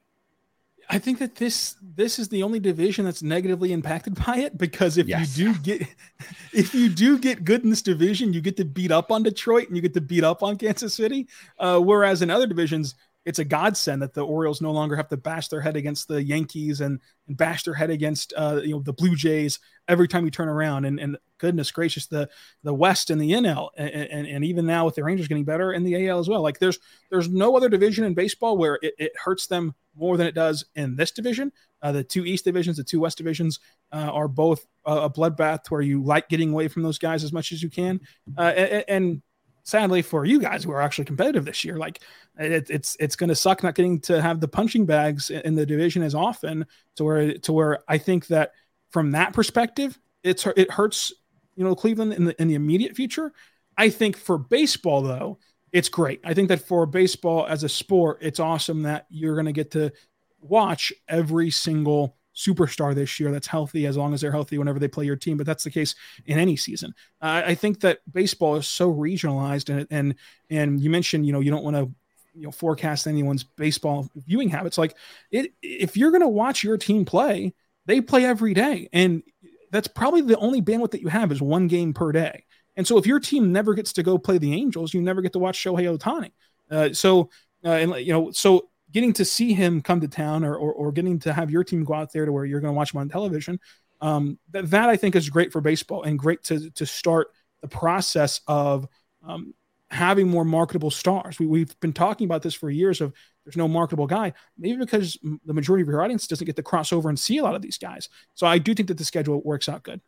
I 0.88 0.98
think 0.98 1.18
that 1.18 1.36
this 1.36 1.76
this 1.82 2.18
is 2.18 2.28
the 2.28 2.42
only 2.42 2.58
division 2.58 3.04
that's 3.04 3.22
negatively 3.22 3.72
impacted 3.72 4.14
by 4.26 4.38
it 4.38 4.56
because 4.56 4.96
if 4.96 5.06
yes. 5.06 5.36
you 5.36 5.52
do 5.52 5.58
get 5.60 5.88
if 6.52 6.74
you 6.74 6.88
do 6.88 7.18
get 7.18 7.44
good 7.44 7.64
in 7.64 7.70
this 7.70 7.82
division, 7.82 8.32
you 8.32 8.40
get 8.40 8.56
to 8.56 8.64
beat 8.64 8.90
up 8.90 9.12
on 9.12 9.22
Detroit 9.22 9.68
and 9.68 9.76
you 9.76 9.82
get 9.82 9.94
to 9.94 10.00
beat 10.00 10.24
up 10.24 10.42
on 10.42 10.56
Kansas 10.56 10.94
City. 10.94 11.28
Uh, 11.58 11.78
whereas 11.78 12.22
in 12.22 12.30
other 12.30 12.46
divisions, 12.46 12.94
it's 13.24 13.38
a 13.38 13.44
godsend 13.44 14.00
that 14.00 14.14
the 14.14 14.24
Orioles 14.24 14.62
no 14.62 14.72
longer 14.72 14.96
have 14.96 15.08
to 15.08 15.16
bash 15.16 15.48
their 15.48 15.60
head 15.60 15.76
against 15.76 16.08
the 16.08 16.22
Yankees 16.22 16.80
and, 16.80 16.98
and 17.28 17.36
bash 17.36 17.64
their 17.64 17.74
head 17.74 17.90
against 17.90 18.32
uh, 18.36 18.60
you 18.62 18.74
know 18.74 18.80
the 18.80 18.92
Blue 18.92 19.14
Jays 19.14 19.58
every 19.88 20.08
time 20.08 20.24
you 20.24 20.30
turn 20.30 20.48
around. 20.48 20.86
And, 20.86 20.98
and 20.98 21.18
goodness 21.38 21.70
gracious, 21.70 22.06
the 22.06 22.28
the 22.62 22.72
West 22.72 23.10
and 23.10 23.20
the 23.20 23.32
NL 23.32 23.70
and, 23.76 23.90
and, 23.90 24.26
and 24.26 24.44
even 24.44 24.64
now 24.64 24.86
with 24.86 24.94
the 24.94 25.04
Rangers 25.04 25.28
getting 25.28 25.44
better 25.44 25.72
in 25.72 25.84
the 25.84 26.08
AL 26.08 26.18
as 26.18 26.28
well. 26.28 26.40
Like 26.42 26.58
there's 26.58 26.78
there's 27.10 27.28
no 27.28 27.56
other 27.56 27.68
division 27.68 28.04
in 28.04 28.14
baseball 28.14 28.56
where 28.56 28.78
it, 28.80 28.94
it 28.98 29.12
hurts 29.16 29.46
them 29.46 29.74
more 29.94 30.16
than 30.16 30.26
it 30.26 30.34
does 30.34 30.64
in 30.74 30.96
this 30.96 31.10
division. 31.10 31.52
Uh, 31.82 31.92
the 31.92 32.04
two 32.04 32.24
East 32.24 32.44
divisions, 32.44 32.78
the 32.78 32.84
two 32.84 33.00
West 33.00 33.18
divisions 33.18 33.60
uh, 33.92 34.10
are 34.12 34.28
both 34.28 34.66
a 34.86 35.10
bloodbath 35.10 35.70
where 35.70 35.82
you 35.82 36.02
like 36.02 36.28
getting 36.28 36.52
away 36.52 36.68
from 36.68 36.82
those 36.82 36.98
guys 36.98 37.22
as 37.22 37.32
much 37.32 37.52
as 37.52 37.62
you 37.62 37.68
can. 37.68 38.00
Uh, 38.38 38.42
and, 38.42 38.84
and 38.88 39.22
sadly 39.70 40.02
for 40.02 40.24
you 40.24 40.40
guys 40.40 40.64
who 40.64 40.72
are 40.72 40.82
actually 40.82 41.04
competitive 41.04 41.44
this 41.44 41.64
year, 41.64 41.76
like 41.76 42.00
it, 42.38 42.68
it's 42.68 42.96
it's 43.00 43.16
going 43.16 43.28
to 43.28 43.34
suck 43.34 43.62
not 43.62 43.74
getting 43.74 44.00
to 44.00 44.20
have 44.20 44.40
the 44.40 44.48
punching 44.48 44.84
bags 44.84 45.30
in 45.30 45.54
the 45.54 45.64
division 45.64 46.02
as 46.02 46.14
often. 46.14 46.66
To 46.96 47.04
where 47.04 47.38
to 47.38 47.52
where 47.52 47.78
I 47.88 47.98
think 47.98 48.26
that 48.26 48.52
from 48.90 49.12
that 49.12 49.32
perspective, 49.32 49.98
it's 50.22 50.46
it 50.56 50.70
hurts 50.70 51.12
you 51.54 51.64
know 51.64 51.74
Cleveland 51.74 52.12
in 52.12 52.24
the 52.24 52.40
in 52.40 52.48
the 52.48 52.54
immediate 52.54 52.96
future. 52.96 53.32
I 53.78 53.88
think 53.88 54.16
for 54.16 54.36
baseball 54.36 55.02
though, 55.02 55.38
it's 55.72 55.88
great. 55.88 56.20
I 56.24 56.34
think 56.34 56.48
that 56.48 56.66
for 56.66 56.84
baseball 56.86 57.46
as 57.46 57.64
a 57.64 57.68
sport, 57.68 58.18
it's 58.20 58.40
awesome 58.40 58.82
that 58.82 59.06
you're 59.08 59.34
going 59.34 59.46
to 59.46 59.52
get 59.52 59.70
to 59.72 59.92
watch 60.40 60.92
every 61.08 61.50
single 61.50 62.16
superstar 62.34 62.94
this 62.94 63.18
year 63.18 63.32
that's 63.32 63.46
healthy 63.46 63.86
as 63.86 63.96
long 63.96 64.14
as 64.14 64.20
they're 64.20 64.30
healthy 64.30 64.58
whenever 64.58 64.78
they 64.78 64.88
play 64.88 65.04
your 65.04 65.16
team. 65.16 65.36
But 65.36 65.46
that's 65.46 65.64
the 65.64 65.70
case 65.70 65.94
in 66.26 66.38
any 66.38 66.56
season. 66.56 66.94
I 67.20 67.54
think 67.54 67.80
that 67.80 68.00
baseball 68.10 68.56
is 68.56 68.66
so 68.68 68.92
regionalized, 68.92 69.68
and 69.68 69.86
and 69.90 70.14
and 70.48 70.80
you 70.80 70.90
mentioned 70.90 71.26
you 71.26 71.32
know 71.32 71.40
you 71.40 71.50
don't 71.50 71.64
want 71.64 71.76
to 71.76 71.90
you 72.34 72.44
know 72.44 72.50
forecast 72.50 73.06
anyone's 73.06 73.44
baseball 73.44 74.08
viewing 74.14 74.48
habits. 74.48 74.78
Like 74.78 74.96
it, 75.30 75.52
if 75.62 75.96
you're 75.96 76.10
going 76.10 76.22
to 76.22 76.28
watch 76.28 76.62
your 76.62 76.78
team 76.78 77.04
play, 77.04 77.54
they 77.86 78.00
play 78.00 78.24
every 78.24 78.54
day, 78.54 78.88
and 78.92 79.22
that's 79.70 79.88
probably 79.88 80.22
the 80.22 80.38
only 80.38 80.62
bandwidth 80.62 80.92
that 80.92 81.00
you 81.00 81.08
have 81.08 81.32
is 81.32 81.40
one 81.40 81.68
game 81.68 81.92
per 81.92 82.12
day. 82.12 82.44
And 82.76 82.86
so 82.86 82.98
if 82.98 83.06
your 83.06 83.20
team 83.20 83.52
never 83.52 83.74
gets 83.74 83.92
to 83.94 84.02
go 84.02 84.16
play 84.16 84.38
the 84.38 84.54
Angels, 84.54 84.94
you 84.94 85.02
never 85.02 85.20
get 85.20 85.32
to 85.34 85.38
watch 85.38 85.62
Shohei 85.62 85.98
Ohtani 85.98 86.30
Uh, 86.70 86.92
so 86.92 87.30
uh, 87.64 87.70
and 87.70 87.94
you 87.96 88.12
know 88.12 88.30
so 88.30 88.69
getting 88.92 89.12
to 89.14 89.24
see 89.24 89.52
him 89.52 89.80
come 89.80 90.00
to 90.00 90.08
town 90.08 90.44
or, 90.44 90.54
or, 90.54 90.72
or 90.72 90.92
getting 90.92 91.18
to 91.20 91.32
have 91.32 91.50
your 91.50 91.64
team 91.64 91.84
go 91.84 91.94
out 91.94 92.12
there 92.12 92.26
to 92.26 92.32
where 92.32 92.44
you're 92.44 92.60
going 92.60 92.72
to 92.72 92.76
watch 92.76 92.92
him 92.92 93.00
on 93.00 93.08
television, 93.08 93.60
um, 94.00 94.38
that, 94.50 94.70
that 94.70 94.88
I 94.88 94.96
think 94.96 95.14
is 95.14 95.28
great 95.28 95.52
for 95.52 95.60
baseball 95.60 96.02
and 96.02 96.18
great 96.18 96.42
to, 96.44 96.70
to 96.70 96.86
start 96.86 97.28
the 97.60 97.68
process 97.68 98.40
of 98.46 98.88
um, 99.24 99.54
having 99.90 100.28
more 100.28 100.44
marketable 100.44 100.90
stars. 100.90 101.38
We, 101.38 101.46
we've 101.46 101.78
been 101.80 101.92
talking 101.92 102.24
about 102.24 102.42
this 102.42 102.54
for 102.54 102.70
years 102.70 103.00
of 103.00 103.12
there's 103.44 103.56
no 103.56 103.68
marketable 103.68 104.06
guy, 104.06 104.32
maybe 104.58 104.76
because 104.76 105.18
the 105.44 105.54
majority 105.54 105.82
of 105.82 105.88
your 105.88 106.02
audience 106.02 106.26
doesn't 106.26 106.44
get 106.44 106.56
to 106.56 106.62
cross 106.62 106.92
over 106.92 107.08
and 107.08 107.18
see 107.18 107.38
a 107.38 107.42
lot 107.42 107.54
of 107.54 107.62
these 107.62 107.78
guys. 107.78 108.08
So 108.34 108.46
I 108.46 108.58
do 108.58 108.74
think 108.74 108.88
that 108.88 108.98
the 108.98 109.04
schedule 109.04 109.40
works 109.42 109.68
out 109.68 109.82
good. 109.82 110.00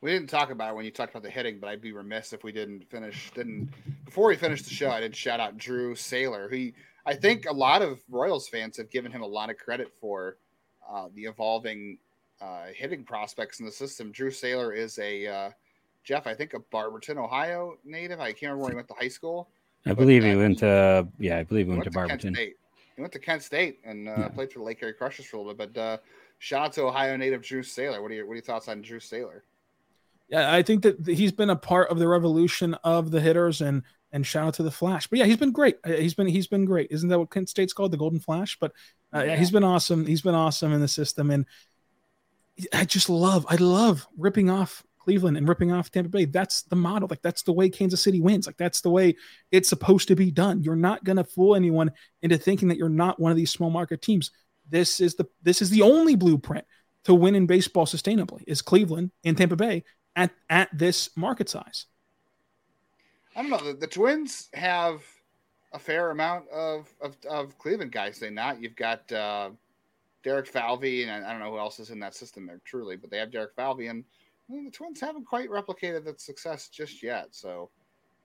We 0.00 0.12
didn't 0.12 0.30
talk 0.30 0.50
about 0.50 0.70
it 0.70 0.76
when 0.76 0.84
you 0.84 0.92
talked 0.92 1.10
about 1.10 1.24
the 1.24 1.30
hitting, 1.30 1.58
but 1.58 1.68
I'd 1.68 1.82
be 1.82 1.90
remiss 1.90 2.32
if 2.32 2.44
we 2.44 2.52
didn't 2.52 2.88
finish. 2.88 3.32
Didn't 3.34 3.70
before 4.04 4.28
we 4.28 4.36
finished 4.36 4.64
the 4.64 4.74
show, 4.74 4.90
I 4.90 5.00
did 5.00 5.16
shout 5.16 5.40
out 5.40 5.58
Drew 5.58 5.94
Saylor. 5.94 6.48
who 6.48 6.72
I 7.08 7.14
think 7.14 7.46
a 7.46 7.52
lot 7.52 7.80
of 7.80 8.02
Royals 8.10 8.48
fans 8.48 8.76
have 8.76 8.90
given 8.90 9.10
him 9.10 9.22
a 9.22 9.26
lot 9.26 9.48
of 9.48 9.56
credit 9.56 9.90
for 9.98 10.36
uh, 10.86 11.08
the 11.14 11.24
evolving 11.24 11.96
uh, 12.38 12.66
hitting 12.74 13.02
prospects 13.02 13.60
in 13.60 13.66
the 13.66 13.72
system. 13.72 14.12
Drew 14.12 14.30
Saylor 14.30 14.76
is 14.76 14.98
a 14.98 15.26
uh, 15.26 15.50
Jeff, 16.04 16.26
I 16.26 16.34
think 16.34 16.52
a 16.52 16.58
Barberton, 16.58 17.16
Ohio 17.16 17.78
native. 17.82 18.20
I 18.20 18.32
can't 18.32 18.42
remember 18.42 18.62
where 18.62 18.70
he 18.72 18.76
went 18.76 18.88
to 18.88 18.94
high 18.94 19.08
school. 19.08 19.48
I 19.86 19.94
believe 19.94 20.22
he 20.22 20.36
went 20.36 20.58
to 20.58 21.08
yeah, 21.18 21.38
I 21.38 21.44
believe 21.44 21.64
he 21.64 21.70
went, 21.70 21.78
went 21.78 21.84
to, 21.84 21.90
to 21.90 21.94
Barberton. 21.94 22.34
He 22.34 23.00
went 23.00 23.12
to 23.14 23.18
Kent 23.18 23.42
State 23.42 23.78
and 23.84 24.06
uh, 24.06 24.14
yeah. 24.18 24.28
played 24.28 24.52
for 24.52 24.58
the 24.58 24.66
Lake 24.66 24.82
Erie 24.82 24.92
Crushers 24.92 25.24
for 25.24 25.36
a 25.36 25.40
little 25.40 25.54
bit. 25.54 25.72
But 25.72 25.80
uh, 25.80 25.96
shout 26.40 26.66
out 26.66 26.72
to 26.74 26.82
Ohio 26.82 27.16
native 27.16 27.40
Drew 27.40 27.62
Saylor. 27.62 28.02
What 28.02 28.10
are 28.10 28.14
your 28.14 28.26
what 28.26 28.32
are 28.32 28.36
your 28.36 28.44
thoughts 28.44 28.68
on 28.68 28.82
Drew 28.82 29.00
Saylor? 29.00 29.40
Yeah, 30.28 30.52
I 30.52 30.62
think 30.62 30.82
that 30.82 31.06
he's 31.06 31.32
been 31.32 31.48
a 31.48 31.56
part 31.56 31.90
of 31.90 31.98
the 31.98 32.06
revolution 32.06 32.74
of 32.84 33.10
the 33.10 33.20
hitters, 33.22 33.62
and 33.62 33.82
and 34.12 34.26
shout 34.26 34.46
out 34.46 34.54
to 34.54 34.62
the 34.62 34.70
Flash. 34.70 35.06
But 35.06 35.18
yeah, 35.18 35.26
he's 35.26 35.36
been 35.36 35.52
great. 35.52 35.76
Uh, 35.84 35.92
he's 35.92 36.14
been 36.14 36.26
he's 36.26 36.46
been 36.46 36.64
great. 36.64 36.88
Isn't 36.90 37.08
that 37.08 37.18
what 37.18 37.30
Kent 37.30 37.48
State's 37.48 37.72
called, 37.72 37.92
the 37.92 37.96
Golden 37.96 38.20
Flash? 38.20 38.56
But 38.60 38.72
uh, 39.14 39.24
yeah. 39.24 39.36
he's 39.36 39.50
been 39.50 39.64
awesome. 39.64 40.06
He's 40.06 40.22
been 40.22 40.34
awesome 40.34 40.72
in 40.72 40.80
the 40.80 40.88
system, 40.88 41.30
and 41.30 41.46
I 42.72 42.84
just 42.84 43.08
love 43.08 43.46
I 43.48 43.56
love 43.56 44.06
ripping 44.16 44.50
off 44.50 44.82
Cleveland 44.98 45.36
and 45.36 45.48
ripping 45.48 45.72
off 45.72 45.90
Tampa 45.90 46.10
Bay. 46.10 46.24
That's 46.24 46.62
the 46.62 46.76
model. 46.76 47.08
Like 47.08 47.22
that's 47.22 47.42
the 47.42 47.52
way 47.52 47.68
Kansas 47.68 48.02
City 48.02 48.20
wins. 48.20 48.46
Like 48.46 48.56
that's 48.56 48.80
the 48.80 48.90
way 48.90 49.16
it's 49.50 49.68
supposed 49.68 50.08
to 50.08 50.16
be 50.16 50.30
done. 50.30 50.62
You're 50.62 50.76
not 50.76 51.04
gonna 51.04 51.24
fool 51.24 51.54
anyone 51.54 51.92
into 52.22 52.38
thinking 52.38 52.68
that 52.68 52.78
you're 52.78 52.88
not 52.88 53.20
one 53.20 53.30
of 53.30 53.36
these 53.36 53.50
small 53.50 53.70
market 53.70 54.02
teams. 54.02 54.30
This 54.68 55.00
is 55.00 55.14
the 55.14 55.26
this 55.42 55.62
is 55.62 55.70
the 55.70 55.82
only 55.82 56.14
blueprint 56.14 56.66
to 57.04 57.14
win 57.14 57.34
in 57.34 57.46
baseball 57.46 57.86
sustainably 57.86 58.42
is 58.46 58.60
Cleveland 58.60 59.12
and 59.24 59.36
Tampa 59.36 59.56
Bay 59.56 59.84
at 60.14 60.30
at 60.50 60.68
this 60.76 61.10
market 61.16 61.48
size. 61.48 61.86
I 63.38 63.42
don't 63.42 63.50
know. 63.50 63.58
The, 63.58 63.74
the 63.74 63.86
Twins 63.86 64.48
have 64.54 65.02
a 65.72 65.78
fair 65.78 66.10
amount 66.10 66.48
of, 66.48 66.92
of, 67.00 67.16
of 67.30 67.56
Cleveland 67.58 67.92
guys. 67.92 68.18
They 68.18 68.30
not. 68.30 68.60
You've 68.60 68.74
got 68.74 69.10
uh, 69.12 69.50
Derek 70.24 70.48
Falvey, 70.48 71.04
and 71.04 71.24
I, 71.24 71.30
don't 71.30 71.40
know 71.40 71.52
who 71.52 71.58
else 71.58 71.78
is 71.78 71.90
in 71.90 72.00
that 72.00 72.16
system 72.16 72.46
there 72.46 72.60
truly, 72.64 72.96
but 72.96 73.10
they 73.10 73.18
have 73.18 73.30
Derek 73.30 73.54
Falvey, 73.54 73.86
and 73.86 74.04
mean, 74.48 74.64
the 74.64 74.70
Twins 74.72 75.00
haven't 75.00 75.26
quite 75.26 75.50
replicated 75.50 76.04
that 76.04 76.20
success 76.20 76.68
just 76.68 77.00
yet. 77.00 77.28
So 77.30 77.70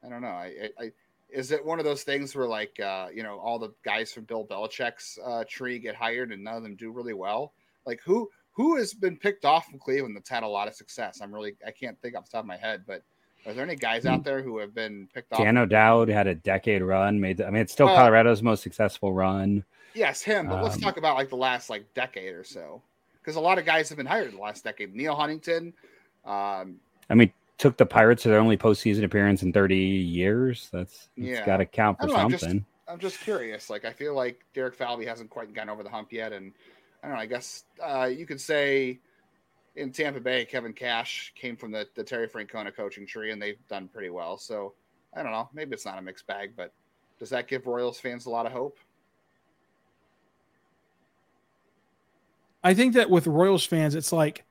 I 0.03 0.09
don't 0.09 0.21
know. 0.21 0.29
I, 0.29 0.69
I, 0.79 0.83
I 0.83 0.91
is 1.29 1.51
it 1.51 1.63
one 1.63 1.79
of 1.79 1.85
those 1.85 2.03
things 2.03 2.35
where 2.35 2.47
like 2.47 2.79
uh, 2.79 3.07
you 3.13 3.21
know 3.23 3.37
all 3.39 3.59
the 3.59 3.73
guys 3.83 4.11
from 4.11 4.23
Bill 4.23 4.45
Belichick's 4.45 5.19
uh, 5.23 5.43
tree 5.47 5.79
get 5.79 5.95
hired 5.95 6.31
and 6.31 6.43
none 6.43 6.57
of 6.57 6.63
them 6.63 6.75
do 6.75 6.91
really 6.91 7.13
well? 7.13 7.53
Like 7.85 8.01
who 8.03 8.29
who 8.53 8.77
has 8.77 8.93
been 8.93 9.17
picked 9.17 9.45
off 9.45 9.67
from 9.67 9.79
Cleveland 9.79 10.15
that's 10.15 10.29
had 10.29 10.43
a 10.43 10.47
lot 10.47 10.67
of 10.67 10.75
success? 10.75 11.19
I'm 11.21 11.33
really 11.33 11.55
I 11.65 11.71
can't 11.71 11.99
think 12.01 12.15
off 12.15 12.25
the 12.25 12.31
top 12.31 12.43
of 12.43 12.47
my 12.47 12.57
head, 12.57 12.83
but 12.87 13.03
are 13.45 13.53
there 13.53 13.63
any 13.63 13.75
guys 13.75 14.05
out 14.05 14.19
hmm. 14.19 14.23
there 14.23 14.41
who 14.41 14.59
have 14.59 14.73
been 14.73 15.07
picked 15.13 15.33
off? 15.33 15.39
Dan 15.39 15.57
O'Dowd 15.57 16.09
had 16.09 16.27
a 16.27 16.35
decade 16.35 16.81
run. 16.81 17.19
Made 17.19 17.37
the, 17.37 17.47
I 17.47 17.49
mean, 17.49 17.61
it's 17.61 17.73
still 17.73 17.89
uh, 17.89 17.95
Colorado's 17.95 18.41
most 18.41 18.63
successful 18.63 19.13
run. 19.13 19.63
Yes, 19.93 20.21
him. 20.21 20.47
But 20.47 20.57
um, 20.57 20.63
let's 20.63 20.77
talk 20.77 20.97
about 20.97 21.17
like 21.17 21.29
the 21.29 21.37
last 21.37 21.69
like 21.69 21.93
decade 21.93 22.33
or 22.33 22.43
so, 22.43 22.81
because 23.19 23.35
a 23.35 23.41
lot 23.41 23.59
of 23.59 23.65
guys 23.65 23.89
have 23.89 23.97
been 23.97 24.07
hired 24.07 24.29
in 24.29 24.35
the 24.35 24.41
last 24.41 24.63
decade. 24.63 24.95
Neal 24.95 25.15
Huntington. 25.15 25.73
Um, 26.25 26.77
I 27.09 27.15
mean, 27.15 27.31
took 27.57 27.77
the 27.77 27.85
Pirates 27.85 28.23
to 28.23 28.29
their 28.29 28.39
only 28.39 28.57
postseason 28.57 29.03
appearance 29.03 29.43
in 29.43 29.53
30 29.53 29.75
years. 29.75 30.69
That's 30.71 31.09
yeah. 31.15 31.45
got 31.45 31.57
to 31.57 31.65
count 31.65 31.99
for 31.99 32.09
something. 32.09 32.23
I'm 32.23 32.31
just, 32.31 32.45
I'm 32.87 32.99
just, 32.99 33.19
curious. 33.19 33.69
Like, 33.69 33.85
I 33.85 33.93
feel 33.93 34.15
like 34.15 34.43
Derek 34.53 34.75
Falvey 34.75 35.05
hasn't 35.05 35.29
quite 35.29 35.53
gotten 35.53 35.69
over 35.69 35.83
the 35.83 35.89
hump 35.89 36.11
yet, 36.11 36.33
and 36.33 36.53
I 37.03 37.07
don't 37.07 37.17
know. 37.17 37.21
I 37.21 37.25
guess 37.25 37.65
uh, 37.83 38.05
you 38.05 38.25
could 38.25 38.41
say 38.41 38.99
in 39.75 39.91
Tampa 39.91 40.19
Bay, 40.19 40.45
Kevin 40.45 40.73
Cash 40.73 41.33
came 41.35 41.55
from 41.55 41.71
the, 41.71 41.87
the 41.95 42.03
Terry 42.03 42.27
Francona 42.27 42.75
coaching 42.75 43.07
tree, 43.07 43.31
and 43.31 43.41
they've 43.41 43.57
done 43.67 43.87
pretty 43.87 44.09
well. 44.09 44.37
So 44.37 44.73
I 45.15 45.23
don't 45.23 45.31
know. 45.31 45.49
Maybe 45.53 45.73
it's 45.73 45.85
not 45.85 45.97
a 45.97 46.01
mixed 46.01 46.27
bag, 46.27 46.53
but 46.55 46.71
does 47.19 47.29
that 47.29 47.47
give 47.47 47.65
Royals 47.65 47.99
fans 47.99 48.25
a 48.25 48.29
lot 48.29 48.45
of 48.45 48.51
hope? 48.51 48.77
I 52.63 52.73
think 52.73 52.93
that 52.93 53.09
with 53.09 53.27
Royals 53.27 53.65
fans, 53.65 53.93
it's 53.93 54.13
like 54.13 54.45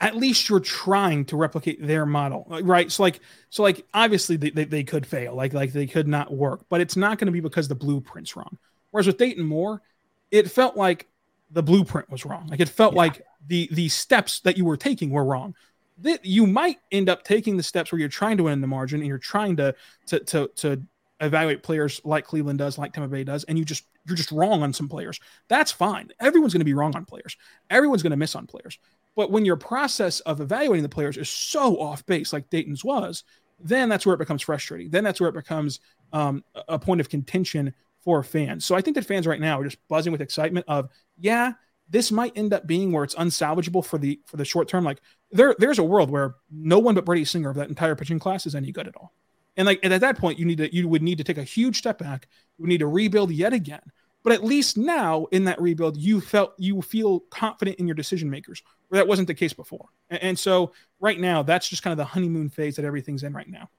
at 0.00 0.14
least 0.14 0.48
you're 0.48 0.60
trying 0.60 1.24
to 1.24 1.36
replicate 1.36 1.84
their 1.84 2.06
model, 2.06 2.46
right? 2.62 2.90
So 2.92 3.02
like, 3.02 3.20
so 3.50 3.64
like, 3.64 3.84
obviously 3.92 4.36
they, 4.36 4.50
they, 4.50 4.64
they 4.64 4.84
could 4.84 5.04
fail, 5.04 5.34
like 5.34 5.52
like 5.52 5.72
they 5.72 5.86
could 5.86 6.06
not 6.06 6.32
work, 6.32 6.60
but 6.68 6.80
it's 6.80 6.96
not 6.96 7.18
going 7.18 7.26
to 7.26 7.32
be 7.32 7.40
because 7.40 7.66
the 7.66 7.74
blueprint's 7.74 8.36
wrong. 8.36 8.58
Whereas 8.90 9.06
with 9.06 9.18
Dayton 9.18 9.44
Moore, 9.44 9.82
it 10.30 10.50
felt 10.50 10.76
like 10.76 11.08
the 11.50 11.62
blueprint 11.62 12.10
was 12.10 12.24
wrong. 12.24 12.46
Like 12.46 12.60
it 12.60 12.68
felt 12.68 12.94
yeah. 12.94 12.98
like 12.98 13.22
the 13.46 13.68
the 13.72 13.88
steps 13.88 14.40
that 14.40 14.56
you 14.56 14.64
were 14.64 14.76
taking 14.76 15.10
were 15.10 15.24
wrong. 15.24 15.54
That 15.98 16.24
you 16.24 16.46
might 16.46 16.78
end 16.92 17.08
up 17.08 17.24
taking 17.24 17.56
the 17.56 17.62
steps 17.62 17.90
where 17.90 17.98
you're 17.98 18.08
trying 18.08 18.36
to 18.36 18.44
win 18.44 18.60
the 18.60 18.66
margin 18.66 19.00
and 19.00 19.08
you're 19.08 19.18
trying 19.18 19.56
to 19.56 19.74
to 20.06 20.20
to 20.20 20.50
to 20.56 20.82
evaluate 21.20 21.62
players 21.62 22.00
like 22.04 22.24
Cleveland 22.24 22.58
does, 22.58 22.78
like 22.78 22.92
Tampa 22.92 23.08
Bay 23.08 23.24
does, 23.24 23.44
and 23.44 23.58
you 23.58 23.64
just 23.64 23.84
you're 24.06 24.16
just 24.16 24.32
wrong 24.32 24.62
on 24.62 24.72
some 24.72 24.88
players. 24.88 25.20
That's 25.48 25.72
fine. 25.72 26.10
Everyone's 26.20 26.52
going 26.52 26.60
to 26.60 26.64
be 26.64 26.74
wrong 26.74 26.94
on 26.96 27.04
players. 27.04 27.36
Everyone's 27.70 28.02
going 28.02 28.10
to 28.10 28.16
miss 28.16 28.34
on 28.34 28.46
players. 28.46 28.78
But 29.16 29.30
when 29.32 29.44
your 29.44 29.56
process 29.56 30.20
of 30.20 30.40
evaluating 30.40 30.84
the 30.84 30.88
players 30.88 31.16
is 31.16 31.28
so 31.28 31.80
off 31.80 32.06
base, 32.06 32.32
like 32.32 32.48
Dayton's 32.50 32.84
was, 32.84 33.24
then 33.58 33.88
that's 33.88 34.06
where 34.06 34.14
it 34.14 34.18
becomes 34.18 34.42
frustrating. 34.42 34.90
Then 34.90 35.02
that's 35.02 35.20
where 35.20 35.28
it 35.28 35.34
becomes 35.34 35.80
um, 36.12 36.44
a 36.68 36.78
point 36.78 37.00
of 37.00 37.08
contention 37.08 37.74
for 38.00 38.22
fans. 38.22 38.64
So 38.64 38.76
I 38.76 38.80
think 38.80 38.94
that 38.94 39.04
fans 39.04 39.26
right 39.26 39.40
now 39.40 39.60
are 39.60 39.64
just 39.64 39.78
buzzing 39.88 40.12
with 40.12 40.20
excitement 40.20 40.66
of, 40.68 40.88
yeah, 41.18 41.52
this 41.90 42.12
might 42.12 42.32
end 42.36 42.52
up 42.52 42.66
being 42.66 42.92
where 42.92 43.04
it's 43.04 43.14
unsalvageable 43.14 43.84
for 43.84 43.98
the 43.98 44.20
for 44.26 44.36
the 44.36 44.44
short 44.44 44.68
term. 44.68 44.84
Like 44.84 45.00
there, 45.30 45.54
there's 45.58 45.78
a 45.78 45.84
world 45.84 46.10
where 46.10 46.36
no 46.50 46.78
one 46.78 46.94
but 46.94 47.04
Brady 47.04 47.24
Singer 47.24 47.50
of 47.50 47.56
that 47.56 47.68
entire 47.68 47.94
pitching 47.94 48.18
class 48.18 48.46
is 48.46 48.54
any 48.54 48.72
good 48.72 48.88
at 48.88 48.96
all. 48.96 49.12
And 49.56 49.66
like 49.66 49.80
and 49.82 49.92
at 49.92 50.00
that 50.02 50.18
point, 50.18 50.38
you 50.38 50.44
need 50.44 50.58
to 50.58 50.74
you 50.74 50.88
would 50.88 51.02
need 51.02 51.18
to 51.18 51.24
take 51.24 51.38
a 51.38 51.44
huge 51.44 51.78
step 51.78 51.98
back. 51.98 52.28
You 52.58 52.66
need 52.66 52.78
to 52.78 52.86
rebuild 52.86 53.30
yet 53.30 53.52
again. 53.52 53.82
But 54.22 54.32
at 54.32 54.44
least 54.44 54.76
now 54.76 55.26
in 55.26 55.44
that 55.44 55.60
rebuild, 55.60 55.96
you 55.96 56.20
felt 56.20 56.52
you 56.58 56.82
feel 56.82 57.20
confident 57.30 57.78
in 57.78 57.86
your 57.86 57.94
decision 57.94 58.28
makers, 58.28 58.62
where 58.88 58.98
that 58.98 59.08
wasn't 59.08 59.28
the 59.28 59.34
case 59.34 59.52
before. 59.52 59.86
And, 60.10 60.22
and 60.22 60.38
so 60.38 60.72
right 61.00 61.18
now, 61.18 61.42
that's 61.42 61.68
just 61.68 61.82
kind 61.82 61.92
of 61.92 61.98
the 61.98 62.04
honeymoon 62.04 62.50
phase 62.50 62.76
that 62.76 62.84
everything's 62.84 63.22
in 63.22 63.32
right 63.32 63.48
now. 63.48 63.70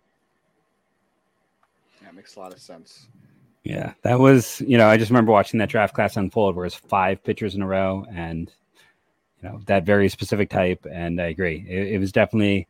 That 2.01 2.15
makes 2.15 2.35
a 2.35 2.39
lot 2.39 2.53
of 2.53 2.59
sense. 2.59 3.07
Yeah, 3.69 3.93
that 4.01 4.17
was, 4.17 4.61
you 4.61 4.79
know, 4.79 4.87
I 4.87 4.97
just 4.97 5.11
remember 5.11 5.31
watching 5.31 5.59
that 5.59 5.69
draft 5.69 5.93
class 5.93 6.17
unfold 6.17 6.55
where 6.55 6.65
it's 6.65 6.73
five 6.73 7.23
pitchers 7.23 7.53
in 7.53 7.61
a 7.61 7.67
row 7.67 8.03
and, 8.11 8.51
you 9.43 9.47
know, 9.47 9.61
that 9.67 9.85
very 9.85 10.09
specific 10.09 10.49
type. 10.49 10.87
And 10.91 11.21
I 11.21 11.27
agree. 11.27 11.63
It, 11.69 11.89
it, 11.89 11.99
was 11.99 12.11
definitely, 12.11 12.67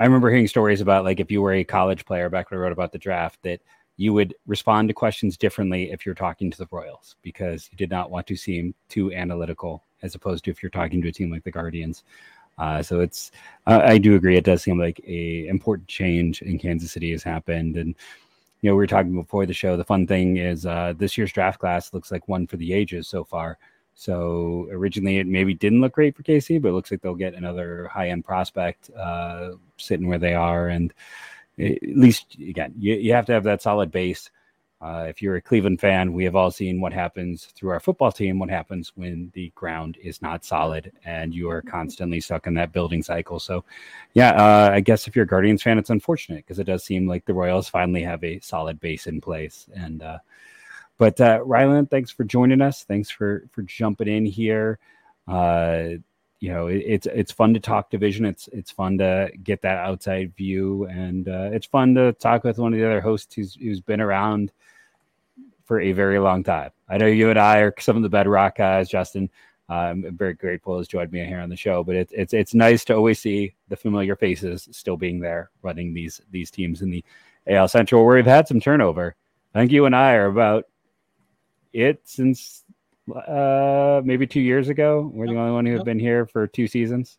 I 0.00 0.04
remember 0.04 0.28
hearing 0.28 0.48
stories 0.48 0.80
about 0.80 1.04
like 1.04 1.20
if 1.20 1.30
you 1.30 1.42
were 1.42 1.52
a 1.52 1.62
college 1.62 2.04
player 2.04 2.28
back 2.28 2.50
when 2.50 2.58
I 2.58 2.60
wrote 2.60 2.72
about 2.72 2.90
the 2.90 2.98
draft, 2.98 3.40
that 3.44 3.60
you 3.98 4.12
would 4.14 4.34
respond 4.48 4.88
to 4.88 4.94
questions 4.94 5.36
differently 5.36 5.92
if 5.92 6.04
you're 6.04 6.14
talking 6.16 6.50
to 6.50 6.58
the 6.58 6.66
Royals 6.72 7.14
because 7.22 7.68
you 7.70 7.78
did 7.78 7.90
not 7.90 8.10
want 8.10 8.26
to 8.26 8.34
seem 8.34 8.74
too 8.88 9.12
analytical 9.12 9.84
as 10.02 10.16
opposed 10.16 10.42
to 10.46 10.50
if 10.50 10.60
you're 10.60 10.70
talking 10.70 11.00
to 11.02 11.08
a 11.08 11.12
team 11.12 11.30
like 11.30 11.44
the 11.44 11.52
Guardians. 11.52 12.02
Uh, 12.58 12.82
so 12.82 12.98
it's, 12.98 13.30
uh, 13.68 13.80
I 13.84 13.98
do 13.98 14.16
agree. 14.16 14.36
It 14.36 14.44
does 14.44 14.64
seem 14.64 14.76
like 14.76 15.00
a 15.06 15.46
important 15.46 15.86
change 15.86 16.42
in 16.42 16.58
Kansas 16.58 16.90
City 16.90 17.12
has 17.12 17.22
happened. 17.22 17.76
And, 17.76 17.94
you 18.60 18.70
know, 18.70 18.74
we 18.74 18.78
were 18.78 18.86
talking 18.86 19.14
before 19.14 19.46
the 19.46 19.52
show. 19.52 19.76
The 19.76 19.84
fun 19.84 20.06
thing 20.06 20.38
is 20.38 20.66
uh, 20.66 20.94
this 20.96 21.16
year's 21.16 21.32
draft 21.32 21.60
class 21.60 21.92
looks 21.92 22.10
like 22.10 22.28
one 22.28 22.46
for 22.46 22.56
the 22.56 22.72
ages 22.72 23.08
so 23.08 23.24
far. 23.24 23.58
So 23.94 24.68
originally 24.70 25.18
it 25.18 25.26
maybe 25.26 25.54
didn't 25.54 25.80
look 25.80 25.94
great 25.94 26.16
for 26.16 26.22
KC, 26.22 26.60
but 26.60 26.68
it 26.68 26.72
looks 26.72 26.90
like 26.90 27.00
they'll 27.00 27.14
get 27.14 27.34
another 27.34 27.88
high 27.88 28.10
end 28.10 28.24
prospect 28.24 28.90
uh, 28.90 29.52
sitting 29.78 30.06
where 30.06 30.18
they 30.18 30.34
are. 30.34 30.68
And 30.68 30.92
at 31.58 31.82
least, 31.82 32.36
again, 32.36 32.74
you, 32.78 32.94
you 32.94 33.12
have 33.14 33.26
to 33.26 33.32
have 33.32 33.44
that 33.44 33.62
solid 33.62 33.90
base. 33.90 34.30
Uh, 34.80 35.06
if 35.08 35.22
you're 35.22 35.36
a 35.36 35.40
Cleveland 35.40 35.80
fan, 35.80 36.12
we 36.12 36.24
have 36.24 36.36
all 36.36 36.50
seen 36.50 36.80
what 36.80 36.92
happens 36.92 37.46
through 37.46 37.70
our 37.70 37.80
football 37.80 38.12
team, 38.12 38.38
what 38.38 38.50
happens 38.50 38.92
when 38.94 39.30
the 39.34 39.50
ground 39.54 39.96
is 40.02 40.20
not 40.20 40.44
solid 40.44 40.92
and 41.04 41.34
you 41.34 41.48
are 41.48 41.62
constantly 41.62 42.20
stuck 42.20 42.46
in 42.46 42.52
that 42.54 42.72
building 42.72 43.02
cycle. 43.02 43.40
So, 43.40 43.64
yeah, 44.12 44.32
uh, 44.32 44.70
I 44.72 44.80
guess 44.80 45.08
if 45.08 45.16
you're 45.16 45.24
a 45.24 45.28
Guardians 45.28 45.62
fan, 45.62 45.78
it's 45.78 45.88
unfortunate 45.88 46.44
because 46.44 46.58
it 46.58 46.64
does 46.64 46.84
seem 46.84 47.06
like 47.06 47.24
the 47.24 47.32
Royals 47.32 47.68
finally 47.68 48.02
have 48.02 48.22
a 48.22 48.38
solid 48.40 48.78
base 48.78 49.06
in 49.06 49.20
place. 49.20 49.66
And, 49.74 50.02
uh, 50.02 50.18
but 50.98 51.20
uh, 51.20 51.40
Rylan, 51.40 51.90
thanks 51.90 52.10
for 52.10 52.24
joining 52.24 52.60
us. 52.60 52.84
Thanks 52.84 53.10
for 53.10 53.48
for 53.52 53.62
jumping 53.62 54.08
in 54.08 54.24
here. 54.24 54.78
You 56.40 56.52
know, 56.52 56.66
it, 56.66 56.82
it's 56.86 57.06
it's 57.06 57.32
fun 57.32 57.54
to 57.54 57.60
talk 57.60 57.90
division. 57.90 58.24
It's 58.24 58.48
it's 58.48 58.70
fun 58.70 58.98
to 58.98 59.30
get 59.42 59.62
that 59.62 59.78
outside 59.78 60.34
view, 60.36 60.84
and 60.84 61.28
uh, 61.28 61.50
it's 61.52 61.66
fun 61.66 61.94
to 61.94 62.12
talk 62.12 62.44
with 62.44 62.58
one 62.58 62.72
of 62.72 62.78
the 62.78 62.86
other 62.86 63.00
hosts 63.00 63.34
who's 63.34 63.54
who's 63.54 63.80
been 63.80 64.00
around 64.00 64.52
for 65.64 65.80
a 65.80 65.92
very 65.92 66.18
long 66.18 66.44
time. 66.44 66.70
I 66.88 66.98
know 66.98 67.06
you 67.06 67.30
and 67.30 67.38
I 67.38 67.58
are 67.58 67.74
some 67.78 67.96
of 67.96 68.02
the 68.02 68.08
bedrock 68.08 68.56
guys. 68.56 68.88
Justin, 68.88 69.30
uh, 69.68 69.74
I'm 69.74 70.16
very 70.16 70.34
grateful 70.34 70.78
has 70.78 70.86
joined 70.86 71.10
me 71.10 71.24
here 71.24 71.40
on 71.40 71.48
the 71.48 71.56
show. 71.56 71.82
But 71.82 71.96
it's 71.96 72.12
it's 72.12 72.32
it's 72.32 72.54
nice 72.54 72.84
to 72.86 72.94
always 72.94 73.18
see 73.18 73.54
the 73.68 73.76
familiar 73.76 74.14
faces 74.14 74.68
still 74.70 74.96
being 74.96 75.20
there, 75.20 75.50
running 75.62 75.92
these 75.92 76.20
these 76.30 76.50
teams 76.50 76.82
in 76.82 76.90
the 76.90 77.04
AL 77.48 77.68
Central, 77.68 78.04
where 78.04 78.16
we've 78.16 78.26
had 78.26 78.46
some 78.46 78.60
turnover. 78.60 79.16
I 79.54 79.60
think 79.60 79.72
you 79.72 79.86
and 79.86 79.96
I 79.96 80.14
are 80.14 80.26
about 80.26 80.66
it 81.72 82.00
since 82.04 82.64
uh, 83.14 84.00
maybe 84.04 84.26
two 84.26 84.40
years 84.40 84.68
ago. 84.68 85.10
We're 85.12 85.26
the 85.26 85.36
only 85.36 85.52
one 85.52 85.66
who 85.66 85.74
have 85.74 85.84
been 85.84 85.98
here 85.98 86.26
for 86.26 86.46
two 86.46 86.66
seasons. 86.66 87.18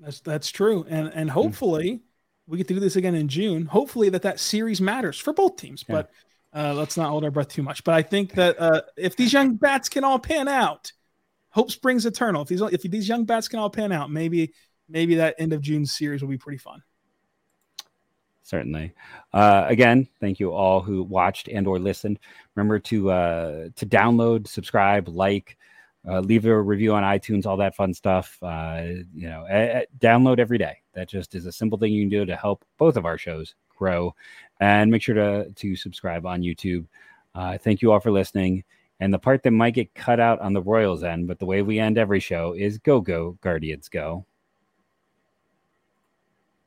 That's 0.00 0.20
that's 0.20 0.50
true, 0.50 0.86
and 0.88 1.08
and 1.08 1.30
hmm. 1.30 1.34
hopefully 1.34 2.00
we 2.46 2.58
get 2.58 2.68
to 2.68 2.74
do 2.74 2.80
this 2.80 2.96
again 2.96 3.14
in 3.14 3.28
June. 3.28 3.66
Hopefully 3.66 4.08
that 4.10 4.22
that 4.22 4.40
series 4.40 4.80
matters 4.80 5.18
for 5.18 5.32
both 5.32 5.56
teams, 5.56 5.84
yeah. 5.88 5.94
but 5.96 6.10
uh, 6.54 6.74
let's 6.74 6.96
not 6.96 7.10
hold 7.10 7.24
our 7.24 7.30
breath 7.30 7.48
too 7.48 7.62
much. 7.62 7.84
But 7.84 7.94
I 7.94 8.02
think 8.02 8.32
that 8.34 8.60
uh, 8.60 8.82
if 8.96 9.16
these 9.16 9.32
young 9.32 9.56
bats 9.56 9.88
can 9.88 10.04
all 10.04 10.18
pan 10.18 10.48
out, 10.48 10.92
hope 11.50 11.70
springs 11.70 12.06
eternal. 12.06 12.42
If 12.42 12.48
these 12.48 12.60
if 12.60 12.82
these 12.82 13.08
young 13.08 13.24
bats 13.24 13.48
can 13.48 13.58
all 13.58 13.70
pan 13.70 13.92
out, 13.92 14.10
maybe 14.10 14.52
maybe 14.88 15.16
that 15.16 15.34
end 15.38 15.52
of 15.52 15.60
June 15.60 15.84
series 15.84 16.22
will 16.22 16.30
be 16.30 16.38
pretty 16.38 16.58
fun 16.58 16.82
certainly. 18.48 18.92
Uh, 19.32 19.64
again, 19.68 20.08
thank 20.20 20.40
you 20.40 20.52
all 20.52 20.80
who 20.80 21.02
watched 21.02 21.48
and 21.48 21.66
or 21.66 21.78
listened. 21.78 22.18
Remember 22.54 22.78
to 22.80 23.10
uh, 23.10 23.68
to 23.76 23.86
download, 23.86 24.48
subscribe, 24.48 25.08
like, 25.08 25.56
uh, 26.08 26.20
leave 26.20 26.46
a 26.46 26.60
review 26.60 26.94
on 26.94 27.02
iTunes, 27.02 27.46
all 27.46 27.58
that 27.58 27.76
fun 27.76 27.92
stuff. 27.92 28.38
Uh, 28.42 28.84
you 29.14 29.28
know, 29.28 29.46
download 29.98 30.38
every 30.38 30.58
day. 30.58 30.78
That 30.94 31.08
just 31.08 31.34
is 31.34 31.46
a 31.46 31.52
simple 31.52 31.78
thing 31.78 31.92
you 31.92 32.02
can 32.02 32.08
do 32.08 32.24
to 32.24 32.36
help 32.36 32.64
both 32.78 32.96
of 32.96 33.04
our 33.04 33.18
shows 33.18 33.54
grow. 33.76 34.14
And 34.60 34.90
make 34.90 35.02
sure 35.02 35.14
to 35.14 35.50
to 35.50 35.76
subscribe 35.76 36.26
on 36.26 36.42
YouTube. 36.42 36.86
Uh, 37.34 37.58
thank 37.58 37.82
you 37.82 37.92
all 37.92 38.00
for 38.00 38.10
listening. 38.10 38.64
And 39.00 39.14
the 39.14 39.18
part 39.18 39.44
that 39.44 39.52
might 39.52 39.74
get 39.74 39.94
cut 39.94 40.18
out 40.18 40.40
on 40.40 40.52
the 40.52 40.62
Royals 40.62 41.04
end, 41.04 41.28
but 41.28 41.38
the 41.38 41.46
way 41.46 41.62
we 41.62 41.78
end 41.78 41.98
every 41.98 42.18
show 42.18 42.52
is 42.54 42.78
go, 42.78 43.00
go, 43.00 43.38
Guardians, 43.40 43.88
go. 43.88 44.26